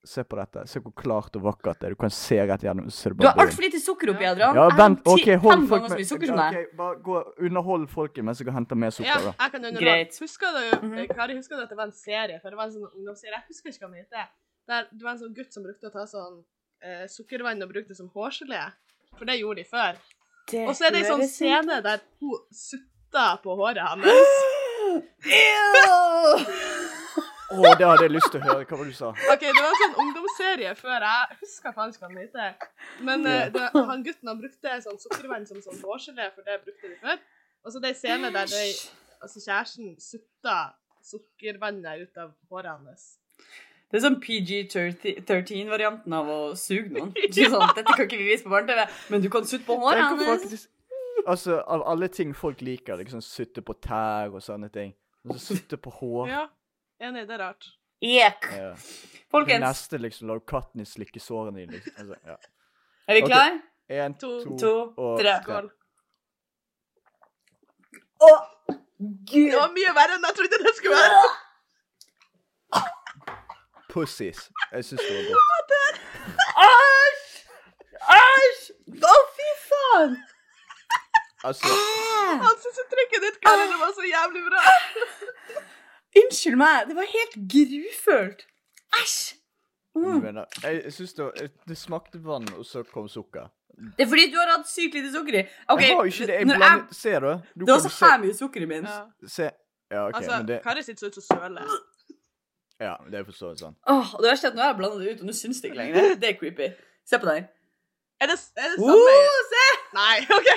se 0.05 0.23
på 0.23 0.37
dette. 0.39 0.61
Se 0.71 0.79
hvor 0.79 0.93
klart 0.95 1.35
og 1.35 1.41
vakkert 1.43 1.79
det 1.81 1.87
er. 1.89 1.95
Du 1.95 1.99
kan 1.99 2.09
se 2.13 2.37
rett 2.47 2.61
gjennom. 2.63 2.85
Du 3.17 3.25
har 3.27 3.35
altfor 3.41 3.61
lite 3.65 3.79
sukker 3.83 4.11
oppi, 4.13 4.23
Adrian. 4.29 4.55
Ja, 4.55 4.67
vent. 4.77 5.01
OK, 5.09 5.25
hold 5.43 5.67
folk 5.67 5.81
med, 5.83 5.91
så 5.91 5.97
mye 5.99 6.07
sukker 6.11 6.27
som 6.31 6.37
Ja, 6.39 6.45
deg. 6.51 6.67
ok, 6.69 6.77
Bare 6.77 6.95
gå 7.03 7.15
Underhold 7.49 7.87
folket 7.91 8.23
mens 8.23 8.39
jeg 8.39 8.53
henter 8.55 8.75
mer 8.79 8.89
sukker, 8.95 9.09
Ja, 9.09 9.33
jeg 9.39 9.51
kan. 9.51 9.61
Greit. 9.81 10.19
Husker 10.21 10.47
du, 10.55 10.87
Mhm. 10.87 10.97
eh, 10.99 11.07
Kari, 11.07 11.35
husker 11.35 11.55
du 11.57 11.63
at 11.63 11.69
det 11.69 11.77
var 11.77 11.85
en 11.85 11.91
serie? 11.97 12.39
For 12.41 12.49
det 12.49 12.57
var 12.57 12.65
en 12.65 12.71
sånn 12.77 12.87
ungdomsserie, 12.95 13.33
jeg 13.33 13.43
husker 13.49 13.69
ikke 13.69 13.79
hva 13.85 13.91
den 13.91 14.03
heter. 14.05 14.27
Der 14.67 14.81
det 14.93 15.03
var 15.03 15.11
en 15.11 15.19
sånn 15.19 15.35
gutt 15.35 15.51
som 15.53 15.63
brukte 15.63 15.87
å 15.89 15.91
ta 15.91 16.05
sånn 16.05 16.43
eh, 16.81 17.05
sukkervann 17.07 17.61
og 17.63 17.69
brukte 17.73 17.89
det 17.89 17.97
som 17.97 18.09
hårgelé. 18.09 18.71
For 19.17 19.25
det 19.25 19.39
gjorde 19.41 19.55
de 19.57 19.63
før. 19.63 19.95
Det 20.47 20.67
Og 20.69 20.75
så 20.75 20.85
er 20.87 20.91
det 20.91 21.05
en 21.05 21.19
sånn 21.19 21.27
scene 21.27 21.81
der 21.81 21.99
hun 22.21 22.37
sutter 22.53 23.39
på 23.43 23.55
håret 23.57 23.81
hans. 23.89 24.05
Ew! 25.25 26.45
Å, 27.55 27.73
det 27.79 27.87
hadde 27.87 28.05
jeg 28.05 28.13
lyst 28.13 28.31
til 28.33 28.41
å 28.41 28.45
høre. 28.45 28.65
Hva 28.67 28.79
var 28.79 28.87
det 28.87 28.93
du 28.93 28.97
sa? 28.97 29.11
OK, 29.33 29.43
det 29.45 29.63
var 29.63 29.71
en 29.71 29.81
sånn 29.81 29.97
ungdomsserie 30.03 30.73
før. 30.79 31.05
Jeg 31.07 31.39
husker 31.41 31.75
faen 31.75 31.93
ikke 31.93 32.03
hva 32.03 32.11
den 32.11 32.23
heter. 32.23 32.71
Men 33.07 33.27
yeah. 33.29 33.51
det, 33.55 33.67
han 33.75 34.05
gutten 34.05 34.31
han 34.31 34.41
brukte 34.41 34.79
sånn 34.85 35.01
sukkervann 35.01 35.47
som 35.49 35.61
sånn 35.63 35.79
hårgelé, 35.83 36.29
for 36.35 36.47
det 36.47 36.59
brukte 36.65 36.91
de 36.91 36.97
før. 37.03 37.21
Og 37.65 37.73
så 37.73 37.81
det 37.81 37.91
er 37.91 37.95
en 37.95 38.01
scene 38.01 38.33
der 38.35 38.49
de, 38.51 38.65
altså 39.25 39.41
kjæresten 39.43 39.95
sutta 40.01 40.57
sukkervannet 41.05 42.05
ut 42.05 42.19
av 42.21 42.33
håret 42.51 42.75
hans. 42.75 43.07
Det 43.89 43.99
er 43.99 44.03
sånn 44.03 44.17
PG-13-varianten 44.21 46.13
av 46.17 46.29
å 46.29 46.39
suge 46.59 46.91
noen. 46.91 47.13
Du 47.33 47.41
er 47.45 47.51
sånn, 47.53 47.65
Dette 47.77 47.93
kan 47.93 48.07
ikke 48.07 48.19
vi 48.19 48.29
vise 48.31 48.45
på 48.45 48.53
barne-TV, 48.53 48.85
men 49.13 49.23
du 49.23 49.29
kan 49.33 49.45
sutte 49.47 49.65
på 49.67 49.77
håret 49.81 50.03
hans. 50.03 50.67
Altså, 51.25 51.57
av 51.61 51.85
alle 51.89 52.09
ting 52.13 52.35
folk 52.37 52.59
liker, 52.65 52.99
liksom 53.01 53.23
sutte 53.25 53.63
på 53.65 53.73
tær 53.81 54.35
og 54.35 54.43
sånne 54.45 54.69
ting. 54.73 54.91
Og 55.25 55.39
så 55.39 55.55
sutte 55.55 55.79
på 55.81 55.93
hår. 56.01 56.29
Ja, 56.29 56.43
enig, 56.99 57.27
det 57.27 57.35
er 57.35 57.41
rart. 57.43 57.69
Ek. 58.05 58.47
Ja. 58.51 58.73
Folkens. 58.75 59.29
Folkens, 59.31 59.63
neste, 59.63 59.97
liksom, 59.97 60.27
lar 60.29 60.41
katten 60.47 60.83
i 60.83 60.85
slikke 60.85 61.19
sårene 61.19 61.63
dine. 61.63 61.79
Liksom. 61.79 61.93
Altså, 62.01 62.15
ja. 62.25 62.35
er 63.07 63.17
vi 63.17 63.23
okay. 63.23 63.31
klar? 63.31 63.57
En, 63.87 64.13
To, 64.17 64.31
to, 64.43 64.57
to, 64.57 64.73
og 64.97 65.19
tre. 65.19 65.33
Skål. 65.43 65.71
Å, 68.25 68.29
Det 68.97 69.57
var 69.59 69.73
mye 69.75 69.91
verre 69.97 70.15
enn 70.17 70.29
jeg 70.29 70.37
trodde 70.39 70.61
det 70.63 70.73
skulle 70.77 71.01
være. 71.01 71.23
Pussies. 73.91 74.47
Jeg 74.71 74.87
syns 74.87 75.03
det 75.03 75.17
var 75.17 75.25
godt. 75.31 75.99
Æsj! 76.65 77.27
Æsj! 78.15 78.63
Å, 78.95 79.17
fy 79.37 79.51
faen! 79.67 80.17
Altså, 81.45 81.69
Ansiktsuttrykket 82.49 83.21
ditt, 83.27 83.35
Karin, 83.43 83.69
det 83.69 83.77
var 83.77 83.91
så 83.93 84.07
jævlig 84.09 84.41
bra. 84.47 84.61
Unnskyld 86.21 86.59
meg, 86.59 86.85
det 86.89 86.95
var 86.95 87.09
helt 87.11 87.35
grufullt. 87.55 88.45
Æsj! 89.01 89.35
Mm. 89.95 90.21
mener 90.21 90.45
Jeg, 90.63 90.81
jeg 90.83 90.93
syns 90.93 91.13
det, 91.13 91.51
det 91.67 91.77
smakte 91.79 92.19
vann, 92.23 92.47
og 92.57 92.65
så 92.67 92.83
kom 92.83 93.07
sukker. 93.07 93.47
Det 93.97 94.03
er 94.05 94.07
fordi 94.07 94.31
du 94.31 94.37
har 94.39 94.51
hatt 94.57 94.67
sykt 94.69 94.95
lite 94.95 95.11
sukker 95.11 95.39
i. 95.39 95.43
Okay, 95.67 95.87
jeg 95.87 95.97
har 95.97 96.05
ikke 96.11 96.27
det. 96.27 96.35
Jeg 96.39 96.45
når 96.45 96.63
jeg, 96.63 96.83
Se, 96.91 97.11
da. 97.11 97.33
Du 97.55 97.65
Det 97.65 97.73
var 97.73 97.79
så 97.83 97.91
her 98.05 98.17
mye 98.23 98.33
sukker 98.35 98.61
i 98.61 98.65
min. 98.65 98.87
Ja. 98.87 99.01
se. 99.27 99.49
Ja, 99.91 100.07
OK, 100.07 100.15
Altså, 100.15 100.37
men 100.37 100.47
det 100.47 100.59
Kari 100.63 100.83
sitter 100.83 100.99
så 100.99 101.05
ut 101.05 101.15
som 101.15 101.37
søle. 101.37 101.65
Ja, 102.79 102.95
det 103.11 103.19
er 103.19 103.23
for 103.23 103.35
så 103.35 103.51
vidt 103.51 103.61
sånn. 103.63 103.75
Åh, 103.87 104.15
det 104.19 104.31
verste 104.31 104.47
er 104.49 104.51
at 104.51 104.57
nå 104.57 104.63
har 104.63 104.71
jeg 104.73 104.79
blanda 104.79 104.97
det 104.99 105.11
ut, 105.13 105.21
og 105.23 105.29
nå 105.29 105.35
syns 105.35 105.61
det 105.61 105.69
ikke 105.69 105.79
lenger. 105.79 106.09
Det 106.21 106.29
er 106.29 106.39
creepy. 106.39 106.71
Se 107.07 107.19
på 107.21 107.29
deg. 107.29 107.45
Er 108.19 108.31
det, 108.31 108.35
er 108.55 108.71
det 108.71 108.79
samme? 108.79 108.95
samme? 109.11 109.43
se! 109.51 109.65
Nei, 109.95 110.17
OK. 110.35 110.49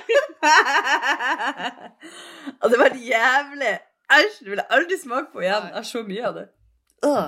Det 2.73 2.81
var 2.81 2.99
jævlig. 3.13 3.75
Æsj, 4.11 4.39
det 4.45 4.51
vil 4.51 4.57
jeg 4.63 4.67
aldri 4.71 4.97
smake 5.03 5.33
på 5.33 5.41
igjen. 5.45 5.67
Jeg 5.69 5.75
har 5.75 5.83
så 5.89 6.03
mye 6.07 6.25
av 6.29 6.35
det. 6.39 6.47
Øh. 7.05 7.27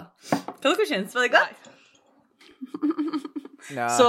Hva 0.60 0.70
dere 0.74 0.86
syns? 0.88 1.14
Var 1.14 1.22
det 1.26 1.32
godt? 1.34 1.68
Nei, 3.76 3.88
Så 3.98 4.06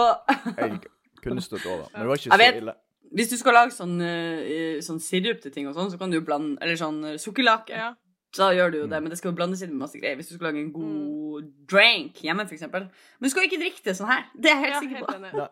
jeg 0.57 0.79
kunne 1.23 1.41
stått 1.43 1.65
over. 1.69 1.89
Men 1.93 2.01
det 2.01 2.07
var 2.09 2.15
ikke 2.21 2.29
Jeg 2.31 2.39
så 2.39 2.45
vet. 2.45 2.61
ille. 2.61 2.73
hvis 3.11 3.29
du 3.29 3.37
skal 3.37 3.53
lage 3.53 3.75
sånn, 3.75 3.97
eh, 4.01 4.79
sånn 4.81 5.01
sirup 5.03 5.41
til 5.43 5.51
ting 5.51 5.67
og 5.69 5.75
sånn, 5.75 5.91
så 5.91 5.99
kan 5.99 6.09
du 6.09 6.17
jo 6.17 6.23
blande 6.25 6.57
Eller 6.63 6.79
sånn 6.79 7.03
eh, 7.11 7.17
sukkerlake. 7.21 7.75
Ja. 7.75 7.91
Så 8.31 8.45
da 8.47 8.53
gjør 8.55 8.71
du 8.71 8.77
jo 8.79 8.87
det, 8.87 9.01
men 9.03 9.11
det 9.11 9.17
skal 9.19 9.33
jo 9.33 9.35
blandes 9.35 9.61
inn 9.61 9.73
med 9.73 9.81
masse 9.83 9.99
greier. 9.99 10.15
Hvis 10.15 10.29
du 10.31 10.37
skal 10.37 10.47
lage 10.53 10.61
en 10.63 10.71
god 10.71 11.49
drink 11.67 12.21
hjemme, 12.23 12.45
for 12.47 12.55
eksempel. 12.55 12.85
Men 13.19 13.27
du 13.27 13.33
skal 13.33 13.43
ikke 13.49 13.59
drikke 13.59 13.83
det 13.83 13.95
sånn 13.97 14.07
her. 14.07 14.23
Det 14.39 14.53
er 14.53 14.55
jeg 14.55 14.63
helt 14.63 14.73
ja, 14.73 14.79
sikker 14.79 15.01
helt 15.01 15.09
på. 15.09 15.15
enig. 15.19 15.33
Nei. 15.35 15.47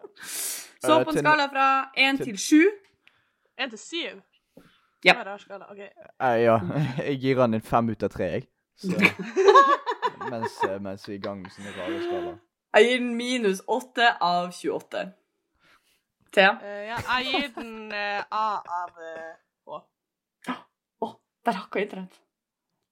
Så 0.79 0.93
Eh, 0.95 1.03
på 1.03 1.09
en 1.11 1.15
til- 1.17 1.25
skala 1.25 1.49
fra 1.51 1.65
én 1.99 2.17
til- 2.17 2.25
til 2.31 2.37
sju 2.39 2.71
En 3.59 3.69
til 3.69 3.79
syv? 3.79 4.21
Ja. 5.03 5.13
Det 5.23 5.49
var. 5.49 5.71
OK. 5.71 5.79
Eh, 5.79 6.41
ja, 6.43 6.59
jeg 7.07 7.19
gir 7.19 7.39
han 7.39 7.53
en 7.53 7.61
fem 7.61 7.89
ut 7.89 8.03
av 8.03 8.11
tre, 8.13 8.25
jeg. 8.25 8.47
Så, 8.79 8.95
mens, 10.31 10.57
eh, 10.63 10.79
mens 10.81 11.07
vi 11.07 11.15
er 11.15 11.19
i 11.19 11.23
gang 11.23 11.41
med 11.43 11.53
sånne 11.55 11.75
rare 11.77 12.01
skalaer. 12.03 12.37
Jeg 12.77 12.85
gir 12.85 12.99
den 13.01 13.13
minus 13.17 13.61
åtte 13.67 14.11
av 14.21 14.51
28. 14.53 15.05
Thea? 16.35 16.51
Uh, 16.61 16.81
ja, 16.85 16.97
jeg 17.17 17.31
gir 17.31 17.47
den 17.55 17.71
uh, 17.89 18.19
A 18.29 18.59
av 18.61 18.99
h. 19.65 19.79
Å, 21.01 21.09
der 21.47 21.57
hakka 21.63 21.81
internett. 21.81 22.19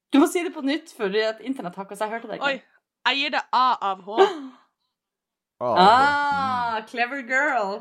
Du 0.10 0.18
må 0.24 0.30
si 0.32 0.42
det 0.42 0.56
på 0.56 0.64
nytt 0.66 0.90
for 0.96 1.14
internett 1.14 1.78
hakka, 1.78 1.96
så 1.96 2.08
jeg 2.08 2.16
hørte 2.16 2.32
deg 2.32 2.40
ikke. 2.40 2.56
Oi. 2.56 2.78
Jeg 3.08 3.20
gir 3.22 3.36
det 3.36 3.44
A 3.56 3.68
av 3.92 4.02
H. 4.08 4.18
Ah, 5.60 6.78
Ah, 6.78 6.82
clever 6.86 7.22
girl. 7.26 7.80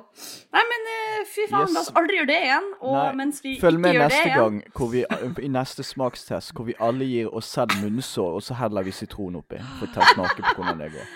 Nei, 0.55 0.63
men 0.71 0.81
eh, 0.93 1.25
fy 1.29 1.45
faen, 1.51 1.61
Yes. 1.67 1.75
la 1.75 1.81
oss 1.81 1.91
aldri 1.93 2.17
gjøre 2.17 2.27
det 2.31 2.39
igjen. 2.47 2.69
Og 2.81 2.95
Nei, 2.97 3.13
mens 3.19 3.43
vi 3.45 3.51
Følg 3.61 3.77
ikke 3.77 3.93
gjør 3.93 4.09
det 4.09 4.17
igjen 4.31 4.41
gang 4.41 4.57
neste 4.73 4.89
vi, 4.95 5.01
i 5.45 5.49
neste 5.53 5.83
smakstest 5.85 6.53
hvor 6.57 6.65
vi 6.71 6.75
alle 6.81 7.05
gir 7.05 7.29
oss 7.37 7.47
selv 7.53 7.71
munnsår, 7.83 8.31
og 8.39 8.43
så 8.47 8.53
heller 8.57 8.83
vi 8.87 8.93
sitron 8.97 9.37
oppi. 9.37 9.59
For 9.79 9.87
å 9.87 9.89
smake 10.15 10.41
på 10.41 10.51
hvordan 10.57 10.79
det 10.81 10.89
går. 10.97 11.07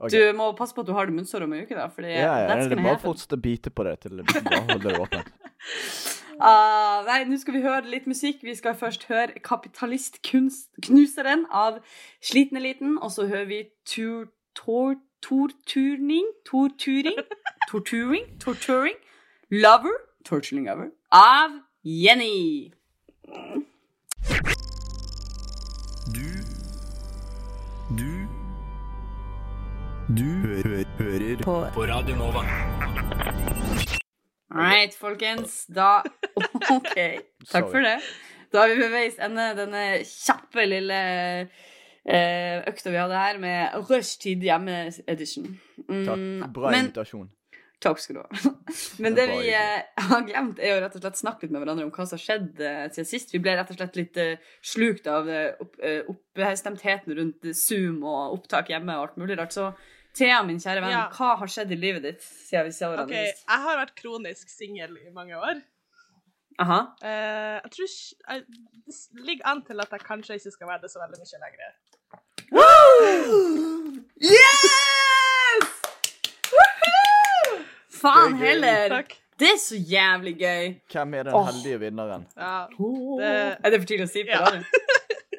Okay. 0.00 0.30
Du 0.30 0.32
må 0.38 0.44
passe 0.56 0.72
på 0.74 0.80
at 0.80 0.86
du 0.88 0.92
har 0.96 1.04
det 1.10 1.14
munnsår 1.18 1.42
om 1.44 1.52
en 1.52 1.62
uke, 1.66 1.74
da. 1.76 1.88
Fordi 1.92 2.08
Ja, 2.14 2.20
ja, 2.22 2.26
ja, 2.46 2.54
det 2.68 2.76
bare 2.78 2.94
happen. 2.94 3.10
å 3.36 3.40
bite 3.42 3.70
på 3.74 3.82
det 3.84 3.96
til 4.00 4.10
det 4.16 4.24
holder 4.70 4.86
det 4.86 4.98
åpent. 5.02 5.28
Uh, 6.40 6.98
nei, 7.10 7.18
nå 7.28 7.36
skal 7.42 7.54
vi 7.58 7.62
høre 7.66 7.84
litt 7.90 8.06
musikk. 8.06 8.38
Vi 8.46 8.54
skal 8.54 8.74
først 8.78 9.04
høre 9.10 9.32
'Kapitalistknuseren' 9.42 11.44
av 11.50 11.80
Sliten 12.22 12.56
Eliten, 12.56 12.98
og 13.02 13.10
så 13.10 13.26
hører 13.28 13.46
vi 13.50 13.64
'Tour 13.84 14.26
tor, 14.54 14.94
Torturning 15.22 16.26
Torturing 16.44 17.16
Torturing 17.70 18.24
Torturing 18.40 18.94
Lover 19.50 19.96
Torturing 20.24 20.66
Lover 20.66 20.90
av 21.12 21.50
Jenny. 21.84 22.72
Du 26.14 26.28
Du 27.96 28.10
Du 30.14 30.24
hø 30.42 30.56
hø 30.66 30.82
hører 30.98 31.42
på. 31.44 31.54
på 31.74 31.84
Radio 31.86 32.16
Nova. 32.16 32.42
All 34.50 34.58
right, 34.66 34.94
folkens. 34.98 35.66
Da 35.70 36.02
OK. 36.76 36.94
Takk 36.94 37.46
Sorry. 37.46 37.70
for 37.70 37.80
det. 37.86 37.96
Da 38.52 38.64
er 38.64 38.72
vi 38.74 38.80
ved 38.82 38.90
veis 38.90 39.18
ende 39.22 39.44
denne 39.54 39.84
kjappe 40.04 40.64
lille 40.66 40.98
økta 42.06 42.90
vi 42.90 42.96
hadde 43.00 43.18
her 43.20 43.38
med 43.42 43.90
rushtid 43.90 44.42
hjemme-edition. 44.46 45.52
Mm, 45.88 46.06
Takk. 46.06 46.52
Bra 46.56 46.70
men- 46.72 46.86
invitasjon. 46.88 47.28
Takk 47.80 47.96
skal 48.02 48.18
du 48.18 48.20
ha. 48.20 48.50
Men 49.00 49.14
Det 49.16 49.24
det 49.30 49.36
vi 49.40 49.52
eh, 49.56 50.02
har 50.10 50.24
glemt, 50.28 50.58
er 50.60 50.74
å 50.76 50.80
rett 50.84 50.96
og 50.98 51.00
slett 51.00 51.16
snakke 51.16 51.46
litt 51.46 51.54
med 51.54 51.62
hverandre 51.62 51.86
om 51.86 51.92
hva 51.94 52.04
som 52.04 52.18
har 52.18 52.24
skjedd 52.26 52.60
eh, 52.60 52.82
siden 52.92 53.08
sist. 53.08 53.32
Vi 53.32 53.40
ble 53.40 53.54
rett 53.56 53.70
og 53.72 53.78
slett 53.78 53.96
litt 53.96 54.20
eh, 54.20 54.50
slukt 54.60 55.08
av 55.08 55.30
eh, 55.32 55.54
opp, 55.64 55.78
eh, 55.80 56.02
oppstemtheten 56.12 57.16
rundt 57.16 57.48
Zoom 57.56 58.02
og 58.04 58.36
opptak 58.36 58.68
hjemme 58.74 58.98
og 58.98 59.06
alt 59.06 59.16
mulig 59.22 59.38
rart. 59.40 59.56
Så 59.56 59.70
Thea, 60.12 60.42
min 60.44 60.60
kjære 60.60 60.82
venn, 60.84 60.92
Ja. 60.92 61.06
hva 61.14 61.36
har 61.40 61.48
skjedd 61.54 61.72
i 61.72 61.78
livet 61.80 62.04
ditt 62.04 62.20
siden 62.26 62.68
vi 62.68 62.76
så 62.76 62.90
hverandre 62.90 63.16
okay. 63.16 63.32
sist? 63.32 63.46
jeg 63.48 63.64
har 63.64 63.80
vært 63.80 63.94
kronisk 63.96 64.52
singel 64.52 64.96
i 65.00 65.12
mange 65.16 65.40
år. 65.40 65.62
Aha. 66.60 66.80
Eh, 67.00 67.56
jeg 67.62 67.70
tror 67.72 67.88
ikke 67.88 68.34
jeg, 68.34 68.44
Det 68.90 69.24
ligger 69.30 69.48
an 69.54 69.62
til 69.64 69.80
at 69.80 69.96
jeg 69.96 70.04
kanskje 70.04 70.36
ikke 70.36 70.52
skal 70.58 70.68
være 70.74 70.82
det 70.84 70.92
så 70.92 71.00
veldig 71.00 71.22
mye 71.22 71.40
lenger. 71.46 71.72
Yes! 74.20 75.66
Woohoo! 76.54 77.58
Faen 78.00 78.32
Det 78.32 78.40
er 78.40 78.40
gøy. 78.40 78.46
heller! 78.46 78.88
Takk. 78.96 79.16
Det 79.40 79.48
er 79.54 79.58
så 79.62 79.76
jævlig 79.88 80.34
gøy. 80.40 80.64
Hvem 80.92 81.14
er 81.14 81.22
den 81.28 81.34
Åh. 81.34 81.46
heldige 81.46 81.78
vinneren? 81.80 82.26
Ja. 82.36 82.66
Er 83.64 83.70
det 83.70 83.80
for 83.80 83.86
tidlig 83.88 84.04
å 84.08 84.10
si 84.12 84.24
på 84.24 84.34
Ja. 84.34 84.40
radio? 84.44 84.62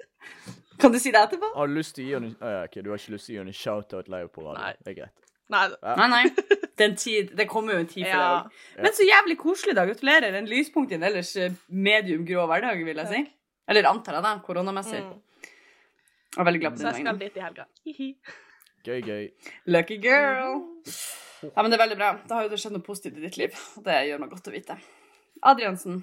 Kan 0.82 0.92
du 0.92 0.98
si 1.00 1.12
det 1.14 1.20
etterpå? 1.22 1.52
Har 1.56 1.68
du 1.68 1.74
lyst 1.78 1.94
til 1.96 2.06
å 2.06 2.08
gi 2.08 2.14
henne 2.16 2.32
Å 2.42 2.54
ja, 2.56 2.62
ok, 2.66 2.80
du 2.82 2.90
har 2.90 2.98
ikke 2.98 3.14
lyst 3.14 3.26
til 3.28 3.34
å 3.34 3.36
gi 3.36 3.42
henne 3.44 3.54
en 3.54 3.60
shout-out 3.60 4.08
live 4.10 4.30
på 4.34 4.42
radio? 4.48 4.64
Nei. 4.64 4.74
Det 4.82 4.90
er 4.96 4.98
greit. 5.02 5.18
Nei, 5.52 5.68
Nei, 6.00 6.08
nei. 6.08 6.24
Den 6.82 6.96
tid, 6.98 7.36
det 7.38 7.46
kommer 7.52 7.74
jo 7.76 7.80
en 7.84 7.88
tid 7.92 8.06
for 8.08 8.16
Ja. 8.18 8.22
deg 8.24 8.32
òg. 8.48 8.84
Men 8.88 8.94
så 8.98 9.04
jævlig 9.06 9.38
koselig, 9.38 9.76
da. 9.78 9.86
Gratulerer. 9.86 10.34
En 10.40 10.48
lyspunkt 10.50 10.92
i 10.92 10.96
en 10.98 11.04
ellers 11.04 11.36
eh, 11.38 11.52
medium 11.70 12.24
grå 12.26 12.48
hverdag, 12.50 12.82
vil 12.88 12.98
jeg 13.04 13.08
si. 13.12 13.22
Eller 13.70 13.84
antar 13.92 14.14
jeg, 14.18 14.24
da. 14.26 14.32
Koronamessig. 14.48 15.04
mm. 15.04 15.20
Jeg 16.32 16.42
er 16.42 16.48
veldig 16.48 16.62
glad 16.64 16.72
på 16.72 16.80
Så 16.82 16.88
jeg 16.92 17.02
skal 17.02 17.20
dit 17.20 17.38
i 17.38 17.44
helga. 17.44 17.66
Gøy, 18.86 19.02
gøy. 19.06 19.26
Lucky 19.68 19.98
girl. 20.02 20.62
Ja, 21.44 21.62
men 21.62 21.72
det 21.72 21.78
er 21.80 21.84
veldig 21.84 21.98
bra. 22.00 22.14
Da 22.30 22.38
har 22.38 22.46
jo 22.48 22.52
det 22.54 22.60
skjedd 22.62 22.74
noe 22.78 22.86
positivt 22.86 23.18
i 23.20 23.26
ditt 23.28 23.38
liv. 23.38 23.58
og 23.78 23.84
Det 23.86 24.00
gjør 24.08 24.22
meg 24.24 24.32
godt 24.34 24.48
å 24.50 24.54
vite. 24.56 24.78
Adriansen. 25.52 26.02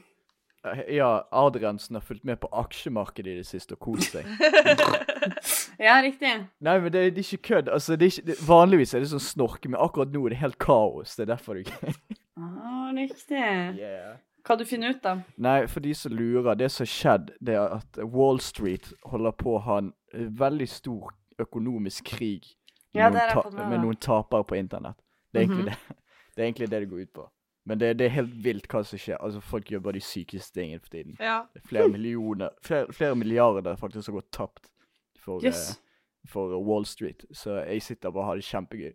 Eh, 0.67 0.83
Ja, 0.99 1.23
Adriansen 1.33 1.95
har 1.97 2.03
fulgt 2.05 2.25
med 2.29 2.41
på 2.43 2.51
aksjemarkedet 2.53 3.33
i 3.33 3.37
det 3.41 3.47
siste 3.49 3.75
og 3.79 3.81
kost 3.89 4.13
seg. 4.17 4.27
Ja, 5.79 6.01
riktig. 6.03 6.33
Nei, 6.61 6.75
men 6.83 6.91
det, 6.91 7.15
det 7.15 7.23
er 7.23 7.27
ikke 7.37 7.49
kødd. 7.55 7.69
Altså, 7.71 7.95
det 7.97 8.09
er 8.09 8.13
ikke, 8.13 8.27
det, 8.27 8.37
vanligvis 8.49 8.95
er 8.99 9.05
det 9.05 9.11
sånn 9.13 9.23
snorke, 9.23 9.71
men 9.71 9.79
akkurat 9.81 10.11
nå 10.11 10.25
er 10.27 10.35
det 10.35 10.41
helt 10.41 10.59
kaos. 10.59 11.13
Det 11.15 11.23
er 11.29 11.31
derfor 11.37 11.55
du 11.61 11.71
Ah, 12.39 12.91
riktig. 12.95 13.39
yeah. 13.79 14.17
Hva 14.47 14.57
du 14.59 14.65
finner 14.67 14.95
ut, 14.95 15.01
da? 15.05 15.17
Nei, 15.43 15.61
for 15.71 15.85
de 15.85 15.93
som 15.95 16.15
lurer, 16.15 16.55
det 16.59 16.71
som 16.73 16.83
har 16.87 16.91
skjedd, 16.91 17.31
det 17.45 17.55
er 17.59 17.77
at 17.79 17.99
Wall 18.15 18.39
Street 18.43 18.91
holder 19.07 19.35
på 19.39 19.55
å 19.59 19.63
ha 19.67 19.79
en 19.83 19.93
veldig 20.13 20.69
stor 20.69 21.15
økonomisk 21.39 22.05
krig 22.05 22.47
med, 22.95 23.03
Ja, 23.03 23.11
noen, 23.11 23.33
ta 23.33 23.69
med 23.69 23.81
noen 23.83 23.97
tapere 24.01 24.45
på 24.45 24.57
internett. 24.57 24.97
Det 25.33 25.41
er, 25.41 25.45
egentlig 25.45 25.73
-hmm. 25.73 25.89
det. 25.89 25.97
det 26.37 26.43
er 26.43 26.47
egentlig 26.47 26.71
det 26.71 26.81
det 26.81 26.91
går 26.91 27.01
ut 27.01 27.13
på. 27.13 27.31
Men 27.65 27.79
det, 27.79 27.99
det 27.99 28.07
er 28.07 28.09
helt 28.09 28.45
vilt 28.45 28.69
hva 28.73 28.81
som 28.85 28.99
skjer. 28.99 29.19
Altså, 29.21 29.41
Folk 29.41 29.71
gjør 29.71 29.83
bare 29.85 29.93
de 29.93 30.01
sykeste 30.01 30.61
tingene 30.61 30.81
for 30.81 30.89
tiden. 30.89 31.17
Ja. 31.21 31.43
Det 31.55 31.61
er 31.63 31.69
flere 31.69 31.89
millioner, 31.89 32.49
flere, 32.65 32.93
flere 32.93 33.17
milliarder 33.17 33.77
faktisk 33.77 34.09
har 34.09 34.15
gått 34.15 34.33
tapt 34.33 34.71
for, 35.19 35.45
Yes. 35.45 35.71
uh, 35.71 36.31
for 36.31 36.57
Wall 36.65 36.87
Street. 36.87 37.27
Så 37.33 37.59
jeg 37.69 37.83
sitter 37.83 38.11
bare 38.11 38.23
og 38.23 38.27
har 38.27 38.35
det 38.35 38.45
kjempegøy. 38.45 38.95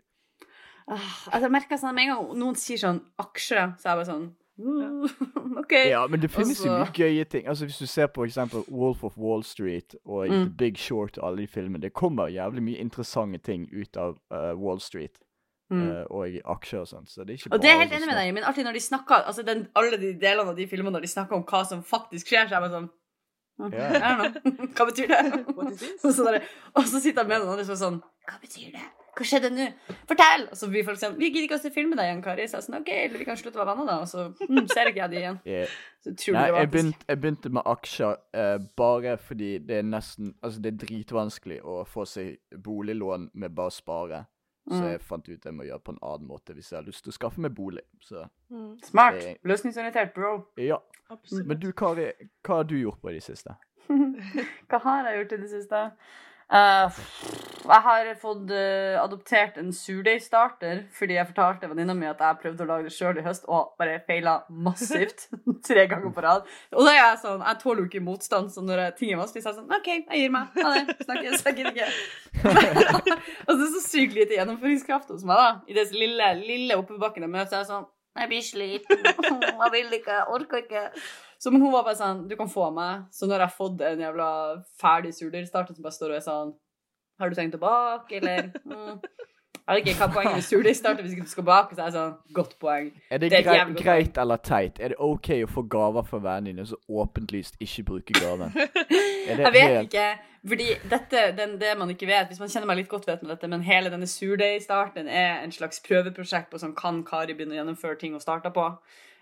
Ah, 0.87 1.27
altså, 1.31 1.45
jeg 1.45 1.51
merker 1.51 1.77
sånn, 1.77 1.95
Med 1.95 2.03
en 2.03 2.09
gang 2.15 2.39
noen 2.41 2.55
sier 2.55 2.77
sånn 2.77 2.99
aksjer, 3.21 3.75
så 3.77 3.87
er 3.87 3.91
jeg 3.91 3.99
bare 4.01 4.09
sånn 4.09 4.25
OK. 5.61 5.71
Ja, 5.89 6.07
men 6.07 6.21
det 6.21 6.29
finnes 6.31 6.59
jo 6.65 6.71
Altså- 6.71 6.85
mye 6.85 6.93
gøye 6.93 7.23
ting. 7.25 7.47
Altså 7.47 7.65
Hvis 7.65 7.77
du 7.77 7.85
ser 7.87 8.07
på 8.07 8.23
eksempel 8.25 8.63
Wolf 8.71 9.03
of 9.03 9.17
Wall 9.17 9.43
Street 9.43 9.95
og 10.05 10.27
Mm. 10.29 10.43
The 10.45 10.49
Big 10.57 10.77
Short 10.77 11.17
og 11.17 11.27
alle 11.27 11.41
de 11.41 11.47
filmene, 11.47 11.81
det 11.81 11.93
kommer 11.93 12.27
jævlig 12.27 12.63
mye 12.63 12.77
interessante 12.77 13.37
ting 13.43 13.67
ut 13.73 13.97
av 13.97 14.17
uh, 14.31 14.53
Wall 14.59 14.79
Street 14.79 15.17
Mm. 15.71 15.89
Uh, 15.89 16.03
og 16.11 16.27
aksjer 16.45 16.79
og 16.83 16.87
sånt. 16.87 17.09
Så 17.09 17.23
det 17.23 17.29
er 17.29 17.37
ikke 17.39 17.53
Og 17.55 17.61
det 17.61 17.69
er 17.71 17.79
helt 17.79 17.93
enig 17.93 18.05
med 18.07 18.17
deg 18.19 18.33
men 18.33 18.43
alltid 18.43 18.63
når 18.67 18.73
de 18.73 18.79
snakker 18.79 19.15
altså 19.25 19.41
den, 19.47 19.67
alle 19.75 19.97
de 19.97 20.11
delene 20.21 20.49
av 20.51 20.55
de 20.55 20.67
filmene 20.67 20.91
når 20.93 21.01
de 21.01 21.07
snakker 21.07 21.35
om 21.35 21.43
hva 21.49 21.63
som 21.65 21.81
faktisk 21.83 22.27
skjer, 22.27 22.45
så 22.47 22.55
er 22.55 22.61
jeg 22.61 22.65
bare 22.65 22.75
sånn 22.77 22.89
know. 23.57 24.69
Hva 24.75 24.85
betyr 24.85 25.07
det? 25.07 25.45
What 25.55 25.71
is 25.71 25.79
this? 25.79 26.03
Og 26.05 26.13
så, 26.13 26.23
der, 26.25 26.43
og 26.75 26.83
så 26.83 26.99
sitter 26.99 27.21
jeg 27.23 27.29
med 27.31 27.39
noen 27.41 27.49
andre 27.55 27.65
som 27.65 27.73
er 27.73 27.81
sånn 27.81 27.99
Hva 28.29 28.37
betyr 28.43 28.71
det? 28.75 28.85
Hva 29.13 29.25
skjedde 29.29 29.49
nå? 29.53 29.67
Fortell! 30.09 30.47
Og 30.49 30.57
så 30.57 30.67
blir 30.71 30.85
folk 30.87 30.97
sånn 30.97 31.17
Vi 31.19 31.27
gidder 31.29 31.45
ikke 31.45 31.57
å 31.59 31.61
se 31.61 31.69
film 31.73 31.91
med 31.93 31.99
deg 32.01 32.09
igjen, 32.09 32.21
Kari. 32.25 32.47
Så 32.49 32.57
jeg 32.57 32.65
sånn 32.67 32.79
OK, 32.79 32.89
eller 32.89 33.21
vi 33.21 33.27
kan 33.27 33.37
slutte 33.37 33.59
å 33.59 33.63
være 33.63 33.75
venner, 33.75 33.89
da. 33.91 33.97
Og 34.01 34.09
så 34.09 34.49
mm, 34.49 34.67
ser 34.73 34.89
ikke 34.89 35.03
jeg 35.03 35.11
de 35.13 35.19
igjen. 35.21 35.39
Yeah. 35.45 35.73
Så 36.03 36.13
utrolig 36.15 36.39
Nei, 36.39 36.47
jeg 36.57 36.71
begynte, 36.73 37.07
jeg 37.11 37.21
begynte 37.21 37.51
med 37.53 37.69
aksjer 37.73 38.17
uh, 38.39 38.57
bare 38.79 39.17
fordi 39.21 39.51
det 39.63 39.77
er 39.83 39.85
nesten 39.87 40.33
Altså, 40.41 40.61
det 40.65 40.73
er 40.73 40.79
dritvanskelig 40.85 41.59
å 41.63 41.81
få 41.87 42.05
seg 42.09 42.61
boliglån 42.65 43.29
med 43.33 43.53
bare 43.55 43.73
å 43.73 43.75
spare. 43.77 44.23
Så 44.63 44.79
Mm. 44.79 44.85
jeg 44.93 45.01
fant 45.03 45.25
ut 45.27 45.45
jeg 45.45 45.53
må 45.53 45.65
gjøre 45.67 45.83
på 45.83 45.91
en 45.91 45.97
annen 46.07 46.27
måte 46.29 46.53
hvis 46.55 46.69
jeg 46.71 46.77
har 46.77 46.85
lyst 46.87 47.03
til 47.03 47.11
å 47.11 47.15
skaffe 47.17 47.41
meg 47.43 47.51
bolig. 47.53 47.83
Så 47.99 48.23
Mm, 48.49 48.77
Smart. 48.85 49.17
Jeg... 49.19 49.37
Løsningsorientert, 49.43 50.13
bro. 50.15 50.45
ja. 50.57 50.77
absolutt. 51.11 51.47
Men 51.47 51.59
du, 51.59 51.71
Kari, 51.75 52.05
hva 52.47 52.61
har 52.61 52.63
du 52.69 52.77
gjort 52.79 53.01
på 53.01 53.09
i 53.11 53.17
det 53.17 53.23
siste? 53.25 53.57
Hva 54.69 54.79
har 54.85 55.09
jeg 55.09 55.17
gjort 55.19 55.33
i 55.35 55.41
det 55.41 55.49
siste? 55.51 55.81
Eh, 56.53 57.03
jeg 57.63 57.79
har 57.85 58.09
fått 58.19 58.51
eh, 58.51 58.97
adoptert 58.99 59.55
en 59.57 59.69
surdeigstarter 59.73 60.81
fordi 60.93 61.15
jeg 61.15 61.29
fortalte 61.29 61.69
venninna 61.71 61.95
mi 61.95 62.09
at 62.09 62.19
jeg 62.19 62.39
prøvde 62.41 62.65
å 62.65 62.67
lage 62.67 62.89
det 62.89 62.93
sjøl 62.93 63.21
i 63.21 63.23
høst 63.23 63.47
og 63.47 63.71
bare 63.79 64.01
feila 64.07 64.35
massivt 64.51 65.29
tre 65.67 65.85
ganger 65.89 66.11
på 66.13 66.25
rad. 66.25 66.49
Og 66.75 66.83
da 66.83 66.91
er 66.91 66.99
jeg 66.99 67.21
sånn, 67.23 67.45
jeg 67.47 67.59
tåler 67.63 67.85
jo 67.85 67.89
ikke 67.89 68.03
motstand, 68.03 68.51
så 68.53 68.65
når 68.65 68.83
ting 68.99 69.13
er 69.15 69.21
vanskelig, 69.21 69.45
så 69.45 69.53
er 69.53 69.55
jeg 69.55 69.61
sånn 69.61 69.77
OK, 69.79 69.89
jeg 69.95 70.23
gir 70.25 70.35
meg. 70.35 70.59
Ha 70.59 70.75
det. 70.75 70.97
Snakkes. 71.07 71.45
Jeg 71.47 71.59
gidder 71.61 71.73
ikke. 71.73 71.89
og 73.47 73.55
det 73.55 73.57
er 73.57 73.73
så 73.77 73.83
sykt 73.87 74.17
lite 74.19 74.37
gjennomføringskraft 74.37 75.13
hos 75.15 75.25
meg, 75.27 75.39
da. 75.39 75.51
I 75.71 75.79
det 75.79 75.89
lille, 75.95 76.31
lille 76.43 76.79
oppebakken 76.83 77.25
jeg 77.25 77.33
møter, 77.33 77.53
så 77.53 77.61
er 77.61 77.63
jeg 77.63 77.71
sånn 77.71 77.91
Jeg 78.19 78.29
blir 78.29 78.43
sliten. 78.45 79.07
Jeg 79.07 79.71
vil 79.73 79.95
ikke. 80.01 80.19
Jeg 80.19 80.33
orker 80.35 80.65
ikke. 80.65 80.83
Så 81.43 81.51
men 81.51 81.59
hun 81.59 81.73
var 81.73 81.83
bare 81.83 81.99
sånn 81.99 82.23
Du 82.29 82.37
kan 82.39 82.47
få 82.47 82.69
meg. 82.71 83.03
Så 83.11 83.27
nå 83.27 83.35
har 83.35 83.43
jeg 83.43 83.57
fått 83.57 83.81
en 83.83 83.99
jævla 84.05 84.29
ferdig 84.79 85.11
surdeigstarter 85.17 85.75
som 85.75 85.83
bare 85.83 85.97
står 85.97 86.13
og 86.13 86.19
er 86.21 86.25
sånn 86.25 86.55
Har 87.19 87.29
du 87.29 87.37
tenkt 87.37 87.59
å 87.59 87.61
bake, 87.61 88.21
eller? 88.21 88.53
Mm. 88.63 89.01
Jeg 89.63 89.77
vet 89.77 89.85
ikke 89.93 89.99
hva 90.01 90.07
poenget 90.11 90.33
med 90.35 90.43
surdeigstarter 90.43 91.05
hvis 91.05 91.13
ikke 91.15 91.27
du 91.27 91.31
skal 91.31 91.45
bake. 91.47 91.75
Så 91.75 91.83
er 91.83 91.89
jeg 91.89 91.95
sånn 91.95 92.15
Godt 92.35 92.57
poeng. 92.59 92.89
Er 93.09 93.21
det, 93.21 93.29
Det 93.31 93.37
er 93.37 93.43
et 93.43 93.47
grei, 93.47 93.57
jævlig 93.59 93.75
godt 93.75 93.85
greit 93.85 94.19
eller 94.23 94.41
teit? 94.49 94.79
Er 94.79 94.91
det 94.93 94.97
OK 94.99 95.29
å 95.37 95.49
få 95.51 95.63
gaver 95.75 96.07
fra 96.07 96.19
vennene 96.23 96.51
dine, 96.51 96.65
og 96.65 96.71
så 96.71 96.99
åpenlyst 97.03 97.59
ikke 97.63 97.87
bruke 97.91 98.17
gaven? 98.19 98.51
Er 99.31 99.39
Jeg 99.39 99.53
vet 99.55 99.77
ikke. 99.87 100.07
Fordi 100.43 100.65
dette, 100.91 101.21
den, 101.37 101.55
det 101.61 101.77
man 101.79 101.91
ikke 101.93 102.09
vet 102.09 102.27
Hvis 102.27 102.41
man 102.43 102.51
kjenner 102.51 102.67
meg 102.67 102.81
litt 102.81 102.91
godt, 102.91 103.07
vet 103.07 103.23
man 103.23 103.31
dette, 103.31 103.47
men 103.47 103.63
hele 103.63 103.91
denne 103.93 104.09
surdeigstarten 104.11 105.07
er 105.07 105.39
en 105.45 105.55
slags 105.55 105.79
prøveprosjekt 105.85 106.51
på 106.51 106.59
sånn 106.59 106.75
Kan 106.75 107.05
Kari 107.07 107.31
begynne 107.35 107.55
å 107.55 107.61
gjennomføre 107.61 107.95
ting 108.01 108.17
hun 108.17 108.23
starta 108.23 108.51
på? 108.51 108.65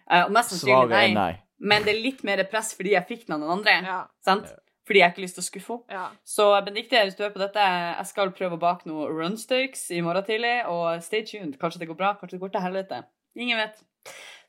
Uh, 0.10 0.24
og 0.26 0.34
mest 0.34 0.56
sannsynlig 0.56 0.74
Svaret 0.74 0.98
er 0.98 1.14
nei. 1.18 1.34
Men 1.62 1.86
det 1.86 1.94
er 1.94 2.02
litt 2.02 2.24
mer 2.26 2.42
press 2.50 2.74
fordi 2.78 2.96
jeg 2.96 3.06
fikk 3.10 3.28
den 3.28 3.38
av 3.38 3.44
noen 3.44 3.60
andre. 3.60 3.78
Ja. 3.86 4.00
Sant? 4.26 4.50
Fordi 4.88 4.98
jeg 5.00 5.06
har 5.06 5.14
ikke 5.14 5.24
lyst 5.28 5.38
til 5.38 5.44
å 5.44 5.46
skuffe 5.46 5.76
henne. 5.78 5.94
ja. 5.94 6.06
Så 6.26 6.48
Benedicte, 6.66 7.04
hvis 7.06 7.16
du 7.16 7.22
hører 7.24 7.36
på 7.36 7.44
dette, 7.44 7.66
jeg 8.00 8.08
skal 8.10 8.32
prøve 8.36 8.58
å 8.58 8.62
bake 8.64 8.90
noen 8.90 9.14
rundsteaks 9.14 9.86
i 9.94 10.02
morgen 10.02 10.26
tidlig. 10.28 10.56
Og 10.72 11.04
stay 11.06 11.22
tuned. 11.30 11.54
Kanskje 11.62 11.84
det 11.84 11.88
går 11.92 12.00
bra, 12.02 12.16
kanskje 12.20 12.40
det 12.40 12.42
går 12.48 12.54
til 12.58 12.66
helvete. 12.66 13.04
Ingen 13.38 13.62
vet. 13.62 13.78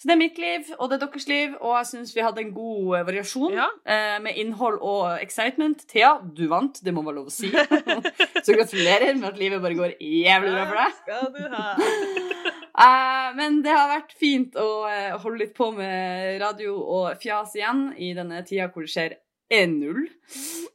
Så 0.01 0.09
det 0.09 0.15
er 0.17 0.19
mitt 0.19 0.39
liv, 0.41 0.71
og 0.81 0.89
det 0.91 0.97
er 0.97 1.03
deres 1.05 1.27
liv, 1.31 1.53
og 1.61 1.77
jeg 1.77 1.87
syns 1.93 2.15
vi 2.17 2.23
hadde 2.25 2.41
en 2.43 2.49
god 2.57 2.97
eh, 2.97 3.05
variasjon 3.07 3.53
Ja. 3.55 3.69
eh, 3.87 4.17
med 4.25 4.35
innhold 4.41 4.81
og 4.83 5.21
excitement. 5.23 5.85
Thea, 5.93 6.17
du 6.25 6.49
vant, 6.51 6.81
det 6.83 6.95
må 6.97 7.05
være 7.07 7.21
lov 7.21 7.29
å 7.29 7.35
si. 7.37 7.53
Så 8.45 8.57
gratulerer 8.57 9.13
med 9.21 9.29
at 9.29 9.39
livet 9.39 9.63
bare 9.63 9.77
går 9.79 9.95
jævlig 10.01 10.57
bra 10.57 10.65
for 10.73 10.81
deg. 10.81 10.99
Skal 11.05 11.29
du 11.37 11.43
ha. 11.53 12.52
Eh, 12.73 13.35
men 13.37 13.61
det 13.65 13.75
har 13.77 13.91
vært 13.91 14.15
fint 14.17 14.57
å 14.57 14.87
eh, 14.89 15.13
holde 15.21 15.45
litt 15.45 15.57
på 15.57 15.69
med 15.77 16.39
radio 16.41 16.79
og 16.81 17.21
fjas 17.21 17.57
igjen 17.59 17.91
i 18.01 18.15
denne 18.17 18.41
tida 18.49 18.71
hvor 18.73 18.87
det 18.87 18.93
skjer 18.95 19.17
E0. 19.53 20.07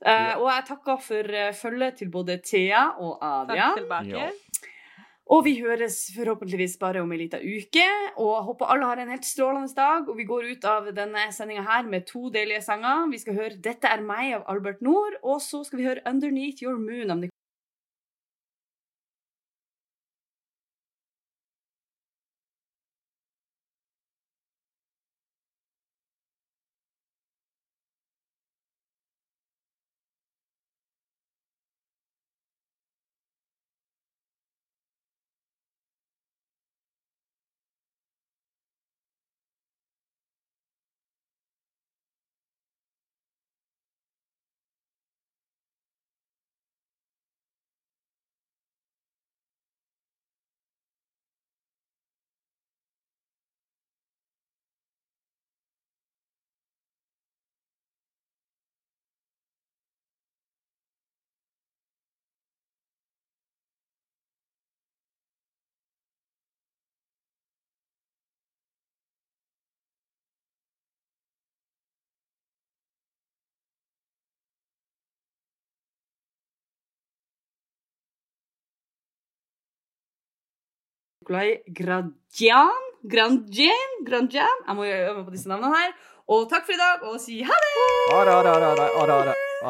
Eh, 0.06 0.34
og 0.38 0.50
jeg 0.52 0.68
takker 0.68 1.00
for 1.02 1.38
følget 1.58 2.04
til 2.04 2.12
både 2.14 2.38
Thea 2.45 2.84
og 3.02 3.18
Adia. 3.18 3.72
Takk 3.72 3.82
tilbake. 3.82 4.28
Ja. 4.28 4.68
Og 5.28 5.41
vi 5.43 5.58
høres 5.60 6.06
forhåpentligvis 6.16 6.78
bare 6.80 7.02
om 7.04 7.10
ei 7.12 7.18
lita 7.20 7.39
uke. 7.41 7.88
Og 8.24 8.45
håper 8.48 8.70
alle 8.72 8.88
har 8.88 9.02
en 9.02 9.10
helt 9.12 9.28
strålende 9.28 9.74
dag. 9.76 10.08
Og 10.08 10.16
vi 10.16 10.28
går 10.30 10.54
ut 10.54 10.68
av 10.70 10.88
denne 10.95 11.26
sendinga 11.36 11.66
her 11.68 11.89
med 11.89 12.06
to 12.08 12.30
deilige 12.32 12.62
sanger. 12.64 13.10
Vi 13.12 13.20
skal 13.26 13.36
høre 13.36 13.58
'Dette 13.58 13.91
er 13.91 14.06
meg' 14.06 14.38
av 14.38 14.45
Albert 14.48 14.82
Nord, 14.82 15.20
og 15.24 15.41
så 15.41 15.66
skal 15.66 15.82
vi 15.82 15.89
høre 15.89 16.06
'Underneath 16.06 16.64
Your 16.64 16.78
Moon' 16.78 17.12
av 17.12 17.18
Nicole 17.18 17.37
Nikolai 81.28 81.59
Gradjan. 81.67 82.84
Grandjan? 83.03 83.89
Grandjan? 84.07 84.63
Jeg 84.67 84.75
må 84.75 84.86
øve 84.86 85.25
på 85.25 85.32
disse 85.32 85.49
navnene 85.49 85.75
her. 85.75 85.91
Og 86.28 86.47
takk 86.49 86.63
for 86.63 86.71
i 86.71 86.80
dag, 86.80 87.03
og 87.03 87.19
si 87.19 87.41
ha 87.43 87.51
det! 87.51 87.75
Ha 88.15 88.23
det, 88.23 88.32
ha 89.28 89.37